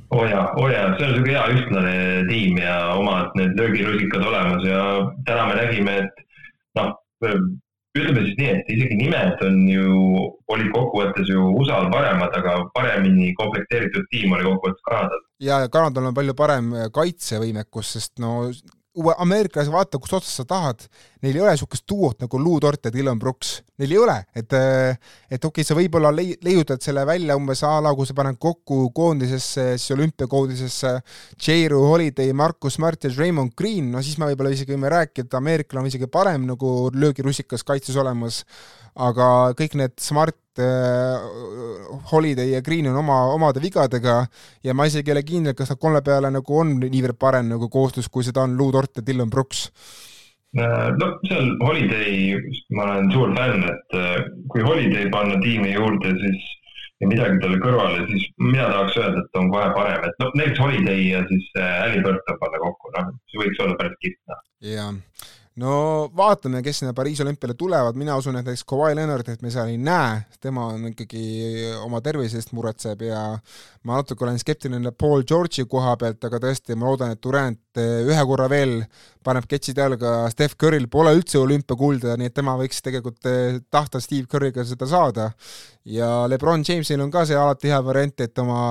oo 0.09 0.23
oh 0.23 0.25
jaa, 0.25 0.45
oo 0.57 0.63
oh 0.65 0.71
jaa, 0.73 0.87
see 0.97 1.05
on 1.05 1.11
niisugune 1.13 1.33
hea 1.35 1.41
ühtlane 1.53 1.95
tiim 2.25 2.55
ja 2.57 2.77
omad 2.97 3.35
need 3.37 3.59
löögirusikad 3.59 4.23
olemas 4.25 4.63
ja 4.65 4.79
täna 5.27 5.43
me 5.45 5.57
nägime, 5.59 5.97
et 6.01 6.23
noh, 6.79 6.95
ütleme 7.99 8.25
siis 8.25 8.39
nii, 8.39 8.49
et 8.55 8.73
isegi 8.75 8.97
nimed 8.99 9.45
on 9.45 9.61
ju, 9.69 10.25
olid 10.55 10.71
kokkuvõttes 10.75 11.29
ju 11.31 11.45
USA-l 11.59 11.89
paremad, 11.93 12.33
aga 12.39 12.57
paremini 12.75 13.31
komplekteeritud 13.37 14.09
tiim 14.13 14.35
oli 14.37 14.47
kokkuvõttes 14.47 14.85
Kanadal. 14.89 15.23
ja, 15.39 15.61
ja 15.65 15.71
Kanadal 15.73 16.11
on 16.11 16.17
palju 16.17 16.35
parem 16.37 16.73
kaitsevõimekus, 16.95 17.95
sest 17.97 18.19
no 18.23 18.49
ameeriklasi, 19.17 19.71
vaata, 19.73 19.99
kus 20.01 20.13
otsast 20.17 20.41
sa 20.41 20.45
tahad, 20.47 20.83
neil 21.23 21.37
ei 21.37 21.43
ole 21.43 21.53
niisugust 21.55 21.85
duot 21.89 22.23
nagu 22.23 22.39
Lou 22.41 22.59
Dort 22.61 22.87
ja 22.87 22.91
Dylan 22.93 23.19
Brooks, 23.19 23.59
neil 23.79 23.93
ei 23.95 23.99
ole, 24.01 24.15
et 24.35 24.55
et 24.55 25.45
okei 25.45 25.47
okay,, 25.49 25.67
sa 25.67 25.77
võib-olla 25.77 26.11
lei-, 26.15 26.37
leiutad 26.45 26.83
selle 26.83 27.05
välja 27.07 27.37
umbes 27.39 27.63
a 27.67 27.75
la, 27.83 27.93
kui 27.95 28.07
sa 28.07 28.15
paned 28.17 28.39
kokku 28.41 28.89
koondisesse, 28.95 29.65
siis 29.77 29.95
olümpiakoondisesse 29.95 30.93
J-Ru 31.37 31.81
Holiday, 31.87 32.33
Markus 32.33 32.79
Smart 32.79 33.07
ja 33.07 33.13
Raymond 33.17 33.55
Green, 33.57 33.91
no 33.93 34.03
siis 34.05 34.19
me 34.19 34.29
võib-olla 34.31 34.53
isegi 34.55 34.75
võime 34.75 34.91
rääkida, 34.93 35.27
et 35.27 35.39
ameeriklane 35.39 35.85
on 35.85 35.91
isegi 35.93 36.09
parem 36.11 36.47
nagu 36.49 36.73
löögirusikas 36.95 37.65
kaitses 37.67 37.99
olemas, 37.99 38.43
aga 38.99 39.29
kõik 39.57 39.77
need 39.79 39.95
Smart 40.03 40.59
äh,, 40.59 41.23
Holiday 42.11 42.53
ja 42.55 42.61
Green 42.65 42.89
on 42.91 42.99
oma, 43.01 43.21
omade 43.33 43.63
vigadega 43.63 44.21
ja 44.65 44.75
ma 44.75 44.87
isegi 44.89 45.11
ei 45.11 45.17
ole 45.17 45.25
kindel, 45.27 45.55
kas 45.57 45.71
nad 45.73 45.81
kolme 45.81 46.03
peale 46.05 46.31
nagu 46.33 46.59
on 46.61 46.77
niivõrd 46.83 47.19
parem 47.19 47.49
nagu 47.53 47.71
koostöös, 47.71 48.09
kui 48.11 48.27
seda 48.27 48.43
on 48.45 48.57
Lou 48.59 48.71
Dort 48.75 48.99
ja 48.99 49.05
Dylan 49.05 49.31
Brooks 49.31 49.69
äh, 50.59 50.89
no 50.99 51.11
seal 51.27 51.51
Holiday, 51.63 52.37
ma 52.75 52.91
olen 52.91 53.11
suur 53.15 53.35
fänn, 53.37 53.67
et 53.71 53.99
äh, 53.99 54.15
kui 54.51 54.65
Holiday 54.65 55.09
panna 55.13 55.39
tiimi 55.43 55.73
juurde, 55.77 56.13
siis 56.19 56.55
ja 56.99 57.07
midagi 57.07 57.39
talle 57.39 57.61
kõrvale, 57.63 58.03
siis 58.11 58.25
mina 58.43 58.67
tahaks 58.67 58.97
öelda, 58.99 59.23
et 59.23 59.39
on 59.39 59.51
kohe 59.53 59.67
parem, 59.77 60.03
et 60.03 60.17
noh, 60.19 60.33
näiteks 60.35 60.59
Holiday 60.59 61.05
ja 61.13 61.23
siis 61.31 61.51
Halliburton 61.55 62.41
panna 62.43 62.63
kokku, 62.65 62.91
noh, 62.97 63.13
see 63.31 63.45
võiks 63.45 63.63
olla 63.63 63.79
päris 63.79 64.01
kihvt, 64.03 64.23
noh. 64.27 64.47
jah 64.75 65.37
no 65.59 65.73
vaatame, 66.15 66.61
kes 66.63 66.81
sinna 66.81 66.93
Pariisi 66.95 67.23
olümpiale 67.23 67.53
tulevad, 67.57 67.97
mina 67.99 68.15
usun, 68.19 68.37
et 68.37 68.45
näiteks 68.45 68.63
Kawhi 68.69 68.95
Leonard, 68.95 69.27
et 69.29 69.41
me 69.43 69.51
seal 69.51 69.71
ei 69.71 69.77
näe, 69.81 70.21
tema 70.41 70.67
on 70.73 70.87
ikkagi 70.91 71.23
oma 71.83 72.01
tervise 72.05 72.39
eest 72.39 72.53
muretseb 72.55 73.03
ja 73.07 73.21
ma 73.87 73.99
natuke 73.99 74.25
olen 74.25 74.39
skeptiline 74.39 74.93
Paul 74.95 75.25
George'i 75.27 75.67
koha 75.69 75.95
pealt, 75.99 76.23
aga 76.29 76.41
tõesti, 76.45 76.77
ma 76.79 76.89
loodan, 76.89 77.13
et 77.15 77.23
Durant 77.23 77.81
eh, 77.81 78.05
ühe 78.07 78.25
korra 78.29 78.47
veel 78.51 78.79
paneb 79.25 79.47
ketsid 79.49 79.81
jalga, 79.81 80.13
Steph 80.31 80.55
Curry'l 80.59 80.87
pole 80.91 81.13
üldse 81.17 81.41
olümpiakulda, 81.41 82.15
nii 82.19 82.31
et 82.31 82.37
tema 82.39 82.55
võiks 82.59 82.83
tegelikult 82.85 83.29
eh, 83.29 83.59
tahta 83.71 84.01
Steve 84.03 84.29
Curry'ga 84.31 84.65
seda 84.67 84.87
saada. 84.89 85.31
ja 85.85 86.27
Lebron 86.29 86.63
James'il 86.67 87.01
on 87.01 87.11
ka 87.11 87.25
see 87.25 87.37
alati 87.37 87.71
hea 87.71 87.79
variant, 87.83 88.21
et 88.21 88.39
oma 88.39 88.61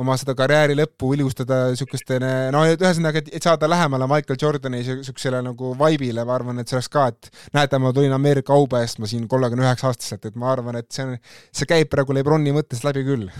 oma 0.00 0.16
seda 0.20 0.34
karjääri 0.36 0.76
lõppu 0.78 1.12
ilustada 1.16 1.66
niisuguste, 1.72 2.18
no 2.52 2.62
ühesõnaga, 2.68 3.22
et 3.24 3.44
saada 3.44 3.68
lähemale 3.70 4.08
Michael 4.10 4.40
Jordani 4.42 4.82
niisugusele 4.82 5.42
nagu 5.46 5.72
vaibile, 5.78 6.24
ma 6.28 6.36
arvan, 6.36 6.60
et 6.60 6.70
see 6.70 6.78
oleks 6.78 6.90
ka, 6.92 7.06
et 7.12 7.30
näete, 7.56 7.80
ma 7.82 7.94
tulin 7.96 8.16
Ameerika 8.16 8.56
au 8.56 8.66
päästma 8.70 9.08
siin 9.10 9.28
kolmekümne 9.28 9.66
üheksa 9.66 9.92
aastaselt, 9.92 10.26
et 10.28 10.36
ma 10.36 10.52
arvan, 10.52 10.80
et 10.82 10.90
see 10.92 11.06
on, 11.06 11.14
see 11.52 11.68
käib 11.70 11.92
praegu 11.92 12.16
Lebroni 12.16 12.52
mõttest 12.56 12.84
läbi 12.86 13.06
küll. 13.06 13.30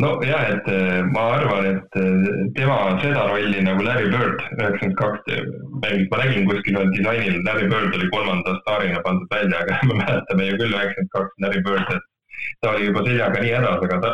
No 0.00 0.14
ja, 0.24 0.38
et 0.54 0.68
äh, 0.72 1.02
ma 1.12 1.24
arvan, 1.36 1.66
et 1.68 1.96
äh, 2.00 2.28
tema 2.56 2.76
seda 3.02 3.26
rolli 3.28 3.60
nagu 3.64 3.84
Larry 3.84 4.08
Bird 4.12 4.40
üheksakümmend 4.56 4.96
kaks 4.96 6.08
ma 6.12 6.20
nägin 6.20 6.48
kuskil 6.48 6.78
disainil, 6.94 7.36
Larry 7.44 7.68
Bird 7.68 7.96
oli 7.98 8.08
kolmanda 8.14 8.56
staarina 8.62 9.02
pandud 9.04 9.28
välja, 9.32 9.60
aga 9.64 9.80
me 9.90 9.98
mäletame 10.00 10.48
ju 10.48 10.56
küll 10.62 10.76
üheksakümmend 10.78 11.12
kaks 11.16 11.44
Larry 11.44 11.64
Bird, 11.68 11.92
et 11.96 12.08
ta 12.60 12.74
oli 12.74 12.88
juba 12.88 13.04
seljaga 13.06 13.42
nii 13.42 13.54
hädas, 13.56 13.86
aga 13.86 14.00
ta, 14.02 14.12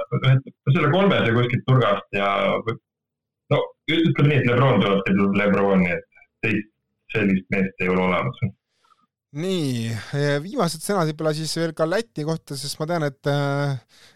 selle 0.72 0.92
kolme 0.94 1.22
sai 1.22 1.34
kuskilt 1.36 1.70
nurgast 1.70 2.16
ja 2.16 2.30
no 3.52 3.62
ütleme 3.88 4.28
nii, 4.28 4.38
et 4.42 4.48
Lebron 4.50 4.80
tuleb, 4.82 5.02
ta 5.04 5.16
tuleb 5.16 5.40
Lebroni, 5.42 5.90
et 5.96 6.24
teist 6.44 6.72
sellist 7.12 7.46
meest 7.54 7.84
ei 7.84 7.88
ole 7.92 8.04
olemas 8.04 8.40
nii, 9.38 9.90
viimased 10.40 10.80
sõnad 10.80 11.10
võib-olla 11.10 11.34
siis 11.36 11.52
veel 11.58 11.74
ka 11.76 11.84
Läti 11.88 12.24
kohta, 12.24 12.56
sest 12.56 12.78
ma 12.80 12.86
tean, 12.88 13.04
et 13.08 13.28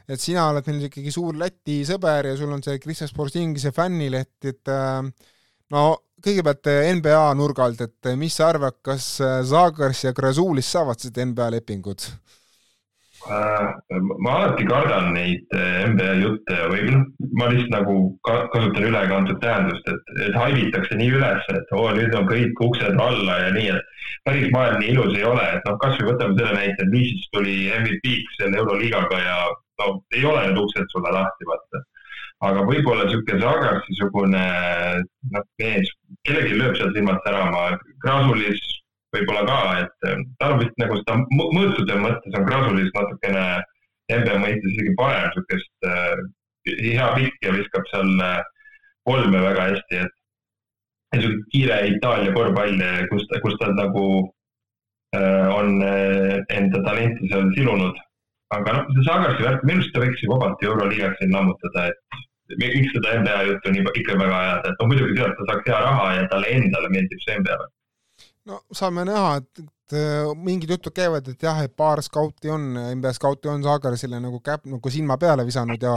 et 0.08 0.20
sina 0.20 0.46
oled 0.48 0.68
meil 0.68 0.86
ikkagi 0.88 1.12
suur 1.12 1.36
Läti 1.36 1.82
sõber 1.88 2.30
ja 2.30 2.38
sul 2.38 2.52
on 2.52 2.64
see 2.64 2.80
Kristjan 2.80 3.10
Sportingise 3.10 3.74
fännileht, 3.76 4.38
et 4.48 4.72
no 5.72 5.84
kõigepealt 6.22 6.70
NBA 7.00 7.24
nurga 7.36 7.66
alt, 7.66 7.82
et 7.84 8.12
mis 8.16 8.36
sa 8.38 8.48
arvad, 8.52 8.78
kas 8.84 9.18
Zagars 9.48 10.04
ja 10.06 10.14
Krasulis 10.16 10.70
saavad 10.72 11.00
seda 11.02 11.26
NBA 11.28 11.50
lepingut? 11.58 12.08
Äh, 13.30 13.74
ma 14.18 14.30
alati 14.34 14.64
kardan 14.66 15.12
neid 15.14 15.52
äh, 15.54 15.84
NBA 15.86 16.14
jutte 16.18 16.56
või 16.72 16.88
noh, 16.90 17.04
ma 17.38 17.46
lihtsalt 17.52 17.70
nagu 17.70 17.94
kasutan 18.26 18.88
ülekantud 18.88 19.38
tähendust, 19.44 19.86
et, 19.86 20.10
et 20.26 20.34
haibitakse 20.34 20.98
nii 20.98 21.12
üles, 21.20 21.46
et 21.54 21.70
oo, 21.70 21.84
nüüd 21.94 22.16
on 22.18 22.26
kõik 22.26 22.62
uksed 22.66 22.98
alla 22.98 23.36
ja 23.44 23.52
nii, 23.54 23.68
et 23.76 24.10
päris 24.26 24.50
maailm 24.50 24.82
nii 24.82 24.90
ilus 24.96 25.14
ei 25.14 25.22
ole, 25.28 25.46
et 25.54 25.70
noh, 25.70 25.78
kasvõi 25.84 26.08
võtame 26.10 26.34
selle 26.40 26.58
näite, 26.58 26.82
et 26.82 26.90
Misis 26.90 27.30
tuli 27.30 27.56
MVP-ks 27.76 28.42
selle 28.42 28.58
Euroliigaga 28.64 29.22
ja 29.22 29.38
no 29.78 29.94
ei 30.18 30.26
ole 30.26 30.42
need 30.48 30.58
uksed 30.64 30.90
sulle 30.90 31.14
lahti, 31.14 31.46
vaata. 31.52 31.86
aga 32.50 32.66
võib-olla 32.66 33.06
niisugune 33.06 33.38
Zagarsi-sugune 33.46 34.46
noh, 35.30 35.48
mees, 35.62 35.94
kellelgi 36.26 36.58
lööb 36.58 36.74
sealt 36.74 36.98
silmad 36.98 37.22
särama, 37.22 37.68
Krasulis 38.02 38.66
võib-olla 39.12 39.44
ka, 39.48 39.58
et 39.84 40.08
äh, 40.08 40.24
tal 40.40 40.58
vist 40.60 40.78
nagu 40.80 40.98
seda 41.00 41.18
mõõtude 41.36 41.98
mõttes 42.00 42.38
on 42.38 42.48
Grasulis 42.48 42.92
natukene 42.96 43.44
NBA 44.12 44.38
mõistes 44.42 44.74
isegi 44.74 44.94
parem, 44.98 45.28
niisugust 45.28 45.88
äh, 45.88 46.16
hea 46.82 47.08
pikk 47.16 47.46
ja 47.46 47.54
viskab 47.56 47.88
seal 47.90 48.12
äh, 48.24 48.40
kolme 49.08 49.42
väga 49.44 49.68
hästi, 49.70 50.04
et 50.04 51.16
niisugune 51.16 51.50
kiire 51.54 51.80
Itaalia 51.90 52.32
korvpall, 52.36 52.86
kus 53.10 53.26
kus 53.44 53.58
ta 53.60 53.72
nagu 53.76 54.06
äh, 55.16 55.48
on 55.52 55.82
äh, 55.86 56.40
enda 56.56 56.82
talenti 56.88 57.30
seal 57.32 57.52
silunud. 57.58 58.00
aga 58.52 58.72
noh, 58.76 58.88
see 58.92 59.04
Sagarsi 59.06 59.44
värk, 59.44 59.62
minu 59.64 59.80
arust 59.80 59.94
ta 59.94 60.00
võiks 60.02 60.20
ju 60.20 60.28
vabalt 60.28 60.64
Euroliigas 60.66 61.14
siin 61.18 61.30
lammutada, 61.32 61.86
et 61.88 62.58
miks 62.60 62.90
seda 62.92 63.14
NBA 63.22 63.38
juttu 63.48 63.72
nii 63.72 63.84
ikka 64.02 64.18
väga 64.20 64.40
ajada, 64.40 64.72
et 64.72 64.82
no 64.82 64.88
muidugi 64.90 65.16
sealt 65.16 65.38
ta 65.38 65.46
saaks 65.48 65.70
hea 65.70 65.78
raha 65.86 66.10
ja 66.18 66.26
talle 66.32 66.50
endale 66.58 66.90
meeldib 66.92 67.22
see 67.24 67.38
NBA 67.38 67.56
värk 67.62 67.72
no 68.46 68.60
saame 68.74 69.04
näha, 69.08 69.36
et 69.40 69.64
mingid 70.40 70.70
jutud 70.70 70.94
käivad, 70.94 71.26
et 71.28 71.42
jah, 71.42 71.58
et 71.64 71.72
paar 71.76 72.00
skauti 72.02 72.50
on, 72.52 72.70
NBA 72.94 73.12
skauti 73.16 73.50
on 73.50 73.62
Zagarisile 73.64 74.20
nagu 74.22 74.38
käp-, 74.44 74.64
nagu 74.70 74.92
silma 74.92 75.18
peale 75.20 75.44
visanud 75.46 75.82
ja 75.82 75.92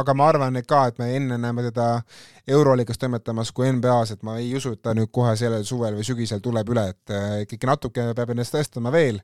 aga 0.00 0.14
ma 0.16 0.28
arvan 0.32 0.56
et 0.56 0.66
ka, 0.66 0.86
et 0.90 0.98
me 0.98 1.12
enne 1.16 1.38
näeme 1.38 1.62
teda 1.68 2.00
Euroliigas 2.48 2.98
toimetamas 3.02 3.50
kui 3.54 3.68
NBA-s, 3.74 4.14
et 4.14 4.22
ma 4.26 4.36
ei 4.38 4.52
usu, 4.54 4.72
et 4.76 4.82
ta 4.82 4.94
nüüd 4.94 5.10
kohe 5.14 5.32
sellel 5.38 5.64
suvel 5.66 5.96
või 5.98 6.06
sügisel 6.06 6.42
tuleb 6.42 6.70
üle, 6.74 6.84
et 6.94 7.14
äh, 7.14 7.26
ikkagi 7.44 7.70
natuke 7.70 8.04
peab 8.14 8.32
ennast 8.34 8.54
tõestama 8.54 8.92
veel, 8.94 9.18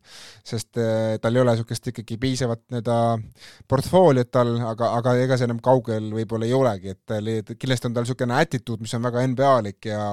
sest 0.46 0.80
äh, 0.82 1.16
tal 1.22 1.38
ei 1.38 1.42
ole 1.44 1.54
niisugust 1.54 1.86
ikkagi 1.92 2.18
piisavat 2.22 2.64
nii-öelda 2.66 2.98
portfooliot 3.70 4.32
tal, 4.34 4.54
aga, 4.72 4.92
aga 4.98 5.16
ega 5.22 5.38
see 5.38 5.46
enam 5.46 5.62
kaugel 5.62 6.10
võib-olla 6.18 6.50
ei 6.50 6.58
olegi, 6.58 6.96
et 6.96 7.54
kindlasti 7.56 7.90
on 7.90 7.96
tal 7.96 8.06
niisugune 8.06 8.38
attitude, 8.38 8.82
mis 8.82 8.94
on 8.98 9.06
väga 9.06 9.26
NBA-lik 9.34 9.90
ja 9.92 10.04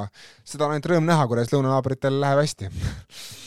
seda 0.45 0.67
on 0.67 0.77
ainult 0.77 0.89
rõõm 0.93 1.09
näha, 1.09 1.29
kuidas 1.29 1.53
lõunanaabritel 1.53 2.21
läheb 2.21 2.43
hästi 2.45 2.69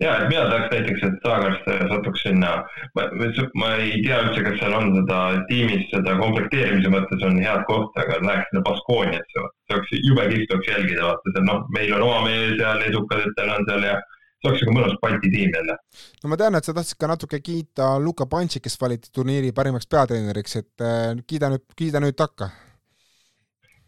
ja, 0.00 0.12
et 0.18 0.28
mina 0.30 0.44
tahaks 0.50 0.74
näiteks, 0.74 1.06
et 1.08 1.24
Saagast 1.24 1.70
satuks 1.92 2.22
sinna, 2.26 2.52
ma, 2.94 3.70
ei 3.78 4.02
tea 4.04 4.20
üldse, 4.24 4.44
kas 4.46 4.60
seal 4.60 4.76
on 4.78 4.92
seda 4.96 5.22
tiimis 5.48 5.88
seda 5.92 6.14
komplekteerimise 6.20 6.92
mõttes 6.94 7.24
on 7.26 7.40
head 7.42 7.64
kohta, 7.70 8.04
aga 8.04 8.20
läheks 8.26 8.52
sinna 8.52 8.62
Baskooniasse, 8.68 9.48
see 9.66 9.78
oleks 9.78 9.96
jube 10.10 10.28
kihvt 10.34 10.54
oleks 10.54 10.70
jälgida, 10.74 11.08
vaata. 11.08 11.34
Seal 11.34 11.48
noh, 11.48 11.66
meil 11.74 11.96
on 11.96 12.06
oma 12.06 12.22
mees 12.28 12.54
seal, 12.60 12.86
edukatel 12.92 13.52
on 13.56 13.68
seal 13.70 13.88
ja 13.88 13.98
see 14.38 14.52
oleks 14.52 14.62
nagu 14.64 14.76
mõnus 14.76 14.94
Balti 15.02 15.32
tiim 15.34 15.50
jälle. 15.54 15.76
no 16.22 16.30
ma 16.30 16.38
tean, 16.38 16.54
et 16.54 16.68
sa 16.68 16.76
tahtsid 16.76 17.00
ka 17.00 17.10
natuke 17.10 17.42
kiita 17.42 17.90
Luka 18.02 18.28
Pantsi, 18.30 18.62
kes 18.62 18.78
valiti 18.80 19.10
turniiri 19.14 19.52
parimaks 19.56 19.90
peatreeneriks, 19.90 20.56
et 20.62 20.86
äh, 20.86 21.12
kiida 21.26 21.50
nüüd, 21.54 21.66
kiida 21.76 22.02
nüüd 22.04 22.18
takka. 22.18 22.52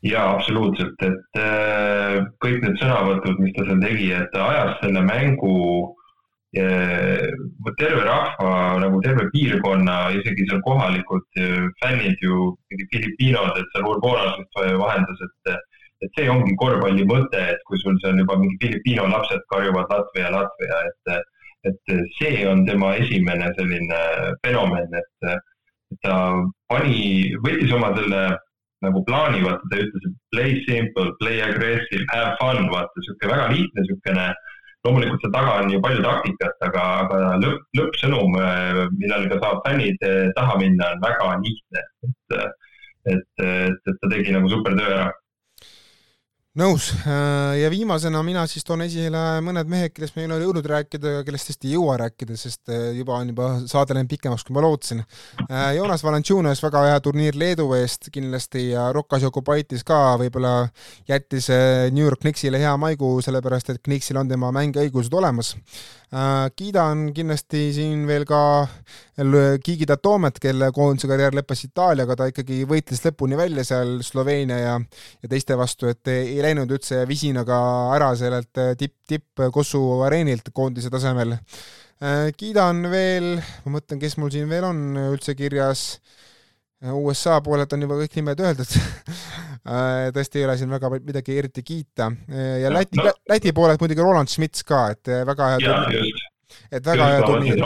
Jaa, 0.03 0.31
absoluutselt, 0.35 1.03
et 1.05 1.39
äh, 1.39 2.19
kõik 2.43 2.63
need 2.65 2.79
sõnavõtud, 2.81 3.41
mis 3.45 3.53
ta 3.57 3.67
seal 3.69 3.83
tegi, 3.85 4.07
et 4.17 4.31
ta 4.33 4.47
ajas 4.49 4.79
selle 4.81 5.03
mängu 5.05 5.57
terve 6.53 8.03
rahva, 8.05 8.79
nagu 8.83 9.01
terve 9.01 9.29
piirkonna, 9.31 10.11
isegi 10.19 10.47
seal 10.49 10.63
kohalikud 10.67 11.43
fännid 11.83 12.19
ju, 12.23 12.57
mingi 12.71 12.87
Filipiinod, 12.93 13.59
et 13.59 13.69
seal 13.73 13.87
Urbonas 13.87 14.39
vist 14.41 14.63
vahendas, 14.83 15.27
et 15.27 15.59
et 16.01 16.15
see 16.17 16.31
ongi 16.33 16.55
korvpalli 16.57 17.05
mõte, 17.05 17.41
et 17.53 17.61
kui 17.69 17.77
sul 17.83 17.99
seal 18.01 18.17
juba 18.17 18.39
mingi 18.41 18.57
Filipiino 18.63 19.05
lapsed 19.07 19.43
karjuvad 19.53 19.91
Latvia, 19.93 20.31
Latvia, 20.33 20.81
et 20.89 21.21
et 21.69 21.93
see 22.17 22.47
on 22.49 22.65
tema 22.65 22.95
esimene 22.97 23.51
selline 23.59 23.99
fenomen, 24.41 24.95
et, 24.97 25.35
ta 26.01 26.15
pani, 26.73 27.35
võttis 27.45 27.75
oma 27.77 27.91
selle 27.99 28.23
nagu 28.81 29.03
plaani, 29.05 29.43
vaata, 29.45 29.69
ta 29.69 29.83
ütles, 29.83 30.07
et 30.09 30.15
play 30.33 30.55
simple, 30.65 31.11
play 31.21 31.43
aggressive, 31.45 32.07
have 32.15 32.33
fun, 32.41 32.71
vaata, 32.73 32.97
niisugune 32.97 33.33
väga 33.35 33.51
lihtne 33.53 33.85
niisugune 33.85 34.25
äh, 34.31 34.50
loomulikult 34.87 35.23
seal 35.23 35.33
taga 35.35 35.57
on 35.61 35.73
ju 35.73 35.81
palju 35.85 36.03
taktikat, 36.05 36.57
aga, 36.67 36.85
aga 37.05 37.19
lõpp, 37.43 37.65
lõppsõnum, 37.79 38.37
äh, 38.41 38.83
millega 38.97 39.41
saab 39.43 39.63
fännid 39.67 40.07
äh, 40.07 40.31
taha 40.39 40.57
minna, 40.63 40.93
on 40.95 41.03
väga 41.05 41.33
lihtne, 41.45 41.85
et, 42.09 42.39
et, 43.15 43.45
et, 43.47 43.91
ta 44.01 44.13
tegi 44.13 44.37
nagu 44.37 44.53
super 44.53 44.77
töö 44.79 44.95
ära 44.95 45.11
nõus 46.59 46.89
ja 47.61 47.69
viimasena 47.71 48.23
mina 48.27 48.43
siis 48.51 48.65
toon 48.67 48.83
esile 48.83 49.21
mõned 49.45 49.69
mehed, 49.71 49.93
kellest 49.95 50.17
me 50.17 50.25
ei 50.25 50.29
ole 50.31 50.41
jõudnud 50.43 50.67
rääkida 50.67 51.13
ja 51.13 51.27
kellest 51.27 51.51
tõesti 51.51 51.69
ei 51.69 51.77
jõua 51.77 51.95
rääkida, 52.01 52.35
sest 52.41 52.73
juba 52.97 53.21
on 53.21 53.31
juba 53.31 53.51
saade 53.71 53.95
läinud 53.95 54.11
pikemaks, 54.11 54.43
kui 54.47 54.57
ma 54.57 54.65
lootsin. 54.65 55.05
Jonas 55.77 56.03
Valanciunas, 56.03 56.63
väga 56.65 56.83
hea 56.89 56.99
turniir 57.05 57.39
Leedu 57.39 57.69
eest 57.79 58.11
kindlasti 58.11 58.71
ja 58.73 58.89
Rokas 58.97 59.23
Jokubaitis 59.23 59.87
ka 59.87 60.01
võib-olla 60.21 60.55
jättis 61.09 61.47
New 61.95 62.03
York 62.03 62.25
Knicksile 62.25 62.59
hea 62.59 62.75
maigu, 62.83 63.13
sellepärast 63.23 63.71
et 63.71 63.83
Knicksil 63.87 64.19
on 64.19 64.35
tema 64.35 64.51
mängiõigused 64.57 65.15
olemas 65.15 65.55
Äh, 65.55 66.00
kiidan 66.59 67.05
kindlasti 67.15 67.69
siin 67.75 68.01
veel 68.09 68.25
ka 68.27 68.41
Gigida 69.63 69.95
Toomet, 70.03 70.41
kelle 70.43 70.73
koondise 70.75 71.07
karjäär 71.07 71.37
lõppes 71.39 71.63
Itaaliaga, 71.69 72.17
ta 72.19 72.27
ikkagi 72.33 72.65
võitles 72.67 73.05
lõpuni 73.05 73.39
välja 73.39 73.63
seal 73.69 74.01
Sloveenia 74.03 74.59
ja 74.59 74.73
ja 74.81 75.31
teiste 75.31 75.55
vastu, 75.59 75.87
et 75.87 76.11
ei 76.11 76.41
läinud 76.43 76.71
üldse 76.75 77.05
visinaga 77.07 77.61
ära 77.95 78.11
sellelt 78.19 78.63
tipp, 78.81 78.97
tipp 79.07 79.45
Kossu 79.55 79.85
areenilt 80.07 80.51
koondise 80.53 80.91
tasemel. 80.91 81.37
Äh, 82.01 82.31
kiidan 82.33 82.87
veel, 82.89 83.35
ma 83.67 83.77
mõtlen, 83.77 84.01
kes 84.01 84.17
mul 84.17 84.33
siin 84.33 84.49
veel 84.49 84.65
on 84.65 84.79
üldse 85.13 85.35
kirjas 85.37 86.01
USA 86.81 87.43
poolelt 87.45 87.75
on 87.77 87.83
juba 87.85 87.99
kõik 88.01 88.15
nimed 88.17 88.41
öeldud 88.41 88.71
äh, 88.73 88.87
tõesti 90.15 90.41
ei 90.41 90.47
ole 90.47 90.57
siin 90.57 90.71
väga 90.73 90.89
midagi 90.97 91.37
eriti 91.39 91.63
kiita 91.67 92.09
ja 92.63 92.73
Läti 92.73 92.97
no,, 93.01 93.13
Läti 93.29 93.53
poolelt 93.57 93.83
muidugi 93.83 94.05
Roland 94.05 94.33
Schmitz 94.33 94.65
ka, 94.67 94.87
et 94.95 95.11
äh, 95.11 95.23
väga 95.29 95.53
hea 95.53 95.61
turniir. 95.65 96.25
et 96.73 96.87
väga 96.87 97.09
hea 97.13 97.23
turniir. 97.27 97.63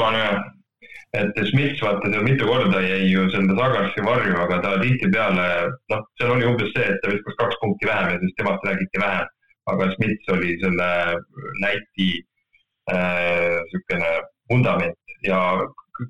et 1.14 1.38
Schmitz, 1.50 1.78
vaata, 1.84 2.10
ta 2.10 2.22
mitu 2.26 2.48
korda 2.50 2.80
jäi 2.82 3.06
ju 3.12 3.28
selle 3.30 3.54
Zagarsi 3.60 4.02
varju, 4.02 4.34
aga 4.46 4.58
ta 4.64 4.74
tihtipeale, 4.82 5.46
noh, 5.92 6.02
seal 6.18 6.34
oli 6.34 6.48
umbes 6.50 6.74
see, 6.74 6.88
et 6.90 6.98
ta 7.04 7.12
viskas 7.12 7.38
kaks 7.38 7.60
punkti 7.62 7.86
vähem 7.86 8.10
ja 8.10 8.18
siis 8.24 8.34
temast 8.40 8.66
räägiti 8.66 9.02
vähem. 9.06 9.30
aga 9.72 9.86
Schmitz 9.94 10.28
oli 10.28 10.58
selle 10.60 10.90
Läti 11.62 12.10
niisugune 12.90 14.10
äh, 14.10 14.26
vundament 14.50 15.16
ja 15.24 15.38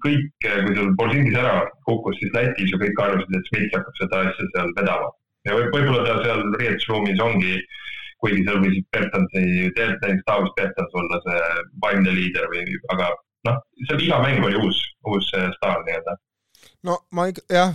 kõik, 0.03 0.31
kui 0.41 0.75
seal 0.75 0.95
Borsingis 0.99 1.37
ära 1.39 1.61
kukkus, 1.89 2.17
siis 2.21 2.33
Lätis 2.35 2.73
ju 2.73 2.81
kõik 2.81 3.03
arvasid, 3.05 3.37
et 3.37 3.51
Smits 3.51 3.77
hakkab 3.77 4.01
seda 4.01 4.23
asja 4.31 4.49
seal 4.55 4.73
vedama. 4.79 5.13
Ja 5.49 5.57
võib, 5.59 5.71
võib-olla 5.75 6.05
ta 6.07 6.19
seal 6.25 6.45
riietusruumis 6.61 7.23
ongi, 7.25 7.57
kuigi 8.23 8.45
seal 8.47 8.61
võis 8.65 8.83
Bertansi, 8.95 9.47
näiteks 9.79 10.27
Taavis 10.29 10.55
Bertans 10.59 11.01
olla 11.01 11.23
see 11.27 11.41
vaimne 11.85 12.15
liider 12.17 12.49
või, 12.53 12.79
aga 12.97 13.11
noh, 13.49 13.65
seal 13.89 14.07
iga 14.07 14.21
mäng 14.25 14.47
oli 14.47 14.61
uus, 14.61 14.81
uus 15.11 15.33
staar 15.59 15.85
nii-öelda 15.85 16.19
no 16.85 16.97
ma 17.17 17.27
ikka, 17.31 17.45
jah, 17.53 17.73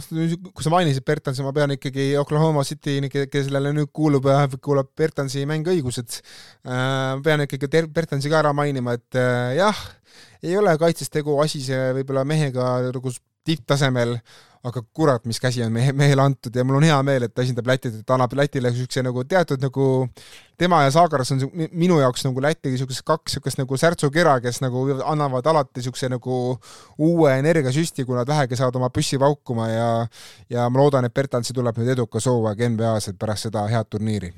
kui 0.53 0.65
sa 0.65 0.72
mainisid 0.74 1.05
Bertansi, 1.05 1.43
ma 1.45 1.53
pean 1.55 1.74
ikkagi 1.74 2.11
Oklahoma 2.22 2.63
City, 2.67 2.97
kellele 3.09 3.74
nüüd 3.76 3.91
kuulub, 3.95 4.28
kuulab 4.63 4.91
Bertansi 4.97 5.45
mänguõigused 5.49 6.20
äh,. 6.20 7.17
pean 7.26 7.45
ikkagi 7.45 7.88
Bertansi 7.93 8.32
ka 8.32 8.41
ära 8.43 8.53
mainima, 8.55 8.97
et 8.99 9.20
äh, 9.20 9.55
jah, 9.59 9.82
ei 10.45 10.55
ole 10.57 10.76
kaitses 10.82 11.11
tegu 11.13 11.39
asise 11.43 11.89
võib-olla 11.97 12.26
mehega 12.28 12.70
nagu 12.89 13.13
tipptasemel, 13.50 14.16
aga 14.68 14.82
kurat, 14.95 15.24
mis 15.30 15.39
käsi 15.39 15.62
on 15.64 15.72
mehe, 15.72 15.93
mehele 15.95 16.24
antud 16.24 16.56
ja 16.56 16.66
mul 16.68 16.80
on 16.82 16.86
hea 16.88 16.97
meel, 17.08 17.24
et 17.26 17.34
ta 17.36 17.43
esindab 17.45 17.70
Lätit, 17.70 17.93
et 17.95 18.06
ta 18.08 18.18
annab 18.18 18.34
Lätile 18.36 18.72
niisuguse 18.74 19.04
nagu 19.06 19.24
teatud 19.24 19.64
nagu 19.64 19.86
tema 20.60 20.82
ja 20.84 20.91
Saagaras 20.91 21.32
on 21.36 21.45
minu 21.72 22.02
jaoks 22.02 22.26
nagu 22.28 22.43
Läti 22.43 22.74
niisugused 22.74 23.06
kaks 23.08 23.38
niisugust 23.38 23.62
nagu 23.62 23.80
särtsukera, 23.80 24.36
kes 24.43 24.60
nagu 24.66 24.84
annavad 25.08 25.47
alati 25.47 25.80
niisuguse 25.80 26.12
nagu 26.12 26.41
uue 26.97 27.38
energiasüsti, 27.39 28.04
kui 28.04 28.20
nad 28.20 28.28
vähegi 28.28 28.60
saavad 28.60 28.82
oma 28.82 28.91
püssi 28.91 29.22
paukuma 29.22 29.72
ja 29.72 29.89
ja 30.52 30.68
ma 30.68 30.84
loodan, 30.84 31.08
et 31.08 31.16
Bertansi 31.16 31.56
tuleb 31.56 31.80
nüüd 31.80 31.95
edukas 31.95 32.28
hooaeg 32.28 32.68
NBA-s, 32.76 33.14
et 33.14 33.20
pärast 33.20 33.47
seda 33.47 33.64
head 33.72 33.88
turniiri 33.95 34.34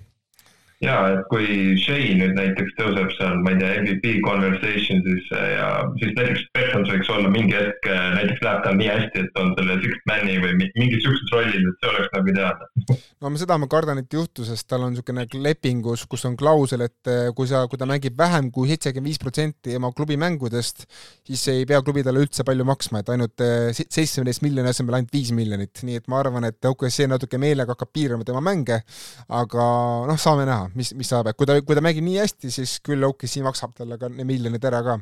ja 0.82 0.96
et 1.14 1.26
kui 1.30 1.76
Shea 1.80 2.16
nüüd 2.18 2.34
näiteks 2.38 2.74
tõuseb 2.80 3.12
seal, 3.14 3.38
ma 3.46 3.54
ei 3.54 3.60
tea, 3.62 3.74
MVP 3.84 4.14
conversations'isse 4.26 5.42
ja 5.54 5.68
siis 6.02 6.14
näiteks 6.18 6.48
Bertons 6.58 6.90
võiks 6.90 7.12
olla 7.14 7.30
mingi 7.34 7.54
hetk, 7.54 7.86
näiteks 8.18 8.42
läheb 8.46 8.64
tal 8.66 8.78
nii 8.80 8.90
hästi, 8.90 9.26
et 9.26 9.38
on 9.42 9.54
selle 9.60 9.78
six 9.84 10.02
man'i 10.10 10.40
või 10.42 10.58
mingis 10.58 11.04
siukses 11.06 11.34
rollis, 11.36 11.68
et 11.70 11.84
see 11.86 11.92
oleks 11.92 12.10
nagu 12.16 12.34
ideaalne. 12.34 12.98
no 13.22 13.34
seda 13.44 13.60
ma 13.62 13.70
kardan, 13.72 14.02
et 14.02 14.10
ei 14.10 14.22
juhtu, 14.22 14.46
sest 14.48 14.68
tal 14.72 14.88
on 14.88 14.96
niisugune 14.96 15.28
lepingus, 15.46 16.08
kus 16.10 16.26
on 16.30 16.38
klausel, 16.40 16.88
et 16.88 17.12
eh, 17.14 17.30
kui 17.38 17.50
sa, 17.52 17.62
kui 17.70 17.82
ta 17.82 17.90
mängib 17.90 18.18
vähem 18.18 18.50
kui 18.54 18.72
seitsekümmend 18.74 19.12
viis 19.12 19.22
protsenti 19.22 19.78
oma 19.78 19.94
klubi 19.94 20.18
mängudest, 20.22 20.88
siis 21.28 21.46
ei 21.54 21.70
pea 21.70 21.84
klubi 21.86 22.02
talle 22.06 22.26
üldse 22.26 22.46
palju 22.48 22.66
maksma, 22.66 23.04
et 23.04 23.14
ainult 23.14 23.46
eh, 23.46 23.70
seitsmeteist 23.86 24.42
miljoni 24.48 24.74
asemel 24.74 24.98
ainult 24.98 25.14
viis 25.14 25.30
miljonit, 25.38 25.86
nii 25.86 26.02
et 26.02 26.10
ma 26.10 26.24
arvan, 26.24 26.50
et 26.50 26.72
OKC 26.72 27.06
natuke 27.12 27.38
meelega 27.42 27.78
hakkab 27.78 27.94
piirama 27.94 28.26
tema 28.26 28.42
mänge, 28.42 28.82
aga 29.30 29.70
noh, 30.10 30.18
saame 30.22 30.50
näha 30.50 30.71
mis, 30.78 30.94
mis 30.98 31.12
saab, 31.12 31.32
et 31.32 31.38
kui 31.38 31.50
ta, 31.50 31.58
kui 31.66 31.78
ta 31.78 31.84
mängib 31.84 32.06
nii 32.06 32.20
hästi, 32.22 32.52
siis 32.54 32.78
küll 32.86 33.04
OKC 33.08 33.42
maksab 33.46 33.76
talle 33.78 34.00
ka 34.02 34.10
miljonid 34.12 34.66
ära 34.68 34.82
ka. 34.86 34.98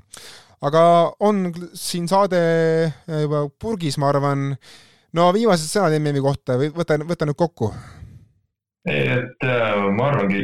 aga 0.70 0.84
on 1.26 1.50
siin 1.78 2.10
saade 2.12 2.40
äh, 2.40 3.24
juba 3.24 3.48
purgis, 3.62 3.98
ma 4.02 4.12
arvan, 4.14 4.52
no 5.14 5.32
viimased 5.36 5.72
sõnad 5.72 5.98
MM-i 6.00 6.24
kohta 6.24 6.60
või 6.60 6.74
võta, 6.76 7.00
võta 7.06 7.30
nüüd 7.30 7.40
kokku 7.40 7.74
et 8.90 9.44
äh, 9.44 9.92
ma 9.92 10.08
arvangi 10.10 10.40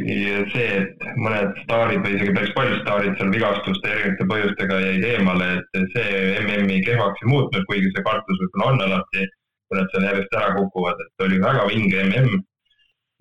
see, 0.51 0.65
et 0.81 1.05
mõned 1.15 1.55
staarid 1.63 2.03
või 2.03 2.17
isegi 2.17 2.33
päris 2.35 2.51
paljud 2.57 2.81
staarid 2.83 3.15
seal 3.17 3.31
vigastuste 3.31 3.91
erinevate 3.91 4.27
põhjustega 4.31 4.79
jäid 4.83 5.05
eemale, 5.13 5.47
et 5.61 5.95
see 5.95 6.19
MM-i 6.43 6.81
kehvaks 6.85 7.23
ei 7.23 7.31
muutnud, 7.31 7.65
kuigi 7.69 7.93
see 7.93 8.05
kartus 8.05 8.41
võib-olla 8.43 8.71
on 8.73 8.83
alati, 8.87 9.27
kui 9.65 9.79
nad 9.79 9.93
seal 9.93 10.07
järjest 10.09 10.35
ära 10.41 10.51
kukuvad, 10.59 10.99
et 11.05 11.25
oli 11.27 11.39
väga 11.41 11.67
vinge 11.71 12.03
MM. 12.09 12.41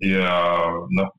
ja 0.03 0.35
noh, 0.99 1.13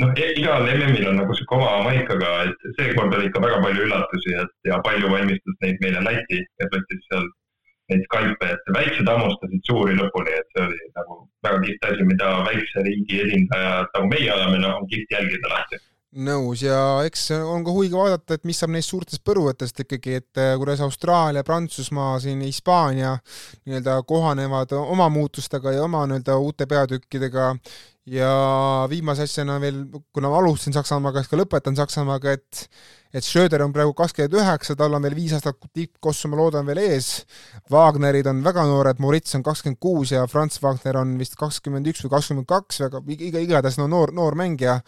noh, 0.00 0.12
igal 0.36 0.66
MM-il 0.68 1.08
on 1.10 1.20
nagu 1.20 1.34
sihuke 1.36 1.58
oma 1.58 1.82
maik, 1.88 2.10
aga 2.14 2.32
et 2.48 2.66
seekord 2.78 3.14
oli 3.16 3.28
ikka 3.28 3.42
väga 3.44 3.60
palju 3.64 3.86
üllatusi, 3.86 4.34
et 4.42 4.70
ja 4.70 4.80
palju 4.86 5.12
valmistas 5.12 5.62
neid 5.64 5.80
meile 5.84 6.02
Läti, 6.06 6.42
et 6.62 6.74
võttis 6.74 7.06
seal 7.08 7.30
neid 7.92 8.04
Skype'e, 8.08 8.50
et 8.56 8.74
väiksed 8.76 9.08
hammustasid 9.10 9.64
suuri 9.68 9.96
lõpuni, 9.98 10.34
et 10.38 10.52
see 10.54 10.66
oli 10.66 10.90
nagu 10.98 11.18
väga 11.46 11.62
kihvt 11.66 11.88
asi, 11.90 12.10
mida 12.10 12.34
väikse 12.48 12.84
riigi 12.86 13.24
esindajad 13.26 13.90
nagu 13.96 14.12
meie 14.14 14.30
oleme, 14.36 14.62
noh, 14.62 14.78
on 14.80 14.88
kihvt 14.92 15.18
jälgida 15.18 15.50
alati 15.50 15.82
nõus 16.12 16.62
ja 16.64 16.76
eks 17.06 17.30
on 17.38 17.64
ka 17.64 17.72
huvitav 17.72 18.02
vaadata, 18.02 18.36
et 18.36 18.44
mis 18.48 18.58
saab 18.60 18.74
neist 18.74 18.92
suurtest 18.92 19.22
põruvõttest 19.24 19.84
ikkagi, 19.84 20.18
et 20.20 20.40
äh, 20.40 20.52
kuidas 20.60 20.82
Austraalia, 20.84 21.44
Prantsusmaa, 21.46 22.18
siin 22.20 22.42
Hispaania 22.44 23.14
nii-öelda 23.64 24.02
kohanevad 24.08 24.74
oma 24.76 25.08
muutustega 25.12 25.72
ja 25.72 25.86
oma 25.86 26.04
nii-öelda 26.06 26.36
uute 26.36 26.68
peatükkidega 26.68 27.54
ja 28.12 28.32
viimase 28.90 29.24
asjana 29.28 29.60
veel, 29.62 29.84
kuna 30.12 30.28
ma 30.28 30.40
alustasin 30.42 30.74
Saksamaaga, 30.74 31.22
siis 31.22 31.30
ka 31.32 31.38
lõpetan 31.40 31.78
Saksamaaga, 31.78 32.36
et 32.36 32.66
et 33.12 33.24
Schröder 33.24 33.60
on 33.60 33.72
praegu 33.74 33.92
kakskümmend 33.92 34.38
üheksa, 34.40 34.72
tal 34.76 34.96
on 34.96 35.02
veel 35.04 35.14
viis 35.16 35.34
aastat 35.36 35.58
tippkossu, 35.76 36.30
ma 36.32 36.38
loodan, 36.40 36.64
veel 36.64 36.80
ees. 36.80 37.26
Wagnerid 37.70 38.28
on 38.30 38.40
väga 38.44 38.64
noored, 38.64 39.02
Moritz 39.04 39.36
on 39.36 39.44
kakskümmend 39.44 39.80
kuus 39.84 40.14
ja 40.14 40.24
Franz 40.26 40.56
Wagner 40.62 40.96
on 41.02 41.18
vist 41.20 41.36
kakskümmend 41.36 41.90
üks 41.92 42.06
või 42.06 42.14
kakskümmend 42.14 42.48
kaks, 42.48 42.80
väga 42.86 43.02
iga, 43.12 43.42
igatahes 43.44 43.76
no 43.80 43.88
noor, 43.92 44.14
noor 44.16 44.38
mängija. 44.40 44.78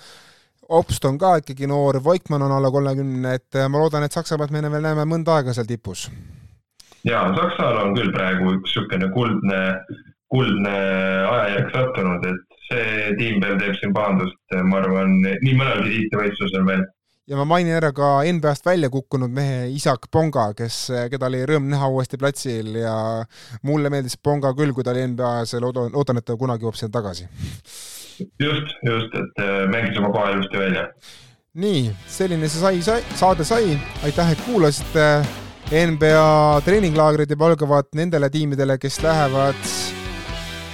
Obst 0.69 1.05
on 1.05 1.19
ka 1.19 1.37
ikkagi 1.43 1.69
noor, 1.69 2.01
Voikmann 2.05 2.43
on 2.47 2.53
alla 2.57 2.71
kolmekümne, 2.73 3.35
et 3.35 3.61
ma 3.69 3.83
loodan, 3.83 4.07
et 4.07 4.13
Saksamaad 4.13 4.53
me 4.55 4.65
veel 4.65 4.83
näeme 4.87 5.05
mõnda 5.09 5.39
aega 5.39 5.53
seal 5.53 5.69
tipus. 5.69 6.09
jaa, 7.05 7.29
Saksal 7.37 7.79
on 7.83 7.95
küll 7.99 8.13
praegu 8.15 8.57
üks 8.57 8.73
niisugune 8.73 9.11
kuldne, 9.13 9.61
kuldne 10.33 10.75
ajajärk 11.29 11.71
sattunud, 11.77 12.27
et 12.33 12.59
see 12.71 13.15
tiim 13.21 13.41
veel 13.45 13.59
teeb 13.61 13.77
siin 13.81 13.93
pahandust, 13.93 14.41
ma 14.65 14.81
arvan, 14.81 15.19
nii 15.21 15.57
mõnelgi 15.59 15.99
tiitlivõistlusel 15.99 16.69
veel 16.71 16.87
ja 17.29 17.39
ma 17.41 17.47
mainin 17.49 17.77
ära 17.79 17.91
ka 17.97 18.19
NBA-st 18.29 18.67
välja 18.69 18.91
kukkunud 18.93 19.33
mehe 19.33 19.69
Isak 19.73 20.11
Ponga, 20.13 20.51
kes, 20.57 20.91
keda 21.13 21.31
oli 21.31 21.41
rõõm 21.49 21.71
näha 21.73 21.89
uuesti 21.89 22.21
platsil 22.21 22.75
ja 22.83 22.97
mulle 23.65 23.93
meeldis 23.93 24.19
Ponga 24.21 24.53
küll, 24.57 24.75
kui 24.77 24.85
ta 24.85 24.93
oli 24.93 25.07
NBA-s 25.15 25.57
loodan, 25.61 25.93
loodan, 25.95 26.21
et 26.21 26.29
ta 26.29 26.37
kunagi 26.41 26.67
jõuab 26.67 26.77
sinna 26.77 26.93
tagasi. 26.99 27.29
Just, 28.21 28.75
just, 28.87 29.15
et 29.21 29.43
äh, 29.43 29.65
mängis 29.71 29.99
oma 29.99 30.13
koha 30.15 30.35
ilusti 30.35 30.59
välja. 30.59 30.89
nii, 31.55 31.89
selline 32.11 32.49
see 32.51 32.61
sai, 32.61 32.83
sai, 32.83 33.01
saade 33.15 33.47
sai, 33.47 33.79
aitäh, 34.05 34.35
et 34.35 34.47
kuulasite. 34.49 35.09
NBA 35.65 36.61
treeninglaagrid 36.61 37.31
juba 37.33 37.47
algavad 37.49 37.87
nendele 37.97 38.29
tiimidele, 38.31 38.77
kes 38.79 38.99
lähevad 39.03 39.71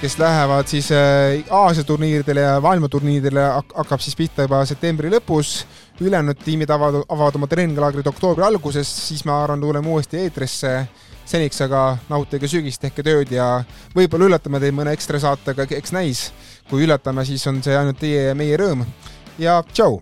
kes 0.01 0.17
lähevad 0.19 0.67
siis 0.67 0.91
äh, 0.91 1.43
Aasia 1.49 1.83
turniiridele 1.83 2.41
ja 2.41 2.55
maailmaturniiridele, 2.61 3.43
hakkab 3.73 4.01
siis 4.01 4.15
pihta 4.17 4.47
juba 4.47 4.63
septembri 4.65 5.11
lõpus. 5.13 5.67
ülejäänud 6.01 6.39
tiimid 6.41 6.69
avavad, 6.73 7.03
avavad 7.09 7.35
oma 7.37 7.47
treeninglaagrid 7.47 8.07
oktoobri 8.09 8.43
alguses, 8.43 8.89
siis 9.07 9.21
ma 9.29 9.43
arvan, 9.43 9.61
tuleme 9.61 9.87
uuesti 9.87 10.17
eetrisse. 10.17 10.87
seniks 11.25 11.61
aga 11.61 11.97
nautige 12.09 12.47
sügist, 12.49 12.81
tehke 12.81 13.03
tööd 13.03 13.29
ja 13.31 13.63
võib-olla 13.95 14.25
üllatame 14.25 14.59
teid 14.59 14.73
mõne 14.73 14.91
ekstra 14.91 15.19
saatega, 15.19 15.67
eks 15.69 15.93
näis. 15.93 16.31
Kui 16.71 16.87
üllatame, 16.87 17.25
siis 17.27 17.43
on 17.51 17.59
see 17.63 17.75
ainult 17.75 17.99
teie 17.99 18.29
ja 18.29 18.35
meie 18.37 18.57
rõõm. 18.59 18.85
Ja 19.41 19.59
tšau 19.73 19.99